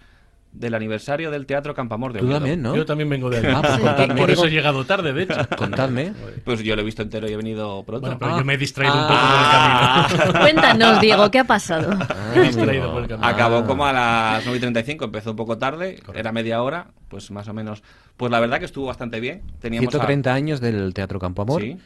[0.53, 2.39] del aniversario del Teatro Campamor de Tú Oviedo.
[2.41, 2.77] también, ¿no?
[2.77, 3.49] Yo también vengo de allí.
[3.51, 4.13] Ah, pues.
[4.21, 5.35] Por eso he llegado tarde, de hecho.
[5.57, 6.13] Contadme.
[6.45, 8.03] Pues yo lo he visto entero y he venido pronto.
[8.07, 8.39] Bueno, pero Ah.
[8.39, 10.07] yo me he distraído un Ah.
[10.09, 10.41] poco por el camino.
[10.41, 11.91] Cuéntanos, Diego, ¿qué ha pasado?
[11.99, 13.27] Ah, Me he distraído por el camino.
[13.27, 17.31] Acabó como a las 9 y 35, empezó un poco tarde, era media hora, pues
[17.31, 17.83] más o menos.
[18.17, 19.43] Pues la verdad que estuvo bastante bien.
[19.61, 21.63] Teníamos a- 130 años del Teatro Campo Amor.
[21.63, 21.79] Sí.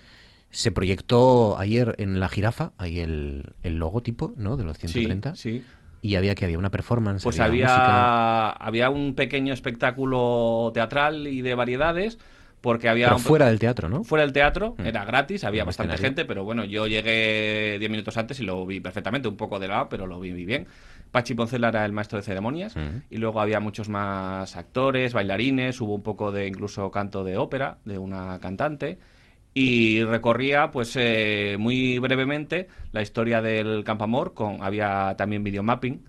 [0.51, 4.57] Se proyectó ayer en La Jirafa, ahí el, el logotipo, ¿no?
[4.57, 5.35] De los 130.
[5.35, 5.65] Sí, sí.
[6.07, 7.23] Y había que había una performance.
[7.25, 12.19] Pues había había, un pequeño espectáculo teatral y de variedades,
[12.61, 13.07] porque había...
[13.09, 14.05] Pero fuera del teatro, ¿no?
[14.05, 14.87] Fuera del teatro, Mm.
[14.87, 16.09] era gratis, había bastante escenario.
[16.17, 19.69] gente, pero bueno, yo llegué 10 minutos antes y lo vi perfectamente, un poco de
[19.69, 20.67] lado, pero lo vi muy bien.
[21.11, 23.03] Pachi Poncela era el maestro de ceremonias Mm.
[23.11, 27.79] y luego había muchos más actores, bailarines, hubo un poco de incluso canto de ópera
[27.85, 28.99] de una cantante
[29.59, 36.05] y recorría pues eh, muy brevemente la historia del Campamor, con había también videomapping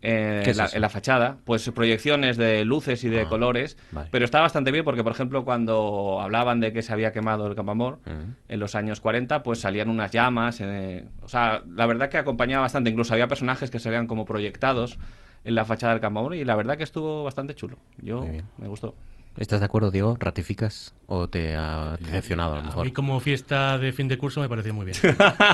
[0.00, 4.08] eh, en la fachada, pues proyecciones de luces y de Ah, colores, vale.
[4.10, 7.54] pero está bastante bien porque, por ejemplo, cuando hablaban de que se había quemado el
[7.54, 8.32] Campo Amor Mm.
[8.48, 12.62] en los años 40, pues salían unas llamas, eh, o sea, la verdad que acompañaba
[12.62, 14.98] bastante, incluso había personajes que se veían como proyectados
[15.44, 17.76] en la fachada del Campo Amor y la verdad que estuvo bastante chulo.
[18.00, 18.24] Yo
[18.56, 18.94] me gustó.
[19.38, 20.16] ¿Estás de acuerdo, Diego?
[20.18, 22.84] ¿Ratificas o te ha decepcionado a lo A mejor?
[22.86, 24.96] mí como fiesta de fin de curso me pareció muy bien.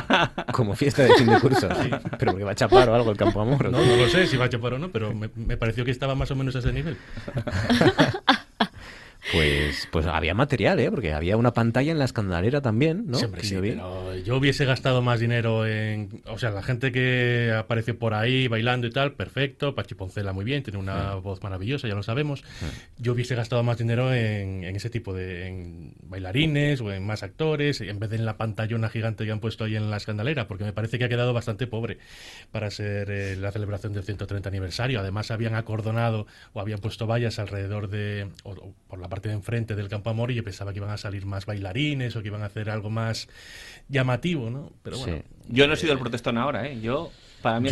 [0.53, 1.69] Como fiesta de fin de curso.
[2.19, 3.67] Pero porque va a chapar o algo el Campo Amor.
[3.67, 5.85] ¿o No, no lo sé si va a chapar o no, pero me, me pareció
[5.85, 6.97] que estaba más o menos a ese nivel.
[9.31, 10.91] Pues, pues había material, ¿eh?
[10.91, 13.19] Porque había una pantalla en la escandalera también, ¿no?
[13.19, 16.23] Sí, Que sí, pero yo hubiese gastado más dinero en...
[16.27, 19.75] O sea, la gente que apareció por ahí bailando y tal, perfecto.
[19.77, 22.43] Pachi Poncela muy bien, tiene una voz maravillosa, ya lo sabemos.
[22.99, 27.23] Yo hubiese gastado más dinero en, en ese tipo de en bailarines o en más
[27.23, 30.49] actores, en vez de en la pantallona gigante que han puesto ahí en la escandalera,
[30.49, 31.99] porque me parece que ha quedado bastante pobre
[32.51, 34.99] para ser eh, la celebración del 130 aniversario.
[35.01, 38.27] Además, habían acordonado o habían puesto vallas alrededor de...
[38.43, 40.89] o- o por la parte de enfrente del Campo Amor y yo pensaba que iban
[40.89, 43.29] a salir más bailarines o que iban a hacer algo más
[43.91, 44.73] llamativo, ¿no?
[44.83, 45.23] Pero bueno.
[45.49, 46.81] Yo no he sido el protestón ahora, ¿eh?
[46.81, 47.11] Yo,
[47.43, 47.69] para mí,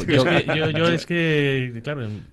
[0.16, 0.24] Yo-
[0.56, 2.24] yo, yo es que, claro, en,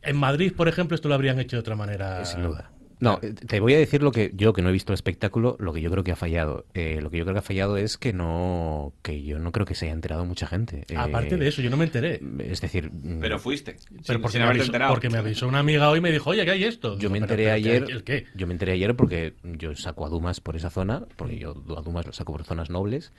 [0.00, 2.24] en Madrid, por ejemplo, esto lo habrían hecho de otra manera.
[2.24, 2.70] Sin duda.
[2.98, 5.56] No, eh, te voy a decir lo que yo, que no he visto el espectáculo,
[5.60, 6.64] lo que yo creo que ha fallado.
[6.72, 9.66] Eh, lo que yo creo que ha fallado es que no, que yo no creo
[9.66, 10.84] que se haya enterado mucha gente.
[10.88, 12.20] Eh, Aparte de eso, yo no me enteré.
[12.38, 13.76] Es decir, mm, Pero fuiste.
[13.90, 14.92] Pero sin- porque, sin me avisó, enterado.
[14.94, 16.98] porque me avisó una amiga hoy y me dijo, oye, ¿qué hay esto?
[16.98, 17.86] Yo me Pero, enteré pero, ayer.
[17.90, 18.26] ¿El qué?
[18.34, 21.82] Yo me enteré ayer porque yo saco a Dumas por esa zona, porque yo a
[21.82, 23.12] Dumas lo saco por zonas nobles,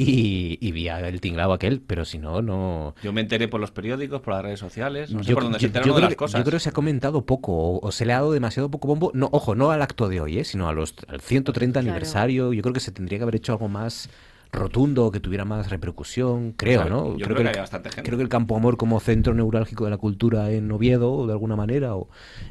[0.00, 2.94] y, y vi el tinglado aquel, pero si no, no.
[3.02, 5.58] Yo me enteré por los periódicos, por las redes sociales, no sé Yo- por dónde
[5.58, 6.40] yo- se yo uno de las que- cosas.
[6.40, 8.88] Yo creo que se ha comentado poco o, o se le ha dado demasiado poco
[8.88, 9.10] bombo.
[9.14, 10.44] No, ojo, no al acto de hoy, ¿eh?
[10.44, 11.90] sino a los, al 130 Claro.
[11.92, 12.52] aniversario.
[12.52, 14.08] Yo creo que se tendría que haber hecho algo más
[14.52, 17.16] rotundo, que tuviera más repercusión, creo, Claro, ¿no?
[17.16, 18.02] yo creo que el, hay bastante gente.
[18.02, 21.54] creo que el Campo Amor como centro neurálgico de la cultura en Oviedo, de alguna
[21.54, 22.08] manera, o,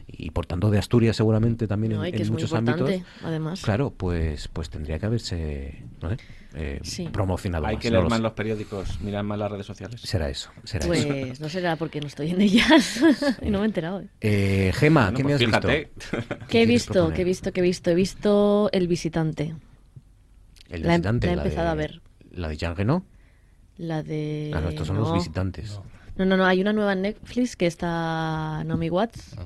[0.08, 3.12] y por tanto de Asturias seguramente también No, en, que en es muchos importante, ámbitos.
[3.26, 3.62] además.
[3.64, 6.10] Claro, pues, pues tendría que haberse, no
[6.56, 7.08] eh, Sí.
[7.08, 10.02] promocionado Hay más, que no leer lo más los periódicos, mirar más las redes sociales.
[10.02, 11.08] Será eso, será eso.
[11.08, 13.02] Pues no será porque no estoy en ellas
[13.42, 14.02] y no me he enterado.
[14.02, 14.10] ¿eh?
[14.22, 15.92] Eh, Gema, Bueno, ¿qué me pues has fíjate.
[15.96, 16.46] visto?
[16.50, 17.14] ¿Qué he visto?
[17.14, 17.52] ¿Qué he visto?
[17.54, 17.90] ¿Qué he visto?
[17.92, 19.56] He visto El Visitante.
[20.70, 22.02] El La he- visitante, la he de- empezado a ver.
[22.32, 23.06] La de Jean Reno.
[23.78, 24.52] La de...
[24.54, 25.14] Ah, no, estos son los no.
[25.16, 25.80] visitantes.
[26.18, 29.46] No, no, no, hay una nueva en Netflix que está Naomi Watts Ah.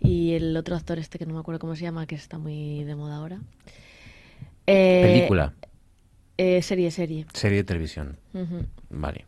[0.00, 2.84] y el otro actor este que no me acuerdo cómo se llama, que está muy
[2.84, 3.40] de moda ahora.
[4.66, 5.52] Eh, Película,
[6.38, 7.26] eh, serie, serie.
[7.32, 8.16] serie de televisión.
[8.90, 9.26] Vale.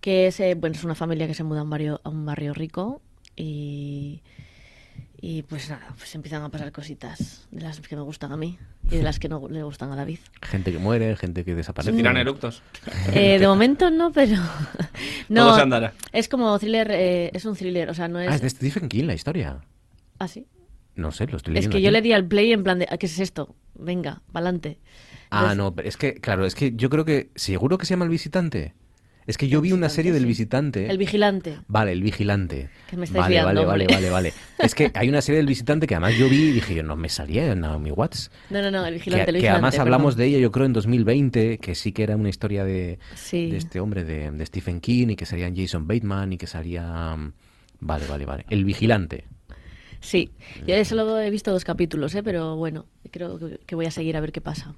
[0.00, 2.24] Que es, eh, bueno, es una familia que se muda a un barrio, a un
[2.24, 3.02] barrio rico
[3.36, 4.22] y,
[5.20, 8.58] y pues nada, pues empiezan a pasar cositas de las que me gustan a mí
[8.90, 10.18] y de las que no le gustan a David.
[10.40, 11.90] Gente que muere, gente que desaparece.
[11.92, 12.62] Se tiran eructos.
[13.12, 14.36] Eh, de momento no, pero...
[15.28, 15.92] no, Todo se andará.
[16.12, 18.30] Es como thriller, eh, es un thriller, o sea, no es...
[18.30, 19.60] Ah, es de Stephen King la historia.
[20.18, 20.46] ¿Ah, sí?
[20.96, 22.96] No sé, lo estoy Es que yo le di al play en plan de, "Ah,
[22.98, 23.54] ¿qué es esto?
[23.74, 24.78] Venga, pa'lante.
[25.30, 27.30] Ah, Entonces- no, pero es que, claro, es que yo creo que.
[27.36, 28.74] ¿Seguro que se llama El Visitante?
[29.26, 30.90] Es que yo vi una serie del Visitante.
[30.90, 31.58] El vigilante.
[31.68, 32.68] Vale, El Vigilante.
[32.88, 33.94] Que me estáis vale, liando, vale, vale, hombre.
[33.94, 34.32] vale, vale.
[34.58, 36.96] Es que hay una serie del Visitante que además yo vi y dije yo, no
[36.96, 38.30] me salía en Naomi Watts.
[38.48, 39.52] No, no, no, el Que, vigilante, el que vigilante.
[39.66, 42.98] además hablamos de ella, yo creo, en 2020, que sí que era una historia de,
[43.14, 43.50] Sí.
[43.50, 47.14] de este hombre, de, de Stephen King, y que salían Jason Bateman, y que salía...
[47.14, 47.32] mm,
[47.82, 48.46] Vale, vale, vale.
[48.50, 49.24] El Vigilante.
[50.00, 50.30] Sí,
[50.66, 52.22] yo solo he visto dos capítulos, ¿eh?
[52.22, 54.74] pero bueno, creo que- que voy a seguir a ver qué pasa.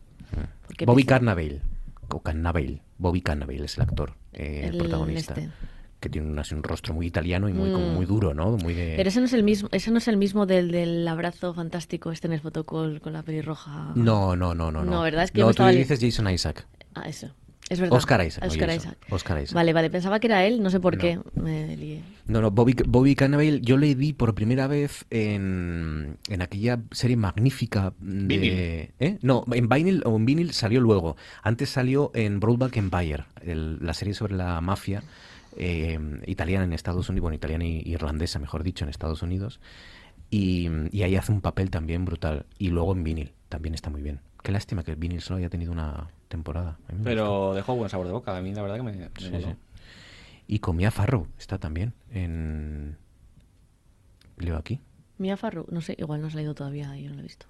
[0.86, 1.60] Bobby Carnavale.
[2.09, 2.20] O.
[2.98, 5.34] Bobby Carnavale es el actor, eh, el, El protagonista.
[5.34, 5.50] este.
[6.00, 7.94] Que tiene un, así un rostro muy italiano y muy, como Mm.
[7.94, 8.56] muy duro, ¿no?
[8.56, 8.94] Muy de...
[8.96, 12.10] Pero ese no es el mismo, ese no es el mismo del, del abrazo fantástico
[12.10, 13.92] este en el fotocall con la pelirroja.
[13.94, 14.82] No, no, no, no.
[14.84, 15.22] No, ¿verdad?
[15.24, 16.66] Es que yo no, me tú estaba dices Jason Isaac.
[16.94, 17.28] Ah, eso.
[17.72, 17.96] Es verdad.
[17.96, 18.44] Oscar Isaac.
[18.46, 18.70] Oscar.
[18.70, 18.96] Isaac.
[19.10, 19.54] Oscar Isaac.
[19.54, 21.00] Vale, vale, pensaba que era él, no sé por No.
[21.00, 22.02] qué me lié.
[22.26, 27.16] No, no, Bobby, Bobby Cannavale yo le vi por primera vez en, en aquella serie
[27.16, 28.92] magnífica de...
[29.00, 29.18] ¿eh?
[29.22, 31.16] No, en Vinyl o en Vinyl salió luego.
[31.42, 35.02] Antes salió en Broadback Empire, el- la serie sobre la mafia
[35.56, 39.60] eh, italiana en Estados Unidos, bueno, italiana e irlandesa, mejor dicho, en Estados Unidos.
[40.30, 42.46] Y, y ahí hace un papel también brutal.
[42.58, 44.20] Y luego en Vinyl también está muy bien.
[44.42, 46.78] Qué lástima que el Vinyl solo haya tenido una temporada.
[46.88, 46.92] A.
[47.04, 48.36] Pero dejó buen sabor de boca.
[48.36, 49.54] A mí la verdad que me, me Sí, sí.
[50.48, 52.96] Y con Mia Farrow está también en...
[54.38, 54.80] Leo aquí.
[55.18, 57.46] Mia Farrow, no sé, igual no ha salido todavía, yo no lo he visto.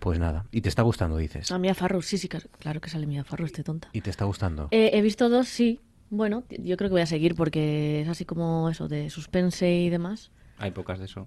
[0.00, 0.44] Pues nada.
[0.52, 1.50] ¿Y te está gustando, dices?
[1.50, 3.88] Ah, Mia Farrow, sí, sí, claro- claro que sale Mia Farrow, estoy tonta.
[3.92, 4.68] ¿Y te está gustando?
[4.70, 5.80] Eh, he visto dos, sí.
[6.10, 9.88] Bueno, yo creo que voy a seguir porque es así como eso de suspense y
[9.88, 10.30] demás.
[10.58, 11.26] Hay pocas de eso.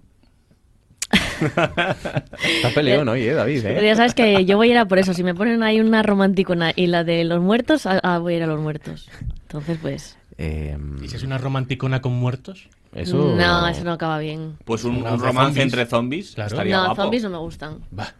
[1.42, 3.64] Está peleón hoy, ¿eh, David?
[3.66, 3.80] ¿eh?
[3.84, 5.14] ya sabes que yo voy a ir a por eso.
[5.14, 8.36] Si me ponen ahí una romanticona y la de los muertos, ah, ah, voy a
[8.38, 9.08] ir a los muertos.
[9.42, 10.16] Entonces, pues...
[10.38, 12.68] Eh, ¿Y si es una romanticona con muertos?
[12.94, 13.34] Eso...
[13.36, 14.56] No, eso no acaba bien.
[14.64, 15.64] Pues un, un romance zombies.
[15.64, 16.48] entre zombies Claro.
[16.48, 17.02] estaría no, guapo.
[17.02, 17.78] zombies no me gustan.
[17.98, 18.12] Va.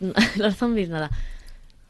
[0.36, 1.10] Los zombies nada.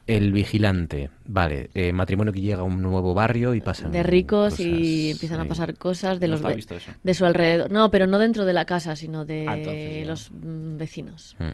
[0.06, 4.54] El vigilante, vale, eh, matrimonio que llega a un nuevo barrio y pasan De ricos
[4.54, 6.90] cosas y empiezan a pasar cosas de No los eso.
[7.02, 7.70] de su alrededor.
[7.70, 11.36] No, pero no dentro de la casa, sino de Ah, entonces los mm, vecinos.
[11.38, 11.50] Mm.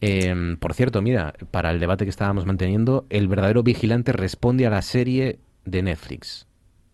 [0.00, 4.70] Eh, por cierto, mira, para el debate que estábamos manteniendo, el verdadero vigilante responde a
[4.70, 6.46] la serie de Netflix,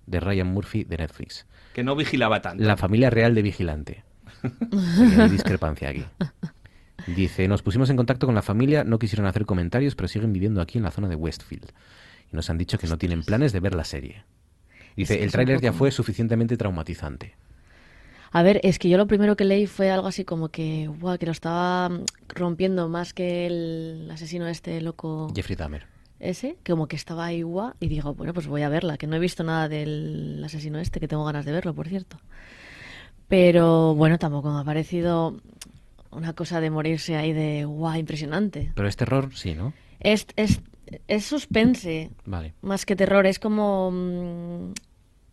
[0.06, 1.46] de Ryan Murphy de Netflix.
[1.74, 2.64] Que no vigilaba tanto.
[2.64, 4.04] La familia real de vigilante.
[4.42, 6.04] Hay hay discrepancia aquí.
[7.06, 10.60] Dice, nos pusimos en contacto con la familia, no quisieron hacer comentarios, pero siguen viviendo
[10.60, 11.70] aquí en la zona de Westfield.
[12.32, 14.24] Y nos han dicho que no tienen planes de ver la serie.
[14.96, 17.36] Dice, Es que el tráiler ya fue suficientemente traumatizante.
[18.32, 21.16] A ver, es que yo lo primero que leí fue algo así como que, guau,
[21.16, 25.86] que lo estaba mm, rompiendo más que el asesino este loco Jeffrey Dahmer.
[26.18, 29.16] ese, como que estaba ahí guau, y digo, bueno, pues voy a verla, que no
[29.16, 32.18] he visto nada del asesino este, que tengo ganas de verlo, por cierto.
[33.28, 35.40] Pero bueno, tampoco me ha parecido
[36.16, 38.72] una cosa de morirse ahí de guau, impresionante.
[38.74, 39.72] Pero es terror, sí, ¿no?
[40.00, 40.60] Es, es,
[41.08, 42.54] es suspense, Vale.
[42.62, 44.72] más que terror, es como mm,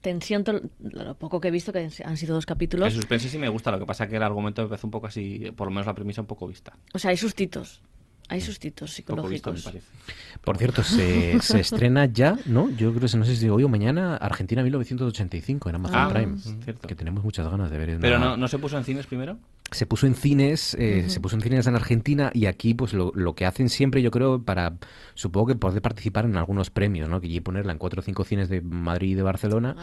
[0.01, 0.43] tensión,
[0.79, 2.93] lo poco que he visto, que han sido dos El capítulos.
[2.93, 5.51] suspense sí me gusta, lo que pasa que el argumento me parece un poco así,
[5.55, 6.73] por lo menos la premisa un poco vista.
[6.93, 7.81] O sea, hay sustitos,
[8.29, 9.69] hay sustitos visto, psicológicos.
[10.43, 12.69] Por cierto, se, se estrena ya, ¿no?
[12.71, 16.37] Yo creo que no sé si hoy o mañana, Argentina 1985 en Amazon Ah, Prime.
[16.63, 16.87] cierto.
[16.87, 17.89] Que tenemos muchas ganas de ver.
[17.89, 19.37] en Pero no, ¿no se puso en cines primero?
[19.71, 23.11] se puso en cines, eh, se puso en cines en Argentina y aquí pues lo,
[23.15, 24.73] lo que hacen siempre yo creo para,
[25.15, 27.19] supongo que poder participar en algunos premios, ¿no?
[27.19, 29.75] Que allí ponerla en cuatro o cinco cines de Madrid y de Barcelona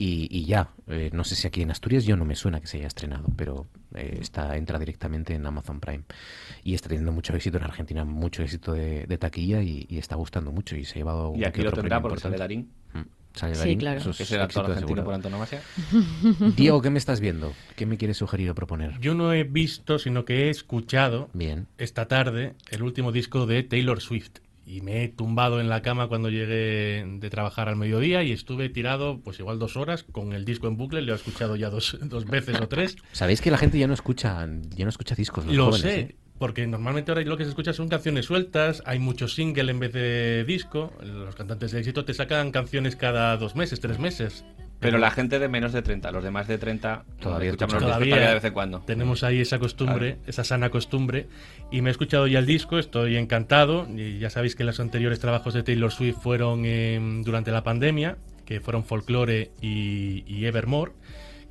[0.00, 0.70] y, y ya.
[0.88, 3.26] Eh, no sé si aquí en Asturias yo no me suena que se haya estrenado,
[3.36, 6.04] pero eh, está entra directamente en Amazon Prime
[6.64, 10.16] y está teniendo mucho éxito en Argentina, mucho éxito de, de taquilla y, y está
[10.16, 12.36] gustando mucho y se ha llevado Y un aquí lo otro tendrá premio porque sale
[12.36, 12.70] importante.
[12.94, 13.04] Darín.
[13.06, 14.00] Mm, Sale Sí, Darín, claro.
[14.00, 15.60] eso es el actor argentino por antonomasia.
[16.56, 17.52] Diego, ¿qué me estás viendo?
[17.76, 18.98] ¿Qué me quieres sugerir o proponer?
[19.00, 21.66] Yo no he visto, sino que he escuchado Bien.
[21.78, 24.38] esta tarde el último disco de Taylor Swift.
[24.70, 28.68] Y me he tumbado en la cama cuando llegué de trabajar al mediodía y estuve
[28.68, 31.02] tirado, pues igual dos horas, con el disco en bucle.
[31.02, 32.96] Lo he escuchado ya dos, dos veces o tres.
[33.10, 35.44] Sabéis que la gente ya no escucha, ya no escucha discos.
[35.44, 36.16] Los Lo jóvenes, sé, ¿eh?
[36.38, 39.92] porque normalmente ahora lo que se escucha son canciones sueltas, hay mucho single en vez
[39.92, 40.92] de disco.
[41.02, 44.44] Los cantantes de éxito te sacan canciones cada dos meses, tres meses.
[44.80, 47.82] Pero la gente de menos de 30, los de más de 30, Todavía escuchamos los
[47.82, 48.80] Todavía todavía de vez en cuando.
[48.80, 51.28] Tenemos ahí esa costumbre, esa sana costumbre.
[51.70, 53.86] Y me he escuchado ya el disco, estoy encantado.
[53.94, 58.16] Y ya sabéis que los anteriores trabajos de Taylor Swift fueron eh, durante la pandemia,
[58.46, 60.92] que fueron Folklore y, y Evermore,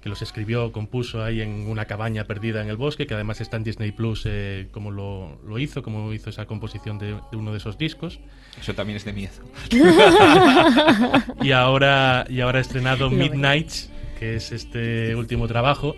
[0.01, 3.57] que los escribió, compuso ahí en una cabaña perdida en el bosque, que además está
[3.57, 7.51] en Disney Plus, eh, como lo, lo hizo, como hizo esa composición de, de uno
[7.51, 8.19] de esos discos.
[8.59, 9.33] Eso también es de miedo.
[11.41, 13.09] y ahora y ahora ha estrenado.
[13.09, 13.89] Midnights,
[14.19, 15.95] que es este último trabajo.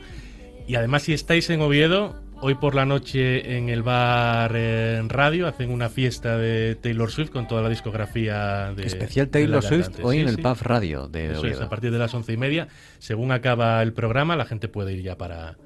[0.67, 5.09] Y además si estáis en Oviedo, hoy por la noche en el bar eh, en
[5.09, 9.63] radio hacen una fiesta de Taylor Swift con toda la discografía de Especial de Taylor
[9.63, 10.03] Swift cantante.
[10.03, 10.41] hoy Sí, en el sí.
[10.41, 12.67] Pub Radio de Eso es, a partir de las once y media.
[12.99, 15.57] Según acaba el programa, la gente puede ir ya para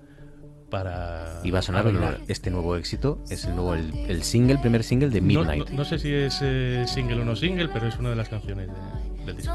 [0.69, 2.19] para Y va a sonar bailar.
[2.27, 5.69] este nuevo éxito, es el nuevo el, el single, primer single de No, Midnight.
[5.69, 8.27] no- no sé si es eh, single o no single, pero es una de las
[8.29, 9.53] canciones de- del disco.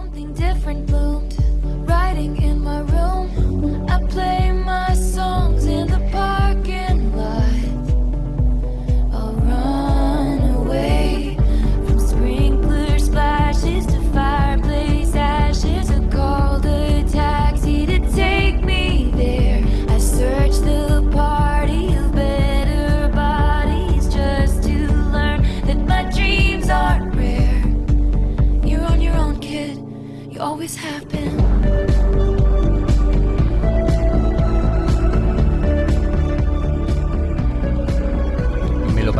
[13.62, 16.89] ashes to fireplace, ashes to golden.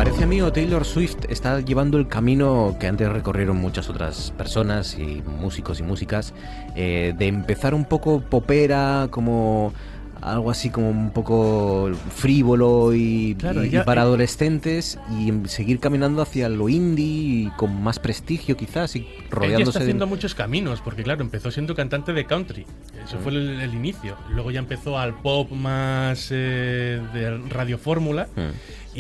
[0.01, 4.33] Parece a mí o Taylor Swift está llevando el camino que antes recorrieron muchas otras
[4.39, 6.33] personas y músicos y músicas,
[6.75, 9.75] eh, de empezar un poco popera, como
[10.23, 15.47] algo así como un poco frívolo y, Claro, y- y ella- para adolescentes y em-
[15.47, 17.05] seguir caminando hacia lo indie
[17.47, 19.85] y con más prestigio quizás y Ella está rodeándose de...
[19.85, 22.67] haciendo muchos caminos, porque claro, empezó siendo cantante de country.
[23.03, 24.15] Eso fue el, el inicio.
[24.31, 28.29] Luego ya empezó al pop más eh, de radio fórmula.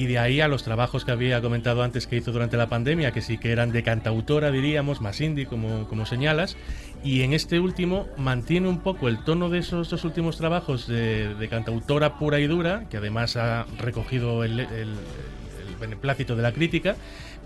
[0.01, 3.13] Y de ahí a los trabajos que había comentado antes que hizo durante la pandemia,
[3.13, 6.57] que sí que eran de cantautora, diríamos, más indie, como, como señalas.
[7.05, 11.35] Y en este último mantiene un poco el tono de esos dos últimos trabajos de,
[11.35, 14.69] de cantautora pura y dura, que además ha recogido el, el-
[15.69, 16.97] el beneplácito de la crítica,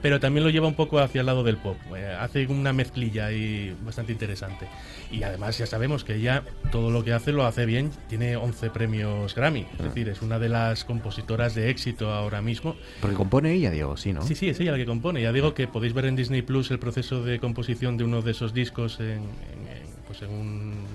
[0.05, 1.79] pero también lo lleva un poco hacia el lado del pop.
[1.97, 4.69] Eh, hace una mezclilla ahí bastante interesante.
[5.11, 8.69] Y además ya sabemos que ella todo lo que hace lo hace bien, tiene 11
[8.69, 12.77] premios Grammy, es decir, es una de las compositoras de éxito ahora mismo.
[13.01, 14.21] Porque compone ella, Diego, sí, ¿no?
[14.21, 15.23] Sí, sí, es ella la que compone.
[15.23, 18.33] Ya digo que podéis ver en Disney Plus el proceso de composición de uno de
[18.33, 20.29] esos discos en, en- en, pues en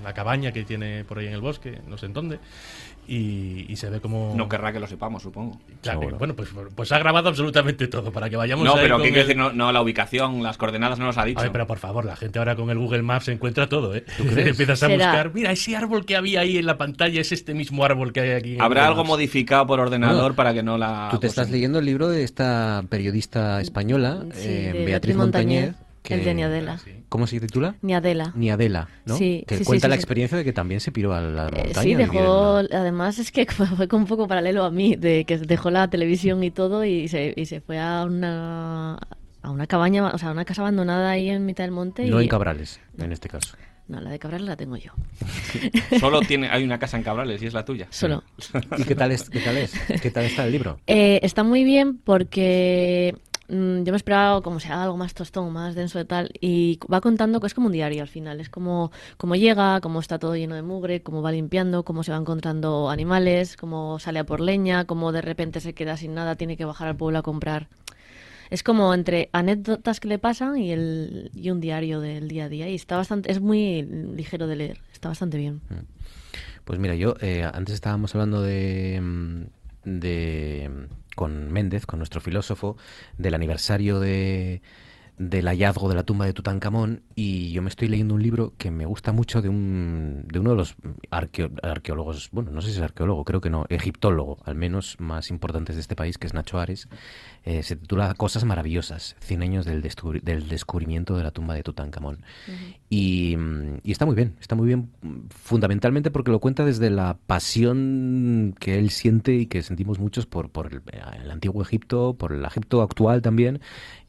[0.02, 2.38] una cabaña que tiene por ahí en el bosque, no sé en dónde.
[3.12, 4.34] Y, y se ve como.
[4.36, 5.58] No querrá que lo sepamos, supongo.
[5.82, 9.16] Claro, bueno, pues, pues ha grabado absolutamente todo para que vayamos No, pero ¿qué quiero
[9.22, 9.36] el- decir?
[9.36, 11.40] No, no, la ubicación, las coordenadas no nos ha dicho.
[11.40, 14.04] A ver, pero por favor, la gente ahora con el Google Maps encuentra todo, ¿eh?
[14.16, 14.46] crees?
[14.50, 15.06] Empiezas a Será.
[15.06, 18.20] buscar, mira, ese árbol que había ahí en la pantalla es este mismo árbol que
[18.20, 18.54] hay aquí.
[18.54, 21.08] en Habrá algo modificado por ordenador para que no la.
[21.10, 25.74] Tú te estás leyendo el libro de esta periodista española, Sí, eh, Beatriz Beatriz Montañez.
[26.08, 26.78] El de Niadela.
[27.08, 27.74] ¿Cómo se titula?
[27.82, 28.32] Niadela.
[28.34, 29.16] Niadela, ¿no?
[29.16, 30.00] Sí, que sí, cuenta sí, la sí.
[30.00, 31.82] experiencia de que también se piró a la Eh, montaña.
[31.82, 33.46] sí, dejó, además es que
[33.76, 37.06] fue como un poco paralelo a mí, de que dejó la televisión y todo y
[37.08, 38.98] se, y se fue a una
[39.42, 42.04] a una cabaña, o sea, a una casa abandonada ahí en mitad del monte.
[42.06, 43.56] No y- en Cabrales, en este caso.
[43.88, 44.92] No, la de Cabrales la tengo yo.
[45.98, 47.86] Solo tiene, hay una casa en Cabrales y es la tuya.
[47.90, 48.22] Solo.
[48.78, 49.28] ¿Y qué tal es?
[49.30, 49.72] ¿Qué tal es?
[50.00, 50.78] ¿Qué tal está el libro?
[50.86, 53.16] Eh, está muy bien porque
[53.50, 57.00] mm, yo me esperaba como sea algo más tostón, más denso de tal, y va
[57.00, 60.36] contando que es como un diario al final, es como cómo llega, cómo está todo
[60.36, 64.40] lleno de mugre, cómo va limpiando, cómo se va encontrando animales, cómo sale a por
[64.40, 67.68] leña, cómo de repente se queda sin nada, tiene que bajar al pueblo a comprar.
[68.50, 72.48] Es como entre anécdotas que le pasan y, el, y un diario del día a
[72.48, 72.68] día.
[72.68, 75.60] Y está bastante, es muy ligero de leer, está bastante bien.
[76.64, 79.42] Pues mira, yo eh, antes estábamos hablando de, mm,
[79.84, 82.78] de mm, con Méndez, con nuestro filósofo,
[83.18, 84.62] del aniversario de
[85.20, 88.70] del hallazgo de la tumba de Tutankamón y yo me estoy leyendo un libro que
[88.70, 90.76] me gusta mucho de un de uno de los
[91.10, 95.28] arqueo- arqueólogos, bueno, no sé si es arqueólogo, creo que no, egiptólogo, al menos más
[95.28, 96.88] importantes de este país, que es Nacho Ares.
[97.44, 101.62] Eh, se titula Cosas maravillosas, 100 años del, descubri- del descubrimiento de la tumba de
[101.64, 102.22] Tutankamón.
[102.88, 103.36] Y,
[103.82, 104.90] y está muy bien, está muy bien
[105.28, 110.50] fundamentalmente porque lo cuenta desde la pasión que él siente y que sentimos muchos por,
[110.50, 110.82] por el,
[111.22, 113.60] el antiguo Egipto, por el Egipto actual también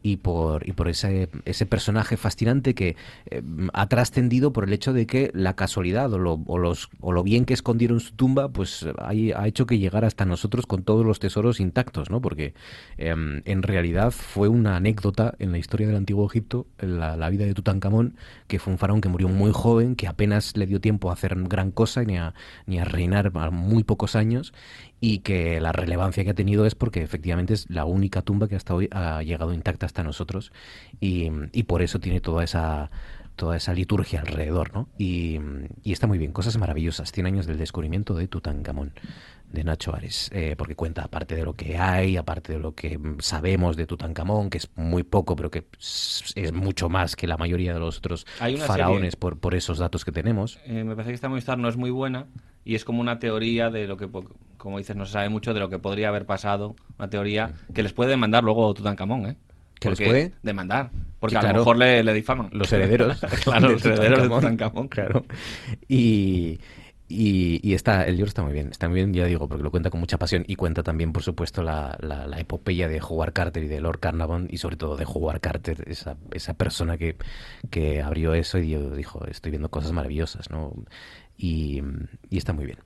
[0.02, 2.96] y por, y por ese, ese personaje fascinante que
[3.26, 3.42] eh,
[3.74, 7.24] ha trascendido por el hecho de que la casualidad o lo, o los, o lo
[7.24, 11.20] bien que escondieron su tumba pues ha hecho que llegara hasta nosotros con todos los
[11.20, 12.22] tesoros intactos, ¿no?
[12.22, 12.54] Porque
[12.98, 17.30] em, en realidad fue una anécdota en la historia del antiguo Egipto, en la, la
[17.30, 18.16] vida de Tutankamón,
[18.48, 21.36] que fue un faraón que murió muy joven, que apenas le dio tiempo a hacer
[21.48, 22.34] gran cosa ni a,
[22.66, 24.54] ni a reinar a muy pocos años
[25.02, 28.56] y que la relevancia que ha tenido es porque efectivamente es la única tumba que
[28.56, 30.54] hasta hoy ha llegado intacta hasta nosotros
[31.02, 32.90] y, y por eso tiene toda esa
[33.36, 34.88] toda esa liturgia alrededor, ¿no?
[35.00, 35.40] Y,
[35.84, 38.92] y está muy bien, cosas maravillosas, 100 años del descubrimiento de Tutankamón
[39.52, 43.00] de Nacho Ares, eh, porque cuenta aparte de lo que hay, aparte de lo que
[43.20, 47.74] sabemos de Tutankamón, que es muy poco, pero que es mucho más que la mayoría
[47.74, 48.28] de los otros
[48.68, 50.60] faraones serie- por, por esos datos que tenemos.
[50.68, 52.28] Eh, me parece que esta Movistar no es muy buena
[52.64, 54.08] y es como una teoría de lo que,
[54.62, 56.76] como dices, no se sabe mucho de lo que podría haber pasado.
[57.00, 59.36] Una teoría que les puede demandar luego Tutankamón, ¿eh?
[59.80, 60.34] ¿Que les puede?
[60.44, 60.92] Demandar.
[61.20, 62.50] Porque Sí, a lo mejor le, le difaman.
[62.52, 63.20] Los herederos.
[63.44, 64.88] claro, los herederos de Tutankamón.
[64.88, 65.26] Claro.
[65.88, 66.60] Y,
[67.12, 69.72] y, y está, el libro está muy bien, está muy bien, ya digo, porque lo
[69.72, 73.34] cuenta con mucha pasión y cuenta también, por supuesto, la, la, la epopeya de Howard
[73.34, 77.18] Carter y de Lord Carnarvon y sobre todo de Howard Carter, esa, esa persona que,
[77.70, 80.72] que abrió eso y dijo, estoy viendo cosas maravillosas, ¿no?
[81.42, 81.82] Y,
[82.30, 82.78] y está muy bien.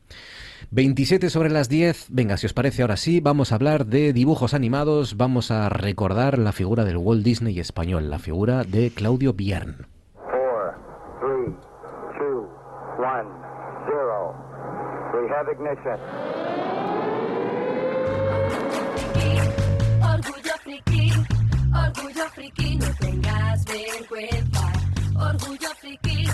[0.71, 2.07] 27 sobre las 10.
[2.09, 5.17] Venga, si os parece, ahora sí, vamos a hablar de dibujos animados.
[5.17, 9.87] Vamos a recordar la figura del Walt Disney español, la figura de Claudio Biern.
[10.15, 10.75] Four,
[11.19, 11.53] three,
[12.17, 12.47] two,
[12.97, 13.27] one,
[13.87, 14.33] zero.
[15.13, 17.05] We have ignition.
[20.01, 21.11] Orgullo friki,
[21.73, 24.71] orgullo friki, no tengas vergüenza.
[25.17, 26.27] Orgullo friki,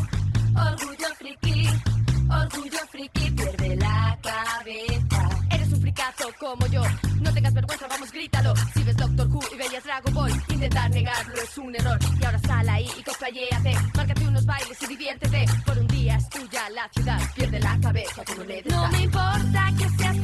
[0.56, 1.68] orgullo friki,
[2.32, 5.30] orgullo friki, pierde la cabeza.
[5.52, 6.82] Eres un fricazo como yo,
[7.22, 8.54] no tengas vergüenza, vamos, grítalo.
[8.74, 12.00] Si ves Doctor Who y veías Dragon Ball, intentar negarlo es un error.
[12.20, 15.46] Y ahora sal ahí y cosplayéate, márcate unos bailes y diviértete.
[15.66, 18.74] Por un día es tuya la ciudad, pierde la cabeza como le des.
[18.74, 20.18] No me importa que seas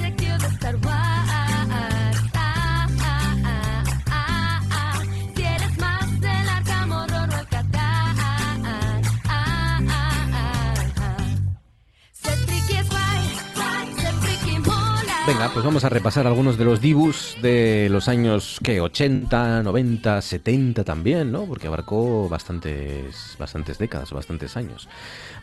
[15.27, 20.21] Venga, pues vamos a repasar algunos de los dibus de los años que 80, 90,
[20.21, 21.43] 70 también, ¿no?
[21.43, 24.87] Porque abarcó bastantes bastantes décadas, bastantes años.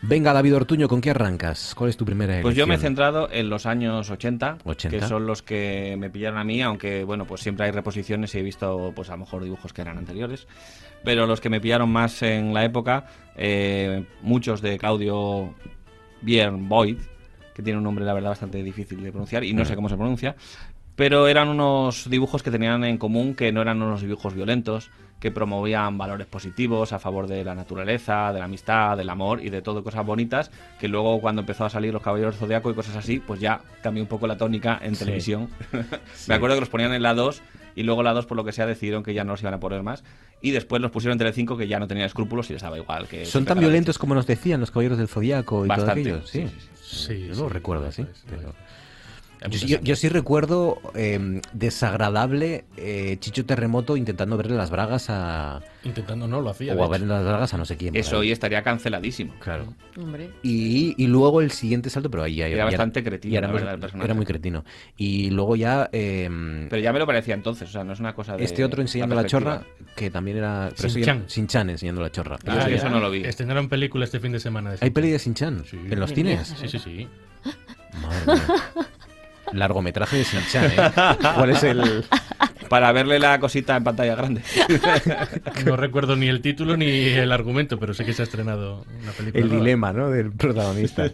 [0.01, 1.75] Venga, David Ortuño, ¿con qué arrancas?
[1.75, 2.95] ¿Cuál es tu primera Pues yo me he elección?
[2.95, 4.97] centrado en los años 80, 80.
[4.97, 8.39] que son los que me pillaron a mí, aunque bueno, pues siempre hay reposiciones y
[8.39, 10.47] he visto pues a lo mejor dibujos que eran anteriores,
[11.03, 13.05] pero los que me pillaron más en la época,
[13.35, 15.53] eh, muchos de Claudio
[16.23, 16.97] Björn Boyd,
[17.55, 19.95] que tiene un nombre la verdad bastante difícil de pronunciar y no sé cómo se
[19.95, 20.35] pronuncia,
[20.95, 25.31] pero eran unos dibujos que tenían en común que no eran unos dibujos violentos, que
[25.31, 29.61] promovían valores positivos a favor de la naturaleza, de la amistad, del amor y de
[29.61, 33.19] todo cosas bonitas, que luego cuando empezó a salir los Caballeros Zodiaco y cosas así,
[33.19, 34.99] pues ya cambió un poco la tónica en Sí.
[35.05, 35.49] televisión.
[36.13, 36.29] Sí.
[36.29, 37.41] Me acuerdo que los ponían en la 2
[37.75, 39.59] y luego la 2 por lo que sea decidieron que ya no los iban a
[39.59, 40.03] poner más
[40.41, 43.07] y después los pusieron en Telecinco que ya no tenían escrúpulos y les daba igual
[43.07, 46.27] que ¿Son tan violentos como nos decían los caballeros del Zodíaco y Bastante, todo aquello?
[46.27, 48.05] Sí, sí, Sí, yo lo sí, recuerdo así.
[48.29, 48.53] pero-
[49.49, 55.61] Yo, sí recuerdo eh, desagradable eh, Chicho Terremoto intentando verle las bragas a.
[55.83, 56.73] Intentando no, lo hacía.
[56.75, 57.95] O a verle las bragas a no sé quién.
[57.95, 59.33] Eso hoy estaría canceladísimo.
[59.39, 59.73] Claro.
[59.97, 60.29] Hombre.
[60.43, 63.47] Y, y luego el siguiente salto, pero ahí ya Era ya bastante cretino, ya era,
[63.47, 64.05] la más- verdad, el personaje.
[64.05, 64.63] era muy cretino.
[64.97, 65.89] Y luego ya.
[65.91, 66.29] eh,
[66.69, 68.81] Pero ya me lo parecía entonces, o sea, no es una cosa de este otro
[68.81, 69.63] enseñando la, chorra,
[69.95, 70.69] que también era.
[70.75, 71.25] Shin-chan.
[71.27, 72.37] Shin-chan enseñando la chorra.
[72.47, 73.23] Ah, Eso no lo vi.
[73.23, 74.71] Estrenaron película este fin de semana.
[74.71, 75.63] de ¿Hay peli de Shin-chan?
[75.71, 76.55] ¿En los cines?
[76.59, 77.07] Sí, sí, sí.
[78.01, 78.43] Madre mía.
[79.53, 80.91] Largometraje de Shin-chan, ¿eh?
[81.35, 82.05] ¿Cuál es el.?
[82.69, 84.41] Para verle la cosita en pantalla grande.
[85.65, 89.11] No recuerdo ni el título ni el argumento, pero sé que se ha estrenado una
[89.11, 89.41] película.
[89.41, 89.63] El nueva.
[89.63, 90.09] dilema, ¿no?
[90.09, 91.05] Del protagonista.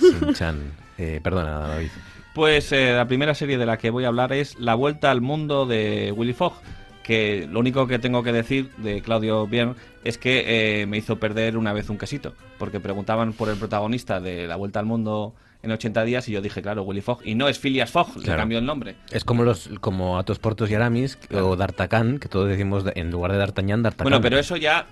[0.00, 0.72] Shin-chan.
[0.98, 1.88] Eh, perdona, David.
[2.34, 5.20] Pues eh, la primera serie de la que voy a hablar es La Vuelta al
[5.20, 6.54] Mundo de Willy Fogg,
[7.02, 9.74] que lo único que tengo que decir de Claudio Bien
[10.04, 14.20] es que eh, me hizo perder una vez un quesito, porque preguntaban por el protagonista
[14.20, 15.34] de La Vuelta al Mundo
[15.64, 18.22] en 80 días y yo dije, claro, Willy Fogg, y no es Phileas Fogg, le
[18.24, 18.40] Claro.
[18.40, 18.96] cambió el nombre.
[19.10, 23.10] Es como los como Atos Portos y Aramis o D'Artagnan, que todos decimos de- en
[23.10, 24.10] lugar de D'Artagnan, D'Artagnan.
[24.10, 24.86] Bueno, pero eso ya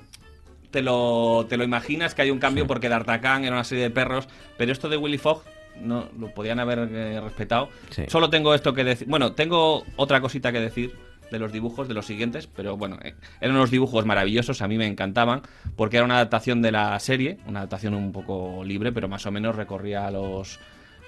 [0.70, 3.90] te lo, te lo imaginas que hay un cambio porque D'Artagnan era una serie de
[3.90, 4.26] perros,
[4.56, 5.42] pero esto de Willy Fogg
[5.80, 7.68] no lo podían haber eh, respetado.
[7.90, 8.04] Sí.
[8.08, 9.06] Solo tengo esto que decir.
[9.08, 10.94] Bueno, tengo otra cosita que decir
[11.32, 14.78] de los dibujos, de los siguientes, pero bueno, eh, eran unos dibujos maravillosos, a mí
[14.78, 15.42] me encantaban,
[15.74, 19.32] porque era una adaptación de la serie, una adaptación un poco libre, pero más o
[19.32, 20.60] menos recorría los,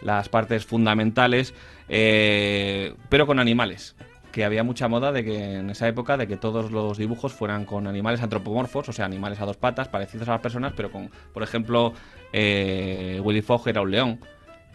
[0.03, 1.55] las partes fundamentales,
[1.89, 3.95] eh, pero con animales
[4.35, 7.65] que había mucha moda de que en esa época de que todos los dibujos fueran
[7.65, 11.09] con animales antropomorfos, o sea, animales a dos patas, parecidos a las personas, pero con,
[11.33, 11.93] por ejemplo,
[12.33, 14.21] eh, Willy Fogg era un león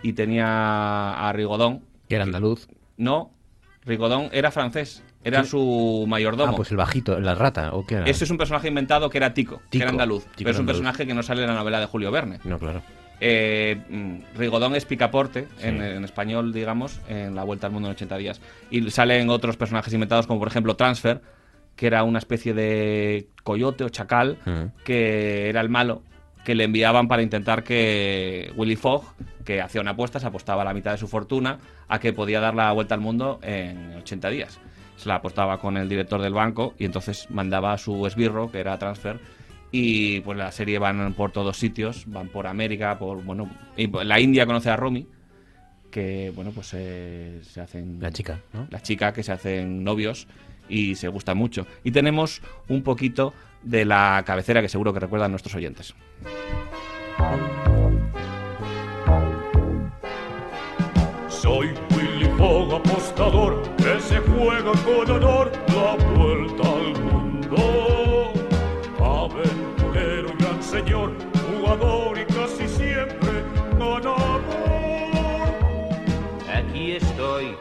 [0.01, 1.83] y tenía a Rigodón.
[2.07, 2.69] Que era andaluz.
[2.95, 3.33] No,
[3.83, 6.53] Rigodón era francés, era su mayordomo.
[6.53, 8.05] Ah, pues el bajito, la rata, ¿o qué era?
[8.05, 10.61] Este es un personaje inventado que era Tico, que era andaluz, Tico pero es un
[10.61, 10.79] andaluz.
[10.81, 12.39] personaje que no sale en la novela de Julio Verne.
[12.43, 12.81] No, claro.
[13.21, 15.67] Eh, mm, Rigodón es Picaporte, Sí.
[15.67, 18.39] en, en español, digamos, en La Vuelta al Mundo en 80 días.
[18.71, 21.21] Y salen otros personajes inventados, como por ejemplo Transfer,
[21.75, 24.83] que era una especie de coyote o chacal, Mm.
[24.85, 26.01] que era el malo,
[26.45, 29.03] que le enviaban para intentar que Willy Fogg,
[29.43, 31.57] que hacía una apuesta, se apostaba la mitad de su fortuna
[31.89, 34.59] a que podía dar la vuelta al mundo en 80 días.
[34.99, 38.59] Se la apostaba con el director del banco y entonces mandaba a su esbirro, que
[38.59, 39.17] era Transfer,
[39.71, 44.19] y pues la serie van por todos sitios, van por América, por bueno, y la
[44.19, 45.07] India conoce a Romy,
[45.89, 48.67] que bueno pues eh, se hacen La chica, ¿no?
[48.69, 50.27] la chica que se hacen novios
[50.67, 51.65] y se gustan mucho.
[51.85, 55.95] Y tenemos un poquito de la cabecera que seguro que recuerdan nuestros oyentes.
[61.29, 61.73] Soy
[62.39, 68.31] Fogg apostador que se juega con honor la vuelta al mundo.
[68.97, 71.11] Aventurero y gran señor,
[71.51, 73.43] jugador y casi siempre
[73.77, 74.41] ganador.
[76.55, 77.57] Aquí estoy,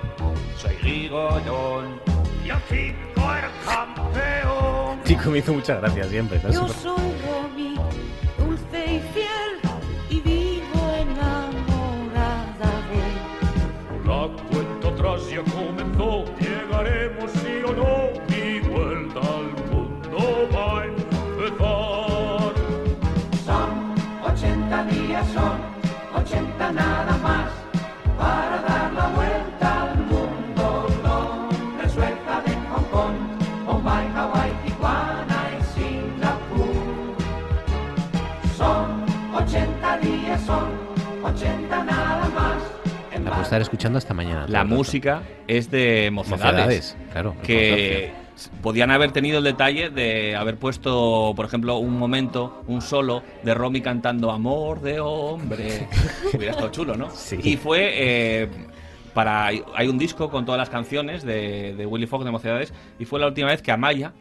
[0.57, 2.01] soy Rigodón.
[2.47, 5.03] Y aquí el campeón.
[5.05, 6.41] Chico me hizo muchas gracias siempre.
[6.45, 6.53] ¿no?
[6.53, 7.75] Yo soy Romy,
[43.49, 44.47] estar escuchando hasta mañana.
[44.47, 46.97] La música es de Mocedades.
[47.13, 48.13] Claro, Que
[48.63, 53.55] podían haber tenido el detalle de haber puesto, por ejemplo, un momento, un solo de
[53.55, 55.89] Romy cantando Amor de hombre.
[56.35, 57.11] Hubiera estado chulo, ¿no?
[57.11, 57.39] Sí.
[57.43, 58.49] Y fue eh,
[59.15, 63.07] para hay un disco con todas las canciones de, de Willy Fogg de Mocedades y
[63.07, 64.13] fue la última vez que Amaya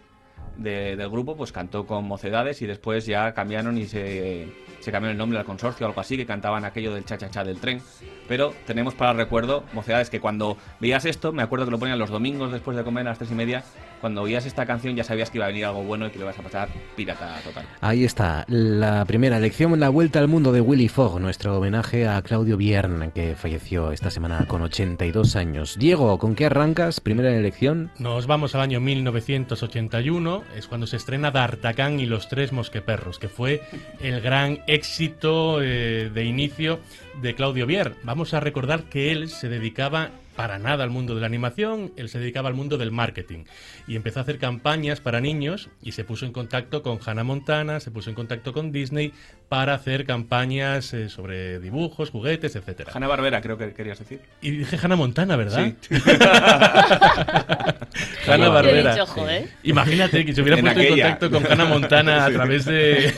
[0.57, 4.47] de- del grupo pues cantó con Mocedades y después ya cambiaron y se,
[4.79, 7.29] se cambió el nombre al consorcio o algo así que cantaban aquello del cha cha
[7.29, 7.81] cha del tren
[8.27, 12.09] pero tenemos para recuerdo Mocedades que cuando veías esto me acuerdo que lo ponían los
[12.09, 13.63] domingos después de comer a las tres y media
[14.01, 16.25] cuando oías esta canción ya sabías que iba a venir algo bueno y que lo
[16.25, 20.51] ibas a pasar pirata total Ahí está, la primera elección en la vuelta al mundo
[20.51, 25.77] de Willy Fogg, nuestro homenaje a Claudio Biern, que falleció esta semana con 82 años.
[25.79, 26.99] Diego, ¿con qué arrancas?
[26.99, 27.91] Primera elección.
[27.97, 33.29] Nos vamos al año 1981, es cuando se estrena D'Artagnan y los tres mosqueperros, que
[33.29, 33.61] fue
[33.99, 36.79] el gran éxito eh, de inicio
[37.21, 37.95] de Claudio Bier.
[38.03, 42.09] Vamos a recordar que él se dedicaba para nada al mundo de la animación, él
[42.09, 43.45] se dedicaba al mundo del marketing
[43.87, 47.79] y empezó a hacer campañas para niños y se puso en contacto con Hannah Montana,
[47.79, 49.13] se puso en contacto con Disney
[49.49, 52.91] para hacer campañas eh, sobre dibujos, juguetes, etcétera.
[52.93, 55.73] Hanna Barbera creo que querías decir Y dije Hannah Montana, ¿verdad?
[55.81, 55.95] Sí.
[58.27, 58.93] Hanna Barbera.
[58.93, 59.49] Qué dicho, joder.
[59.63, 63.11] Imagínate que se hubiera En puesto en contacto con Hannah Montana a través de,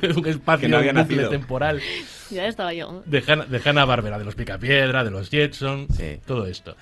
[0.00, 1.80] de un espacio Que no un bucle temporal
[2.30, 3.02] Ya estaba yo.
[3.06, 5.86] de Hanna, de Hanna Barbera, de los Picapiedra, de los Jetson,
[6.26, 6.76] todo esto.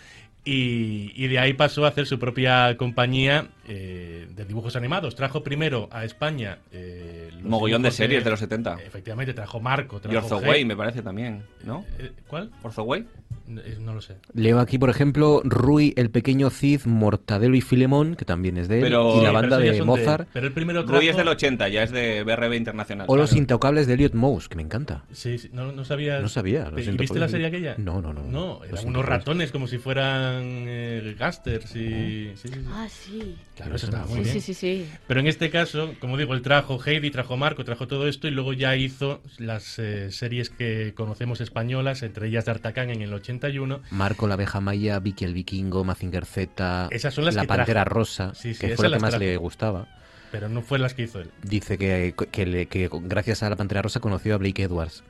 [0.45, 5.15] Y, y de ahí pasó a hacer su propia compañía eh, de dibujos animados.
[5.15, 10.01] Trajo primero a España eh, mogollón de series de los 70 Efectivamente, trajo Marco, y
[10.01, 10.65] trajo Orzoway Hey.
[10.65, 11.85] me parece también ¿no?
[11.99, 12.51] Eh, ¿Cuál?
[12.63, 13.07] Orzoway
[13.47, 14.17] No, eh, no lo sé.
[14.33, 18.77] Leo aquí, por ejemplo, Rui, el pequeño Cid, Mortadelo y Filemón, que también es de
[18.79, 19.83] él, Pero- y la banda de.
[19.83, 23.35] Mozart, Pero el primero Rui es del 80 ya es de BRB Internacional o Los.
[23.35, 25.05] Intocables de Elliot Mouse, que me encanta.
[25.13, 26.21] Sí, sí, no, no sabía.
[26.21, 27.75] No sabía, Los ¿Y viste la serie aquella?
[27.77, 28.23] No, no, no.
[28.23, 31.89] No, eran unos ratones como si fueran eh, gángsters y...
[31.89, 32.61] Sí, sí, sí.
[32.69, 33.37] Ah, sí.
[33.57, 34.35] Claro, eso estaba muy Sí, bien.
[34.35, 34.89] sí, sí, sí.
[35.07, 38.33] Pero en este caso, como digo, él trajo Heidi, trajo Marco, trajo todo esto y
[38.33, 43.81] luego ya hizo las eh, series que conocemos españolas, entre ellas D'Artagnan en el 81.
[43.91, 47.83] Marco, la abeja maya, Vicky el vikingo, Mazinger Z, Esas son las la que pantera
[47.85, 47.95] trajo.
[47.99, 49.25] rosa, Sí, sí, que fue la que más trajo.
[49.25, 49.87] le gustaba.
[50.33, 51.31] Pero no fue las que hizo él.
[51.45, 55.05] Dice que, que, le- que gracias a la pantera rosa conoció a Blake Edwards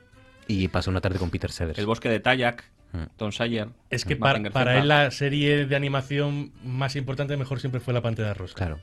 [0.47, 1.79] y pasó una tarde con Peter Sellers.
[1.79, 2.63] el bosque de Tayak.
[3.17, 7.79] Tom Sawyer Es que para, para él la serie de animación más importante mejor siempre
[7.81, 8.55] fue La Pantera Rosa.
[8.55, 8.79] Claro.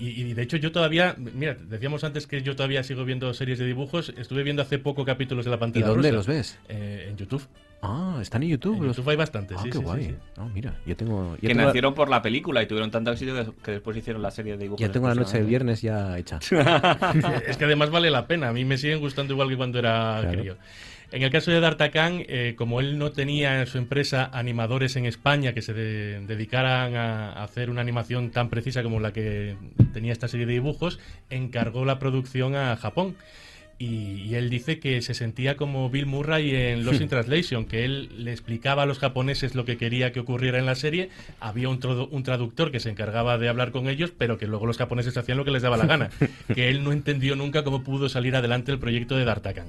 [0.00, 3.34] Y, y- y de hecho yo todavía, mira, decíamos antes que yo todavía sigo viendo
[3.34, 6.16] series de dibujos, estuve viendo hace poco capítulos de La ¿Y Pantera dónde Rosa.
[6.16, 6.58] los ves?
[6.70, 7.46] Eh, en YouTube.
[7.82, 8.76] Ah, están en YouTube.
[8.78, 10.04] En los- YouTube hay bastantes, Ah, sí, qué sí, guay.
[10.04, 10.14] sí.
[10.38, 11.34] No, mira, yo tengo...
[11.34, 14.22] yo que tengo- nacieron por la película y tuvieron tanto éxito que, que después hicieron
[14.22, 15.82] la serie de dibujos Ya tengo la noche del exclusivamente.
[15.82, 16.38] viernes ya hecha.
[17.46, 18.48] es que además vale la pena.
[18.48, 20.38] A mí me siguen gustando igual que cuando era Claro.
[20.40, 20.56] crío.
[21.14, 25.06] En el caso de D'Artagnan, eh, como él no tenía en su empresa animadores en
[25.06, 29.54] España que se de- dedicaran a, hacer una animación tan precisa como la que
[29.92, 30.98] tenía esta serie de dibujos,
[31.30, 33.14] encargó la producción a Japón.
[33.78, 37.84] Y, y él dice que se sentía como Bill Murray en Lost in Translation, que
[37.84, 41.68] él le explicaba a los japoneses lo que quería que ocurriera en la serie, había
[41.68, 41.78] un,
[42.10, 45.38] un traductor que se encargaba de hablar con ellos, pero que luego los japoneses hacían
[45.38, 46.10] lo que les daba la gana,
[46.54, 49.68] que él no entendió nunca cómo pudo salir adelante el proyecto de D'Artagnan.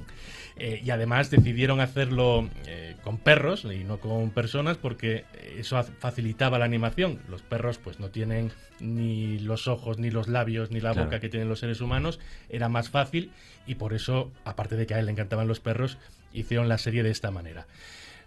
[0.58, 5.24] Eh, y además decidieron hacerlo eh, con perros y no con personas porque
[5.58, 7.20] eso facilitaba la animación.
[7.28, 11.04] Los perros pues no tienen ni los ojos, ni los labios, ni la Claro.
[11.06, 12.20] boca que tienen los seres humanos.
[12.48, 13.32] Era más fácil
[13.66, 15.98] y por eso, aparte de que a él le encantaban los perros,
[16.32, 17.66] hicieron la serie de esta manera.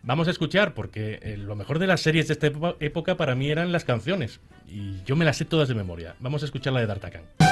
[0.03, 2.47] Vamos a escuchar, porque eh, lo mejor de las series de esta
[2.79, 4.39] época para mí eran las canciones.
[4.67, 6.15] Y yo me las sé todas de memoria.
[6.19, 7.48] Vamos a escuchar la de D'Artagnan.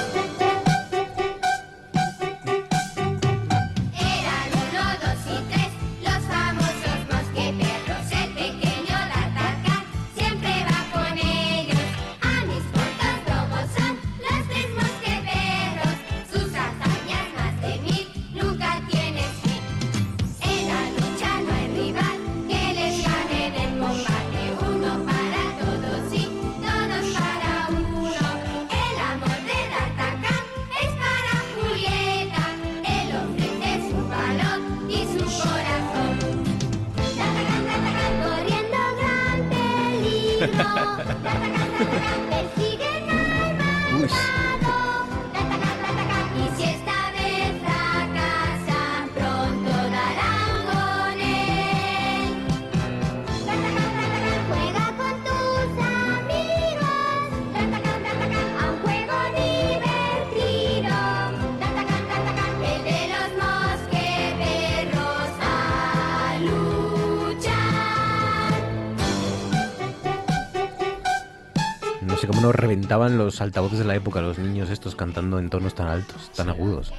[72.37, 75.87] Cómo nos reventaban los altavoces de la época, los niños estos cantando en tonos tan
[75.87, 76.93] altos, tan agudos.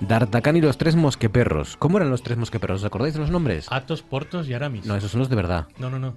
[0.00, 1.76] D'Artagnan y los tres mosqueperros.
[1.76, 2.80] ¿Cómo eran los tres mosqueperros?
[2.80, 3.66] ¿Os acordáis de los nombres?
[3.70, 4.84] Atos, Portos y Aramis.
[4.84, 5.68] No, esos son los de verdad.
[5.78, 6.16] No, no, no.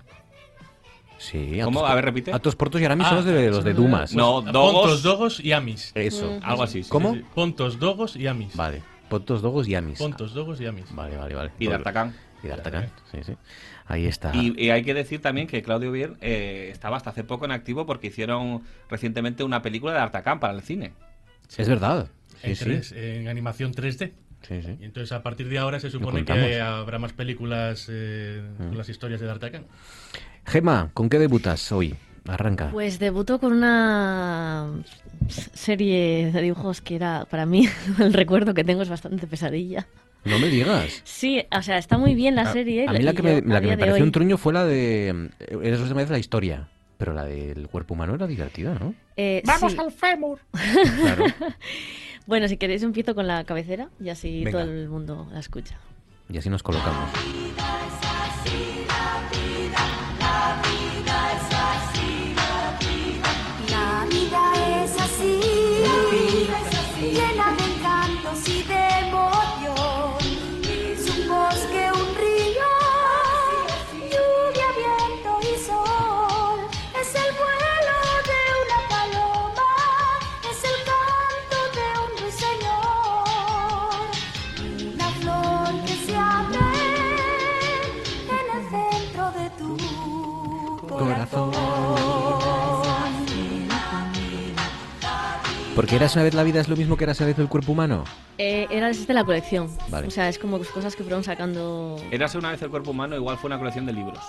[1.19, 1.81] Sí, ¿Cómo?
[1.81, 2.33] Atos- A ver, repite.
[2.33, 4.15] Atos Portos y Aramis Ah, son los de, los de Dumas.
[4.15, 5.03] No, Pontos, Dogos.
[5.03, 5.91] Dogos y Amis.
[5.93, 6.39] Eso.
[6.41, 6.83] Algo así.
[6.83, 7.13] sí, ¿Cómo?
[7.13, 7.25] sí, sí.
[7.35, 8.55] Pontos, Dogos y Amis.
[8.55, 8.81] Vale.
[9.09, 9.99] Pontos, Dogos y Amis.
[9.99, 10.85] Pontos, Dogos y Amis.
[10.95, 11.51] Vale, vale, vale.
[11.59, 12.15] Y D'Artagnan.
[12.43, 13.33] Y D'Artagnan, sí, sí.
[13.87, 14.35] Ahí está.
[14.35, 17.51] Y, y hay que decir también que Claudio Bier eh, estaba hasta hace poco en
[17.51, 20.93] activo porque hicieron recientemente una película de Artacán para el cine.
[21.55, 22.07] Es verdad.
[22.41, 22.65] Sí, En, sí.
[22.65, 24.11] tres- en animación 3D.
[24.41, 24.77] Sí, sí.
[24.79, 28.67] Y entonces a partir de ahora se supone que habrá más películas eh, Mm.
[28.69, 29.65] con las historias de D'Artagnan.
[30.45, 31.95] Gema, ¿con qué debutas hoy?
[32.27, 32.69] Arranca.
[32.71, 34.67] Pues debuto con una
[35.29, 37.67] serie de dibujos que era, para mí,
[37.99, 39.87] el recuerdo que tengo es bastante pesadilla.
[40.25, 41.01] No me digas.
[41.03, 42.85] Sí, o sea, está muy bien la A- serie.
[42.87, 44.65] A, mí la que yo, me, la que me pareció hoy- un truño fue la
[44.65, 45.29] de.
[45.39, 46.67] Eres los demás de la historia.
[46.97, 48.93] Pero la del cuerpo humano era divertida, ¿no?
[49.17, 49.77] Eh, Vamos sí.
[49.79, 50.39] al fémur.
[51.01, 51.25] Claro.
[52.27, 54.51] Bueno, si queréis empiezo con la cabecera y así Venga.
[54.59, 55.77] todo el mundo la escucha.
[56.27, 57.11] Y así nos colocamos.
[95.75, 97.73] Porque eras una vez la vida es lo mismo que eras una vez el cuerpo
[97.73, 98.05] humano.
[98.37, 99.69] Eh, era desde la colección.
[99.89, 100.07] Vale.
[100.07, 101.97] O sea, es como cosas que fueron sacando.
[102.11, 104.19] Érase una vez el cuerpo humano, igual fue una colección de libros,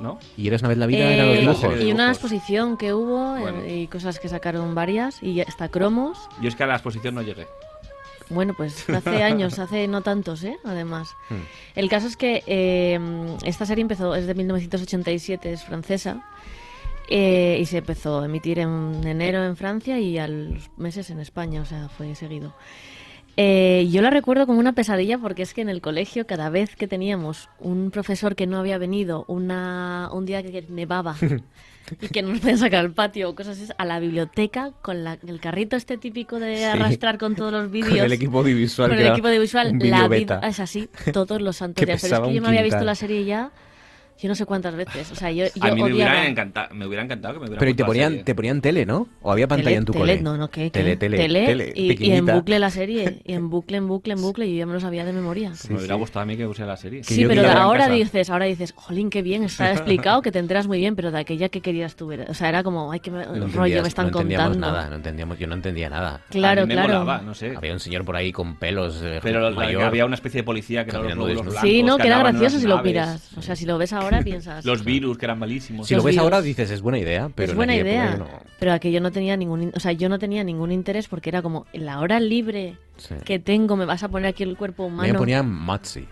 [0.00, 0.18] ¿no?
[0.36, 1.80] Y eras una vez la vida eran los Eh, dibujos.
[1.84, 3.66] y una exposición que hubo eh, Bueno.
[3.66, 6.16] y cosas que sacaron varias y hasta cromos.
[6.40, 7.46] Yo es que a la exposición no llegué.
[8.30, 10.56] Bueno, pues hace años, hace no tantos, ¿eh?
[10.64, 11.08] Además.
[11.28, 11.42] Hmm.
[11.74, 12.98] El caso es que eh,
[13.44, 16.22] esta serie empezó, es de 1987, es francesa.
[17.08, 21.20] Eh, y se empezó a emitir en enero en Francia y a los meses en
[21.20, 22.54] España, o sea, fue seguido.
[23.36, 26.76] Eh, yo la recuerdo como una pesadilla porque es que en el colegio cada vez
[26.76, 31.16] que teníamos un profesor que no había venido, una, un día que nevaba
[32.00, 35.02] y que no nos podían sacar al patio o cosas así, a la biblioteca con
[35.02, 36.62] la- el carrito este típico de Sí.
[36.62, 37.96] arrastrar con todos los vídeos.
[37.96, 38.88] Con el equipo audiovisual.
[38.90, 42.00] Con el equipo audiovisual, la es así, todos los santos días.
[42.02, 43.50] Pero es que yo me había visto la serie ya,
[44.20, 45.10] yo no sé cuántas veces.
[45.12, 45.94] O sea, yo, yo a mí me odiaba.
[46.12, 48.24] hubiera, encantado, me hubiera encantado que me hubiera Pero y te ponían, serie.
[48.24, 49.08] te ponían tele, ¿no?
[49.22, 50.22] O había pantalla Tele, en tu tele, cole.
[50.22, 50.70] No, no, ¿qué?
[50.70, 50.96] Tele, qué?
[50.96, 54.22] tele, Tele, tele, y, y en bucle la serie, y en bucle, en bucle, en
[54.22, 55.50] bucle, y yo ya me lo sabía de memoria.
[55.50, 57.02] Pues me hubiera gustado a mí que usara la serie.
[57.04, 60.78] Sí, pero ahora dices, ahora dices, jolín, qué bien, está explicado, que te enteras muy
[60.78, 62.26] bien, pero de aquella que querías tú ver.
[62.30, 64.76] O sea, era como, ay, qué me- No rollo me están no entendíamos contando.
[64.76, 66.20] nada, no entendíamos, yo no entendía nada.
[66.30, 67.00] Claro, A mí me claro.
[67.00, 67.54] molaba, no sé.
[67.56, 69.82] Había un señor por ahí con pelos eh, Pero mayor.
[69.82, 71.58] había una especie de policía que eran los.
[71.60, 73.30] Sí, no, que era gracioso si lo miras.
[73.36, 74.64] O sea, si lo ves ahora piensas.
[74.64, 75.86] Los virus que eran malísimos.
[75.88, 76.22] Si lo Los ves vídeos.
[76.24, 78.28] ahora dices es buena idea, pero es en buena aquella idea, no.
[78.58, 81.42] pero aquello no tenía ningún, in- o sea, yo no tenía ningún interés porque era
[81.42, 83.14] como en la hora libre Sí.
[83.24, 85.12] que tengo me vas a poner aquí el cuerpo humano.
[85.12, 86.06] Me ponían Matzi.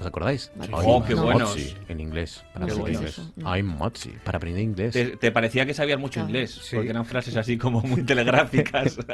[0.00, 0.50] ¿Os acordáis?
[0.60, 1.56] Ay, Oh, qué buenos.
[1.88, 2.42] En inglés.
[2.52, 3.20] Para No aprender inglés.
[3.36, 3.62] no.
[3.78, 4.10] Matzi.
[4.24, 4.92] Para aprender inglés.
[4.92, 6.28] Te, te parecía que sabías mucho Claro.
[6.30, 6.74] inglés, Sí.
[6.74, 8.98] porque eran frases así como muy telegráficas.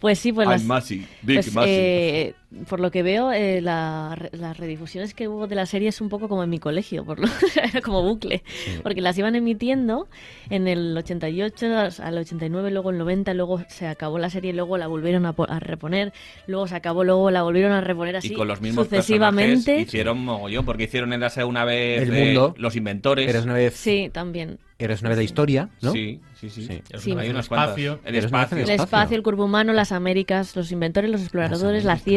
[0.00, 1.72] Pues sí, pues I'm las, Massey, Big pues, Massey.
[1.74, 2.34] eh,
[2.68, 6.00] por lo que veo, eh, la re- las redifusiones que hubo de la serie es
[6.00, 7.26] un poco como en mi colegio, por lo,
[7.62, 8.42] era como bucle,
[8.82, 10.08] porque las iban emitiendo
[10.50, 11.66] en el 88,
[12.02, 15.46] al 89, luego el 90, luego se acabó la serie, luego la volvieron a, po-
[15.48, 16.12] a reponer,
[16.46, 19.80] luego se acabó, luego la volvieron a reponer así y con los mismos sucesivamente.
[19.80, 22.54] hicieron mogollón, porque hicieron Érase una vez El eh, mundo.
[22.58, 23.28] Los Inventores.
[23.28, 24.58] Eres una vez, Sí, también.
[24.78, 25.92] eres una vez la historia, ¿no?
[25.92, 26.62] Sí, sí, sí.
[26.98, 27.12] Sí.
[27.12, 28.00] Hay El unas espacio.
[28.04, 28.56] El Eres una vez espacio.
[28.58, 32.10] en El espacio, el cuerpo humano, las Américas, los inventores, los exploradores, la Américas.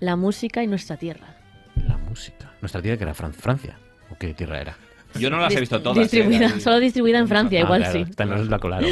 [0.00, 1.36] La música y nuestra tierra.
[1.88, 2.52] La música.
[2.60, 3.78] Nuestra tía que era Fran- Francia.
[4.10, 4.76] ¿O qué tierra era?
[5.18, 5.98] Yo no las he visto todas.
[5.98, 6.60] Distribuida, eh.
[6.60, 8.06] solo distribuida en Francia, Ah, igual claro, sí.
[8.08, 8.88] Esta no es la colaron.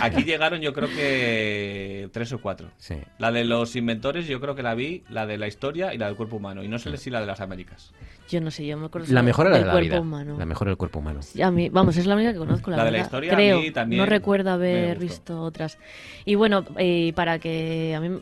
[0.00, 2.70] Aquí llegaron yo creo que tres o cuatro.
[2.78, 2.94] Sí.
[3.18, 6.06] La de los inventores yo creo que la vi, la de la historia y la
[6.06, 6.62] del cuerpo humano.
[6.64, 7.92] Y no sé si la de las Américas.
[8.30, 10.00] Yo no sé, yo me acuerdo La mejor era del la cuerpo vida.
[10.00, 10.36] humano.
[10.38, 11.20] La mejor era el cuerpo humano.
[11.20, 13.34] Sí, a mí, vamos, es la única que conozco, la, La de la historia a
[13.36, 15.78] Creo, mí también no recuerdo haber visto otras.
[16.24, 18.20] Y bueno, eh, para que a mí,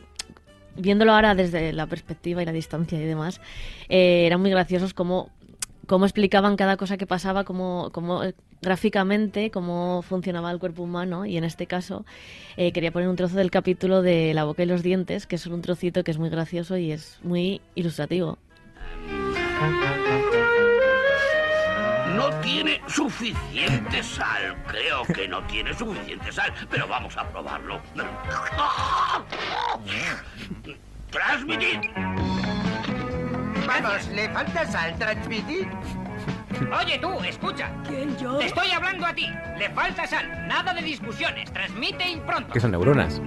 [0.77, 3.41] viéndolo ahora desde la perspectiva y la distancia y demás,
[3.89, 5.29] eh, eran muy graciosos como
[5.87, 11.25] cómo explicaban cada cosa que pasaba, cómo, cómo eh, gráficamente, cómo funcionaba el cuerpo humano.
[11.25, 12.05] Y en este caso,
[12.55, 15.45] eh, quería poner un trozo del capítulo de La boca y los dientes, que es
[15.47, 18.37] un trocito que es muy gracioso y es muy ilustrativo.
[22.21, 24.55] No tiene suficiente sal.
[24.67, 27.81] Creo que no tiene suficiente sal, pero vamos a probarlo.
[31.09, 31.79] Transmitir.
[33.65, 35.67] Vamos, ¿le falta sal transmitir?
[36.79, 37.71] Oye tú, escucha.
[37.87, 38.37] ¿Quién yo?
[38.37, 39.27] Te estoy hablando a ti.
[39.57, 40.47] Le falta sal.
[40.47, 41.51] Nada de discusiones.
[41.51, 42.53] Transmite y pronto.
[42.53, 43.19] Que son neuronas.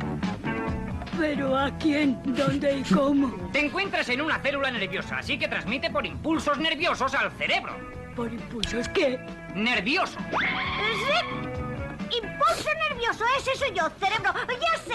[1.19, 2.17] ¿Pero a quién?
[2.25, 3.51] ¿Dónde y cómo?
[3.51, 8.04] Te encuentras en una célula nerviosa, así que transmite por impulsos nerviosos al cerebro.
[8.17, 9.19] ¿Por impulsos qué?
[9.55, 10.19] Nervioso.
[10.31, 12.17] ¡Sí!
[12.23, 14.33] Impulso nervioso, ese soy yo, cerebro.
[14.61, 14.95] Ya sé.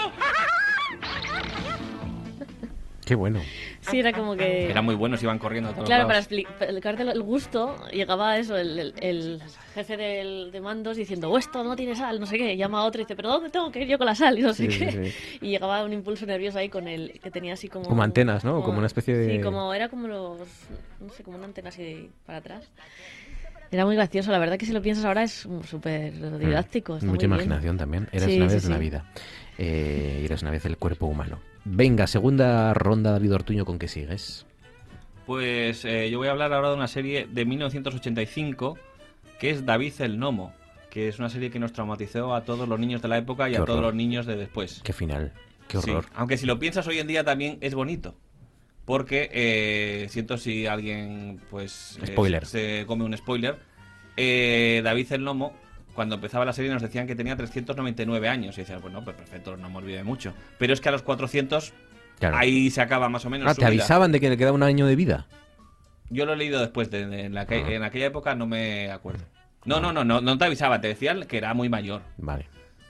[3.10, 3.40] Qué bueno.
[3.80, 4.70] Sí, era como que...
[4.70, 6.30] Era muy buenos, iban corriendo a todos Claro, para lados.
[6.30, 9.42] expli- para explicarte el gusto, llegaba eso, el, el- el
[9.74, 12.56] jefe del, de mandos diciendo, "Oh, esto no tiene sal, no sé qué.
[12.56, 14.38] Llama a otro y dice, ¿pero dónde tengo que ir yo con la sal?
[14.38, 14.92] Y no sé Sí, qué.
[15.10, 17.84] sí, Y llegaba un impulso nervioso ahí con el que tenía así como...
[17.84, 18.62] Como antenas, ¿no?
[18.62, 20.38] Como una especie de- Sí, como era como los...
[21.00, 22.70] No sé, como una antena así de- para atrás.
[23.72, 26.94] Era muy gracioso, la verdad que si lo piensas ahora es súper didáctico.
[26.94, 27.10] está Mm.
[27.10, 27.46] Mucha muy bien.
[27.48, 28.08] imaginación también.
[28.12, 29.04] Eras Sí, una sí, vez la vida.
[29.58, 31.40] Eh, y eras una vez el cuerpo humano.
[31.64, 34.46] Venga, segunda ronda, David Ortuño, ¿con qué sigues?
[35.26, 38.78] Pues eh, yo voy a hablar ahora de una serie de 1985
[39.38, 40.52] que es David el Nomo,
[40.90, 43.52] que es una serie que nos traumatizó a todos los niños de la época y
[43.52, 44.80] Qué a todos los niños de después.
[44.84, 45.32] Qué final.
[45.68, 46.06] Qué Sí, horror.
[46.14, 48.14] Aunque si lo piensas hoy en día también es bonito.
[48.84, 52.44] Porque eh, siento si alguien pues eh, Spoiler.
[52.44, 53.56] se come un spoiler.
[54.16, 55.54] eh, David el Nomo,
[56.00, 58.56] cuando empezaba la serie nos decían que tenía 399 años.
[58.56, 60.32] Y decían, pues no, pues perfecto, no me olvide mucho.
[60.56, 61.74] Pero es que a los 400
[62.18, 62.38] Claro.
[62.38, 63.46] ahí se acaba más o menos.
[63.46, 63.82] Ah, su ¿te vida.
[63.82, 65.26] avisaban de que le quedaba un año de vida?
[66.08, 67.70] Yo lo he leído después, de, de- en, la que- Ah.
[67.72, 69.24] en aquella época no me acuerdo.
[69.66, 72.00] No, no, no, no, no te avisaba, te decían que era muy mayor.
[72.16, 72.46] Vale.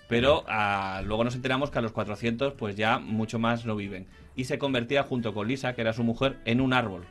[0.09, 4.07] Pero ah, luego nos enteramos que a los 400 pues ya mucho más no viven.
[4.37, 7.07] Y se convertía junto con Lisa, que era su mujer, en un árbol.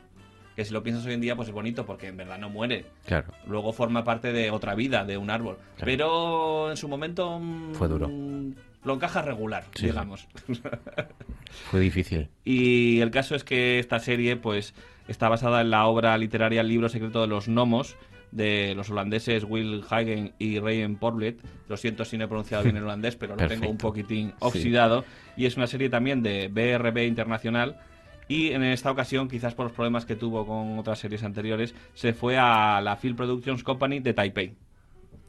[0.60, 2.84] Que si lo piensas hoy en día pues es bonito porque en verdad no muere.
[3.06, 3.32] Claro.
[3.46, 5.56] Luego forma parte de otra vida, de un árbol.
[5.76, 5.86] Claro.
[5.86, 7.38] Pero en su momento...
[7.40, 8.10] mm, Fue duro.
[8.84, 9.86] Lo encaja regular, Sí, sí.
[9.86, 10.28] digamos.
[11.70, 12.28] Fue difícil.
[12.44, 14.74] Y el caso es que esta serie, pues,
[15.08, 17.96] está basada en la obra literaria El libro secreto de los gnomos
[18.30, 21.40] de los holandeses Will Hagen y Rayen Porblet.
[21.68, 24.34] Lo siento si no he pronunciado bien el holandés, pero lo tengo un poquitín Sí.
[24.40, 25.06] oxidado.
[25.38, 27.76] Y es una serie también de BRB Internacional.
[28.30, 32.12] Y en esta ocasión, quizás por los problemas que tuvo con otras series anteriores, se
[32.12, 34.54] fue a la Film Productions Company de Taipei.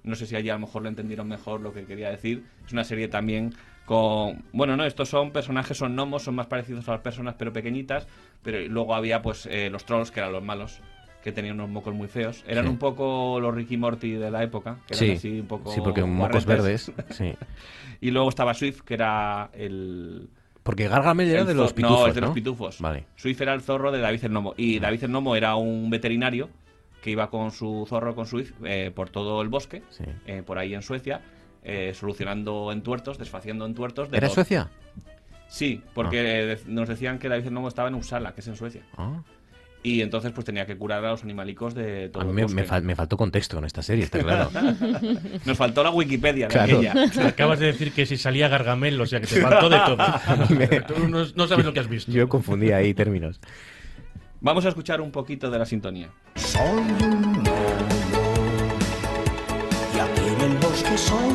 [0.03, 2.43] No sé si allí a lo mejor lo entendieron mejor lo que quería decir.
[2.63, 3.55] Es una serie también
[3.85, 4.43] con...
[4.53, 8.07] Bueno, no, estos son personajes, son gnomos, son más parecidos a las personas, pero pequeñitas.
[8.43, 10.79] Pero luego había pues eh, los trolls, que eran los malos,
[11.23, 12.43] que tenían unos mocos muy feos.
[12.47, 12.69] Eran Sí.
[12.69, 15.71] un poco los Ricky Morty de la época, que eran Sí, así un poco...
[15.71, 17.33] sí, porque mocos verdes, sí.
[18.01, 20.29] y luego estaba Swift, que era el...
[20.71, 22.27] Porque Gargamel era el de los pitufos, No, es de ¿no?
[22.27, 22.79] los pitufos.
[22.79, 23.05] Vale.
[23.15, 24.53] Swift era el zorro de David el Gnomo.
[24.57, 26.49] Y David el Gnomo era un veterinario
[27.01, 29.83] que iba con su zorro, con Swift, eh, por todo el bosque,
[30.27, 31.21] eh, por ahí en Suecia,
[31.63, 34.09] eh, solucionando entuertos, desfaciendo entuertos.
[34.11, 34.35] de ¿Era todo.
[34.35, 34.69] Suecia?
[35.47, 38.55] Sí, porque de- nos decían que David el Gnomo estaba en Uppsala, que es en
[38.55, 38.83] Suecia.
[38.97, 39.21] Ah.
[39.83, 42.53] Y entonces pues tenía que curar a los animalicos de todo A mí el me,
[42.61, 44.51] me fal- me faltó contexto con esta serie, está claro.
[45.45, 46.77] Nos faltó la Wikipedia de Claro.
[46.79, 47.27] aquella.
[47.27, 49.97] Acabas de decir que si salía Gargamel, o sea que te faltó de todo.
[50.93, 52.11] Tú no, no sabes lo que has visto.
[52.11, 53.39] Yo confundí ahí términos.
[54.39, 56.09] Vamos a escuchar un poquito de la sintonía.
[56.35, 56.61] Soy
[57.01, 57.55] un gnomo
[59.95, 61.31] y aquí en el bosque soy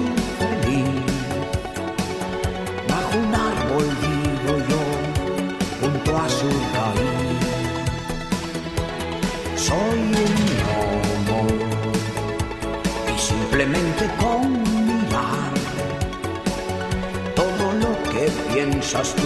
[18.86, 19.22] piensas tú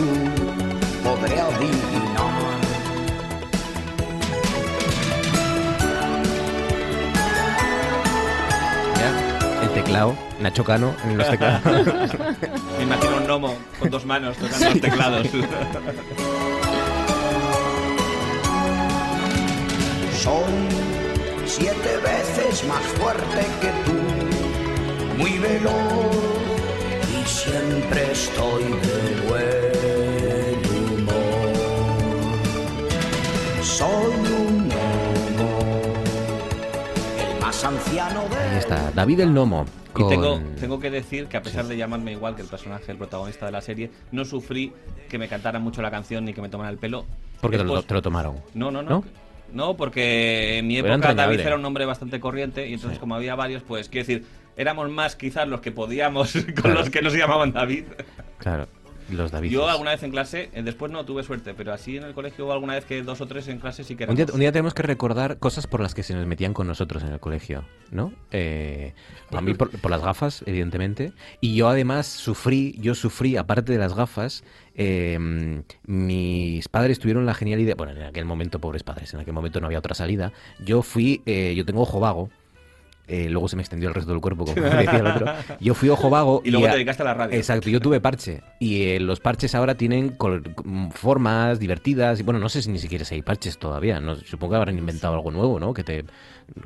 [1.04, 1.80] podré adivinar.
[8.96, 9.10] Ya,
[9.62, 11.62] el teclado, Nacho Cano en los teclados.
[12.78, 15.26] Me imagino un gnomo con dos manos tocando los teclados.
[20.22, 20.68] Soy
[21.46, 23.92] siete veces más fuerte que tú,
[25.18, 26.49] muy veloz
[27.50, 31.52] siempre estoy de buen humor.
[33.62, 35.82] Soy un gnomo,
[37.18, 39.64] el más anciano de Ahí está, David el Nomo.
[39.90, 40.08] Y Con...
[40.08, 43.46] tengo, tengo que decir que a pesar de llamarme igual que el personaje, el protagonista
[43.46, 44.72] de la serie, no sufrí
[45.08, 47.04] que me cantaran mucho la canción ni que me tomaran el pelo.
[47.40, 48.36] Porque te lo, Después- te lo tomaron.
[48.54, 48.90] No, no, no.
[48.90, 49.04] ¿No?
[49.52, 51.12] No, porque en mi época.
[51.12, 54.24] David era un nombre bastante corriente y entonces como había varios, pues quiero decir,
[54.56, 56.74] éramos más quizás los que podíamos con Claro.
[56.80, 57.84] los que nos llamaban David.
[58.38, 58.66] Claro.
[59.10, 59.50] Los David.
[59.50, 62.52] Yo alguna vez en clase, eh, después no tuve suerte, pero así en el colegio
[62.52, 64.72] alguna vez que dos o tres en clase sí que Un día, un día tenemos
[64.72, 68.12] que recordar cosas por las que se nos metían con nosotros en el colegio, ¿no?
[68.30, 68.94] Eh,
[69.32, 71.12] a mí por, por las gafas, evidentemente.
[71.40, 74.44] Y yo además sufrí, yo sufrí, aparte de las gafas,
[74.76, 75.18] eh,
[75.86, 79.60] mis padres tuvieron la genial idea, bueno, en aquel momento, pobres padres, en aquel momento
[79.60, 80.32] no había otra salida.
[80.64, 82.30] Yo fui, eh, yo tengo ojo vago.
[83.10, 85.26] Eh, luego se me extendió el resto del cuerpo, como decía el otro.
[85.60, 86.42] Yo fui ojo vago.
[86.44, 87.36] Y luego te dedicaste a la radio.
[87.36, 88.42] Exacto, yo tuve parche.
[88.58, 92.20] Y eh, los parches ahora tienen col- mm, formas divertidas.
[92.20, 94.00] Y bueno, no sé si ni siquiera si hay parches todavía.
[94.00, 95.74] No, supongo que habrán inventado algo nuevo, ¿no?
[95.74, 96.04] Que te,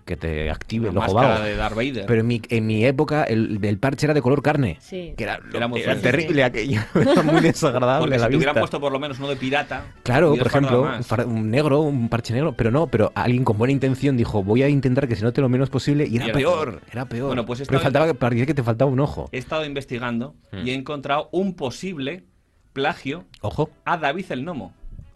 [0.04, 1.44] que te active Una el ojo vago.
[1.44, 2.04] de Darth Vader.
[2.06, 4.76] Pero en mi, en mi época el, el parche era de color carne.
[4.80, 5.14] Sí.
[5.16, 6.10] Que era, Era muy era fuerte.
[6.10, 6.80] terrible aquello.
[6.94, 9.84] Era muy desagradable Porque la si te hubieran puesto por lo menos uno de pirata.
[10.02, 10.88] Claro, por ejemplo,
[11.26, 14.68] un, negro, un parche negro, pero no, pero alguien con buena intención dijo, voy a
[14.68, 16.82] intentar que se note lo menos posible y era, Y era peor, peor.
[16.93, 17.27] era peor.
[17.28, 19.28] Bueno, pues pero faltaba, parecía que te faltaba un ojo.
[19.32, 20.66] He estado investigando Hmm.
[20.66, 22.24] y he encontrado un posible
[22.73, 23.70] plagio Ojo.
[23.85, 24.74] a David el Nomo.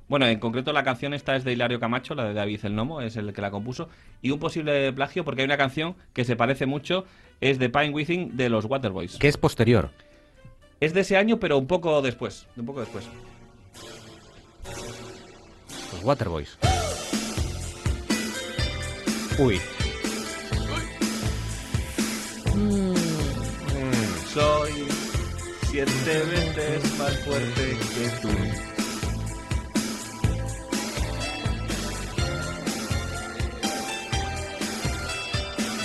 [0.08, 3.02] Bueno, en concreto la canción esta es de Hilario Camacho, la de David el Nomo,
[3.02, 3.88] es el que la compuso.
[4.22, 7.04] Y un posible plagio, porque hay una canción que se parece mucho,
[7.42, 9.16] es de Pine Within de los Waterboys.
[9.18, 9.90] Que es posterior.
[10.80, 12.46] Es de ese año, pero un poco después.
[12.56, 13.06] Un poco después.
[15.92, 16.56] Los Waterboys.
[19.38, 19.60] Uy.
[25.86, 28.28] Siete veces más fuerte que tú.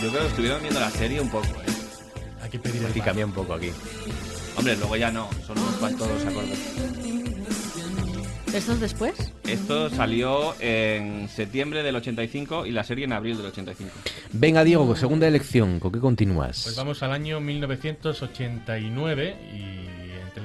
[0.01, 1.71] Yo creo que estuvieron viendo la serie un poco, ¿eh?
[2.41, 3.69] Hay que pedir el cambia un poco aquí.
[4.57, 6.59] Hombre, luego ya no, son unos cuantos acordes.
[8.53, 9.33] ¿Estos después?
[9.47, 13.91] Esto salió en septiembre del 85 y la serie en abril del 85.
[14.31, 16.63] Venga, Diego, segunda elección, ¿con qué continúas?
[16.63, 19.72] Pues vamos al año 1989 y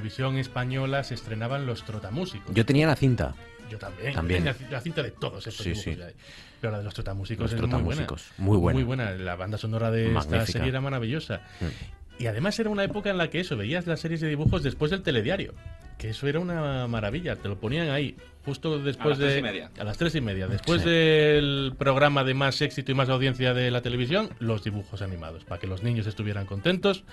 [0.09, 2.55] televisión española se estrenaban los trotamúsicos.
[2.55, 3.35] Yo tenía la cinta.
[3.71, 4.15] Yo también.
[4.15, 4.45] También.
[4.45, 6.17] Tenía la cinta de todos estos Sí, dibujos sí.
[6.61, 8.75] Pero la de los trotamúsicos Los es Trotamúsicos, muy buena.
[8.79, 9.11] muy buena.
[9.13, 10.47] La banda sonora de esta Magnífica.
[10.53, 11.43] serie era maravillosa.
[11.61, 12.23] Mm.
[12.23, 14.91] Y además era una época en la que eso, veías las series de dibujos después
[14.91, 15.55] del telediario.
[15.99, 17.37] Que eso era una maravilla.
[17.37, 19.39] Te lo ponían ahí, justo después las tres de.
[19.39, 19.71] y media.
[19.79, 20.49] A las tres y media.
[20.49, 20.89] Después Sí.
[20.89, 25.45] del programa de más éxito y más audiencia de la televisión, los dibujos animados.
[25.45, 27.05] Para que los niños estuvieran contentos.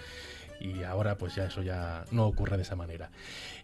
[0.60, 3.10] Y ahora, pues ya eso ya no ocurre de esa manera.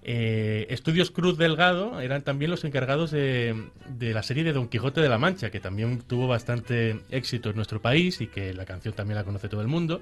[0.04, 5.02] Eh, Estudios Cruz Delgado eran también los encargados de, de la serie de Don Quijote
[5.02, 8.94] de la Mancha, que también tuvo bastante éxito en nuestro país y que la canción
[8.94, 10.02] también la conoce todo el mundo.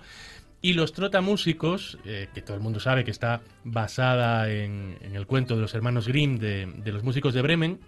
[0.61, 5.55] Y los Trotamúsicos, eh, que todo el mundo sabe que está basada en, el cuento
[5.55, 7.79] de los hermanos Grimm de, de los músicos de Bremen,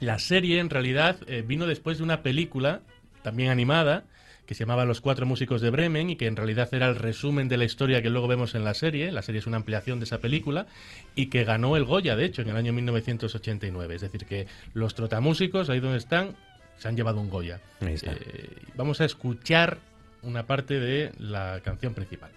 [0.00, 2.80] la serie en realidad eh, vino después de una película
[3.22, 4.04] también animada
[4.48, 7.48] que se llamaba Los Cuatro Músicos de Bremen y que en realidad era el resumen
[7.48, 9.12] de la historia que luego vemos en la serie.
[9.12, 10.66] La serie es una ampliación de esa película
[11.14, 13.94] y que ganó el Goya, de hecho, en el año 1989.
[13.94, 16.34] Es decir, que los trotamúsicos, ahí donde están,
[16.78, 17.60] se han llevado un Goya.
[17.82, 18.12] Ahí está.
[18.12, 19.76] Eh, vamos a escuchar
[20.22, 22.30] una parte de la canción principal.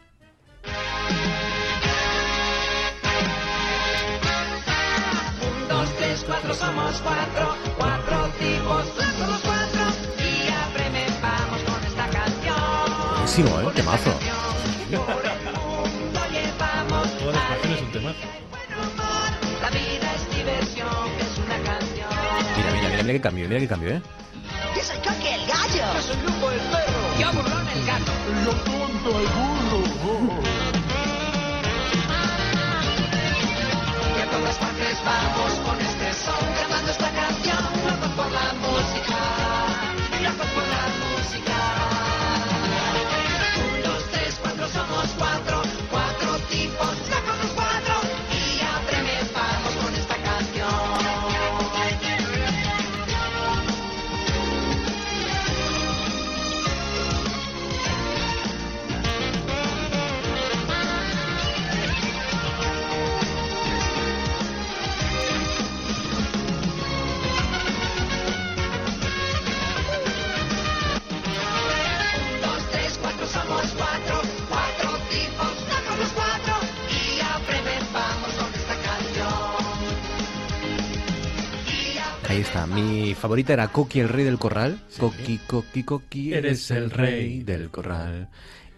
[5.41, 8.50] Un, dos, tres, cuatro, somos cuatro, cuatro tipos,
[13.31, 13.73] Buenísimo, ¿eh?
[13.73, 14.11] Temazo.
[17.19, 17.81] Todas las canciones
[21.37, 22.09] una canción.
[22.57, 24.01] Mira, mira, mira, mira que cambio, mira que cambio, ¿eh?
[24.75, 25.93] Yo soy Coqui el gallo.
[25.95, 27.19] Yo soy Lupo el perro.
[27.21, 28.11] Yo Burlón el gato.
[28.43, 30.41] Yo tonto el burro.
[34.17, 37.63] Y a todas partes vamos con este son grabando esta canción.
[37.87, 39.40] Locos por la música.
[82.31, 82.65] Ahí está.
[82.65, 84.79] Mi favorita era Coqui, el rey del corral.
[84.97, 88.29] Coqui, Coqui, Coqui, eres el rey del corral.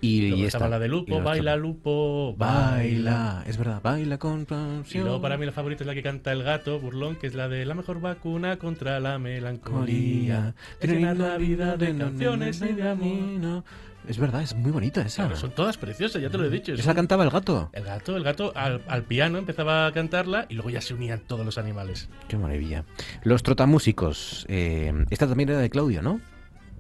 [0.02, 0.68] Y, y esta.
[0.68, 1.56] la de Lupo, la baila.
[1.56, 4.48] Lupo, Baila, es verdad, baila con
[4.92, 7.36] Y luego para mí la favorita es la que canta el gato, Burlón, que es
[7.36, 10.56] la de la mejor vacuna contra la melancolía.
[10.82, 13.64] Llenar la vida de canciones y de amor.
[14.08, 15.24] Es verdad, es muy bonita esa.
[15.24, 16.74] Claro, son todas preciosas, ya te lo he dicho.
[16.74, 17.70] ¿Esa cantaba el gato?
[17.74, 21.20] El gato, el gato al, al piano empezaba a cantarla y luego ya se unían
[21.22, 22.10] todos los animales.
[22.28, 22.84] Qué maravilla.
[23.24, 24.46] Los trotamúsicos.
[24.50, 26.20] eh, esta también era de Claudio, ¿no?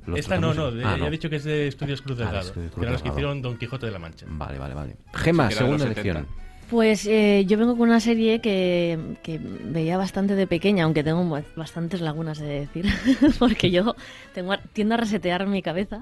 [0.06, 2.20] Los Esta no, no, de- Ah, ya he dicho que es de Estudios Cruz Ah,
[2.20, 4.26] de Delgado, Estudios Cruz que eran los que hicieron Don Quijote de la Mancha.
[4.30, 4.98] Vale, vale, vale.
[5.14, 6.02] Gema, segunda 70.
[6.02, 6.44] elección.
[6.70, 11.28] Pues eh, yo vengo con una serie que, que veía bastante de pequeña, aunque tengo
[11.30, 12.86] ba- bastantes lagunas de decir,
[13.40, 13.96] porque yo
[14.34, 16.02] tengo, a- tiendo a resetear mi cabeza.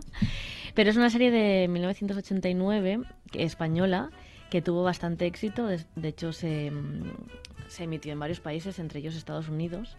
[0.73, 4.10] Pero es una serie de 1989, que- española,
[4.49, 5.65] que tuvo bastante éxito.
[5.68, 7.03] De, hecho, se, mm,
[7.68, 9.98] se emitió en varios países, entre ellos Estados Unidos.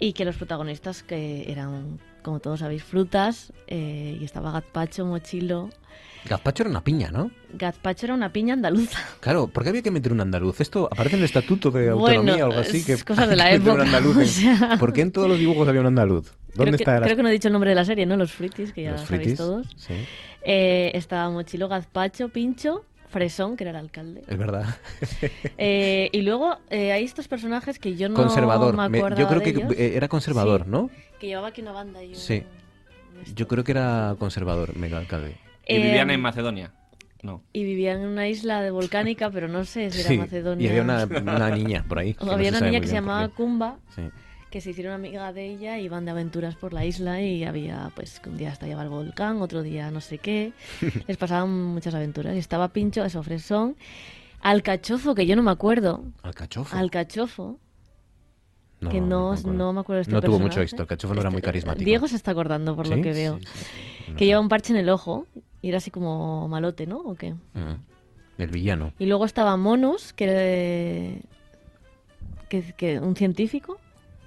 [0.00, 3.52] Y que los protagonistas que eran, como todos sabéis, frutas.
[3.66, 5.70] eh, y estaba Gazpacho, Mochilo.
[6.24, 7.30] Gazpacho era una piña, ¿no?
[7.52, 8.98] Gazpacho era una piña andaluza.
[9.20, 10.60] Claro, ¿por qué había que meter un andaluz?
[10.60, 12.78] Esto aparece en el estatuto de autonomía Bueno, o algo así.
[12.78, 13.82] es Que cosas de la época,
[14.18, 14.76] o sea.
[14.78, 16.32] ¿Por qué en todos los dibujos había un andaluz?
[16.58, 18.16] ¿Dónde creo que, creo no he dicho el nombre de la serie, ¿no?
[18.16, 19.66] Los fritis, que ya Los sabéis fritis, todos.
[19.76, 19.94] sí.
[20.42, 24.22] Eh, estaba Mochilo, Gazpacho, Pincho, Fresón, que era el alcalde.
[24.28, 24.64] Es verdad.
[25.58, 28.76] Eh, y luego eh, hay estos personajes que yo no conservador.
[28.88, 30.90] me acordaba yo creo de que ellos, era conservador, Sí, ¿no?
[31.18, 32.42] Que llevaba aquí una banda y un- Sí.
[33.34, 35.36] Yo creo que era conservador, mega alcalde.
[35.66, 36.72] ¿Y Eh, vivían en Macedonia?
[37.22, 37.42] No.
[37.52, 40.64] Y vivían en una isla de volcánica, pero no sé si era Sí, Macedonia.
[40.66, 41.04] y había una,
[41.36, 42.14] una niña por ahí.
[42.20, 43.34] O había no una niña que se llamaba qué.
[43.34, 44.02] Kumba, Sí.
[44.50, 47.90] Que se hicieron amiga de ella y iban de aventuras por la isla y había,
[47.94, 50.52] pues, que un día estallaba el volcán, otro día no sé qué.
[51.06, 52.34] Les pasaban muchas aventuras.
[52.34, 53.76] Y estaba Pincho, eso, Fresón.
[54.40, 56.04] Alcachofo, que yo no me acuerdo.
[56.22, 56.76] Alcachofo.
[56.76, 57.58] Alcachofo.
[58.80, 59.58] No, que no, me acuerdo.
[59.58, 61.84] no me acuerdo de este No tuvo mucho éxito, el cachofo no era muy carismático.
[61.84, 62.94] Diego se está acordando por ¿Sí?
[62.94, 63.38] lo que veo.
[63.38, 63.46] Sí,
[64.06, 65.26] sí, Que lleva un parche en el ojo
[65.60, 66.98] y era así como malote, ¿no?
[66.98, 67.32] ¿O qué?
[67.32, 67.74] Mm.
[68.38, 68.92] El villano.
[69.00, 71.20] Y luego estaba Monos, que
[72.48, 73.78] que, que un científico.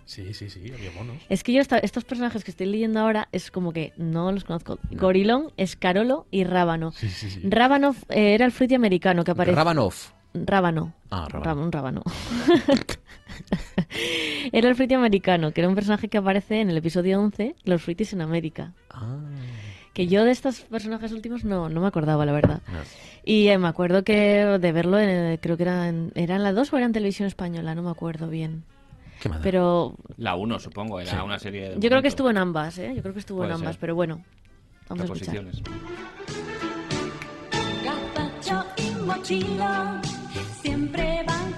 [0.05, 1.17] Sí, sí, sí, había monos.
[1.29, 4.43] Es que yo esta- estos personajes que estoy leyendo ahora es como que no los
[4.43, 4.79] conozco.
[4.91, 6.91] Gorilón, Escarolo y Rábano.
[6.91, 7.41] Sí, sí, sí.
[7.43, 9.55] Rábano eh, era el fruity americano que aparece.
[9.55, 9.93] Rabanov.
[10.33, 10.93] Rábano.
[11.09, 11.63] Ah, Rábano.
[11.63, 12.03] Un rábano.
[14.51, 17.81] era el fruity americano, que era un personaje que aparece en el episodio 11, Los
[17.81, 18.73] Fruities en América.
[18.89, 19.17] Ah.
[19.93, 22.61] Que yo de estos personajes últimos no, no me acordaba, la verdad.
[23.25, 24.13] Y eh, me acuerdo que
[24.59, 27.27] de verlo, en- creo que era en, era en la 2 o era en televisión
[27.27, 28.63] española, no me acuerdo bien.
[29.41, 31.79] Pero La 1, supongo, era una serie de.
[31.79, 32.93] yo creo que estuvo en ambas, ¿eh?
[32.95, 33.79] Yo creo que estuvo en ambas, ser.
[33.79, 34.23] pero bueno,
[34.89, 35.35] vamos a escuchar.
[35.35, 35.61] Reposiciones.
[37.83, 40.01] Gazpacho y mochilo
[40.61, 41.50] siempre van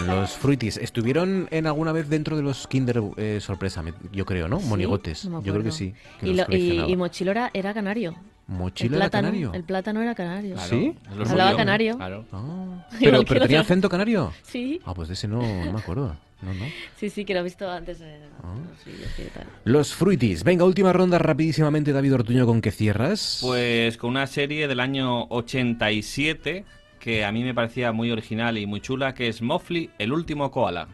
[0.00, 0.76] están, los fruitis.
[0.76, 3.82] ¿Estuvieron en alguna vez dentro de los Kinder eh, Sorpresa?
[4.12, 4.60] Yo creo, ¿no?
[4.60, 5.24] Sí, Monigotes.
[5.26, 5.94] no me Yo creo que sí.
[6.20, 8.14] que y, lo- y- y Mochilo era, era canario.
[8.46, 9.52] ¿Mochilo el era plátano, canario?
[9.54, 10.58] El plátano era canario.
[10.58, 10.94] ¿Sí?
[11.16, 11.56] Los Hablaba Murió.
[11.64, 11.96] canario.
[11.96, 12.24] Claro.
[12.32, 12.86] Ah.
[13.00, 14.32] Pero, pero tenía acento canario.
[14.42, 14.80] Sí.
[14.84, 16.14] Ah, pues de ese no, no me acuerdo.
[16.42, 16.66] No, no.
[16.96, 18.00] Sí, sí, que lo he visto antes.
[18.02, 18.54] en Ah.
[18.70, 19.46] los vídeos y tal.
[19.64, 20.44] Los fruitis.
[20.44, 23.38] Venga, última ronda rapidísimamente, David Ortuño, ¿con qué cierras?
[23.40, 26.66] Pues con una serie del año 87
[27.04, 30.50] que a mí me parecía muy original y muy chula, que es Mofli, el último
[30.50, 30.88] koala.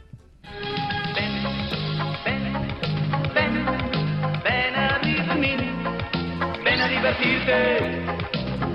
[6.91, 8.05] Divertirte,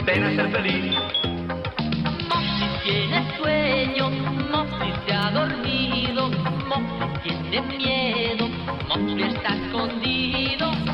[0.06, 0.96] ven a ser feliz.
[2.30, 4.10] Mopsi tiene sueño,
[4.52, 6.30] Mopsi se ha dormido,
[6.68, 8.48] Mopsi tiene miedo,
[8.88, 10.85] Mopsi está escondido.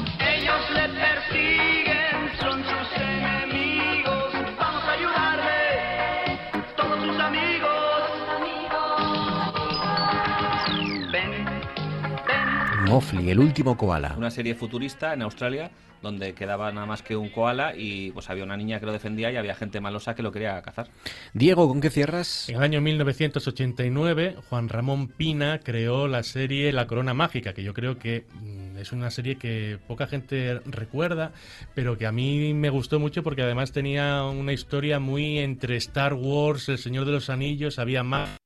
[12.92, 14.16] Mofli, el último koala.
[14.18, 18.44] Una serie futurista en Australia donde quedaba nada más que un koala y pues había
[18.44, 20.90] una niña que lo defendía y había gente malosa que lo quería cazar.
[21.34, 22.50] Diego, ¿con qué cierras?
[22.50, 27.74] En el año 1989, Juan Ramón Pina creó la serie La Corona Mágica, que yo
[27.74, 31.32] creo que mm, es una serie que poca gente recuerda,
[31.74, 36.14] pero que a mí me gustó mucho porque además tenía una historia muy entre Star
[36.14, 38.38] Wars, El Señor de los Anillos, había más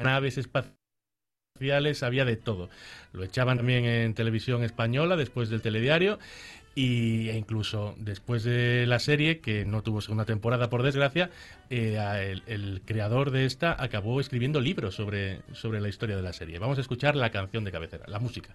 [0.00, 0.77] naves espaciales
[2.02, 2.70] había de todo.
[3.12, 6.18] Lo echaban también en televisión española después del telediario
[6.74, 11.30] y, e incluso después de la serie, que no tuvo segunda temporada por desgracia,
[11.70, 11.98] eh,
[12.30, 16.58] el, el creador de esta acabó escribiendo libros sobre, sobre la historia de la serie.
[16.58, 18.54] Vamos a escuchar la canción de cabecera, la música.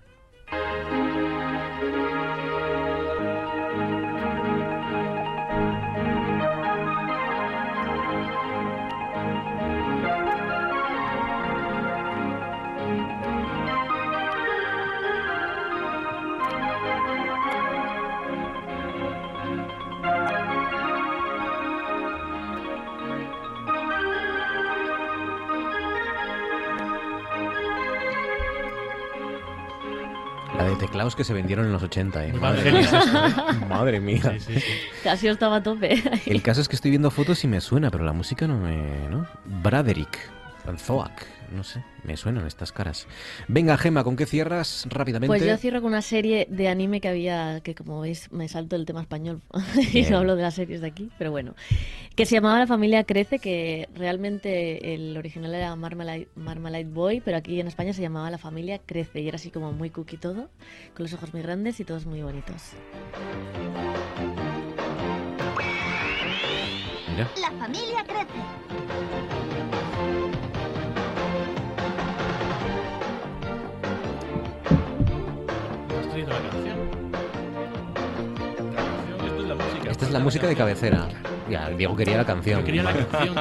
[30.58, 32.34] La de teclados que se vendieron en los 80, ¿eh?
[32.34, 33.46] Madre, mía.
[33.70, 34.22] Madre mía.
[34.38, 34.72] Sí, sí, sí.
[35.04, 36.02] Casi estaba a tope.
[36.26, 39.10] El caso es que estoy viendo fotos y me suena, pero la música no me...
[39.10, 39.28] ¿no?
[39.46, 40.20] Braderick,
[40.78, 43.08] Zoak, no sé, me suenan estas caras.
[43.48, 45.28] Venga, Gema, ¿con qué cierras rápidamente?
[45.28, 48.76] Pues yo cierro con una serie de anime que había, que como veis me salto
[48.76, 49.42] el tema español
[49.94, 51.56] y no hablo de las series de aquí, pero bueno,
[52.16, 57.38] que se llamaba La familia crece, que realmente el original era Marmalade, Marmalade Boy, pero
[57.38, 60.50] aquí en España se llamaba La familia crece y era así como muy cookie todo,
[60.96, 62.72] con los ojos muy grandes y todos muy bonitos.
[67.10, 67.30] Mira.
[67.40, 69.33] La familia crece.
[76.24, 76.78] ¿Has traído la canción?
[78.74, 79.92] La canción, esto es la música.
[79.92, 81.10] Esta es la música de cabecera.
[81.54, 82.60] Ya, Diego quería la canción.
[82.60, 83.36] Yo quería la canción.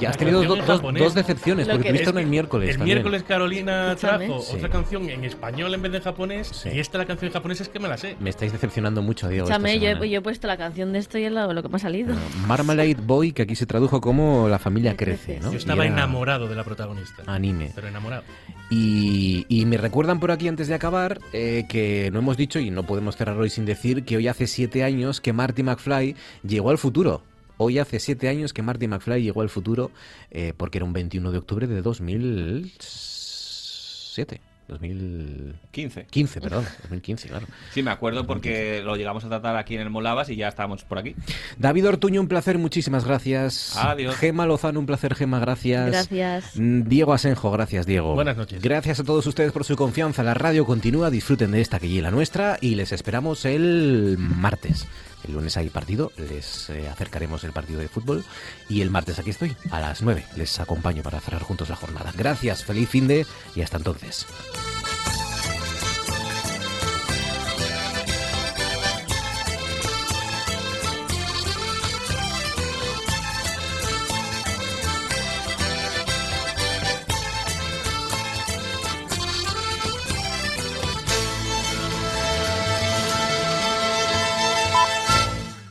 [0.00, 2.76] Ya has La tenido do- dos, decepciones, Lo porque que- tuviste una el miércoles El
[2.78, 2.96] también.
[2.98, 4.56] miércoles Carolina trajo Sí.
[4.56, 7.60] otra canción en español en vez de en japonés y esta la canción en japonés
[7.60, 8.16] es que me la sé.
[8.20, 9.46] Me estáis decepcionando mucho, Diego.
[9.48, 11.68] Escúchame, yo, he- yo he puesto la canción de esto y es lo, lo que
[11.68, 12.14] me ha salido.
[12.46, 15.50] Marmalade Boy, que aquí se tradujo como La familia crece, ¿no?
[15.50, 17.24] Yo estaba era enamorado de la protagonista.
[17.26, 17.72] Anime.
[17.74, 18.22] Pero enamorado.
[18.70, 22.70] Y, y me recuerdan por aquí antes de acabar eh, que no hemos dicho y
[22.70, 26.14] no podemos cerrar hoy sin decir que hoy hace siete años que Marty McFly
[26.46, 27.22] llegó al futuro.
[27.58, 29.90] Hoy hace siete años que Marty McFly llegó al futuro
[30.30, 34.40] eh, porque era un 21 de octubre de 2007.
[34.68, 36.06] 2015.
[36.10, 36.64] 15, perdón.
[36.82, 37.46] 2015, claro.
[37.72, 40.84] Sí, me acuerdo porque lo llegamos a tratar aquí en el Molabas y ya estábamos
[40.84, 41.16] por aquí.
[41.56, 43.76] David Ortuño, un placer, muchísimas gracias.
[43.76, 44.14] Adiós.
[44.16, 45.90] Gema Lozano, un placer, Gema, gracias.
[45.90, 46.56] Gracias.
[46.56, 48.14] Mm, Diego Asenjo, gracias, Diego.
[48.14, 48.62] Buenas noches.
[48.62, 50.22] Gracias a todos ustedes por su confianza.
[50.22, 54.86] La radio continúa, disfruten de esta que y la nuestra y les esperamos el martes.
[55.24, 58.24] El lunes hay partido, les eh, acercaremos el partido de fútbol
[58.68, 60.24] y el martes aquí estoy, a las 9.
[60.36, 62.12] Les acompaño para cerrar juntos la jornada.
[62.16, 64.26] Gracias, feliz fin de y hasta entonces.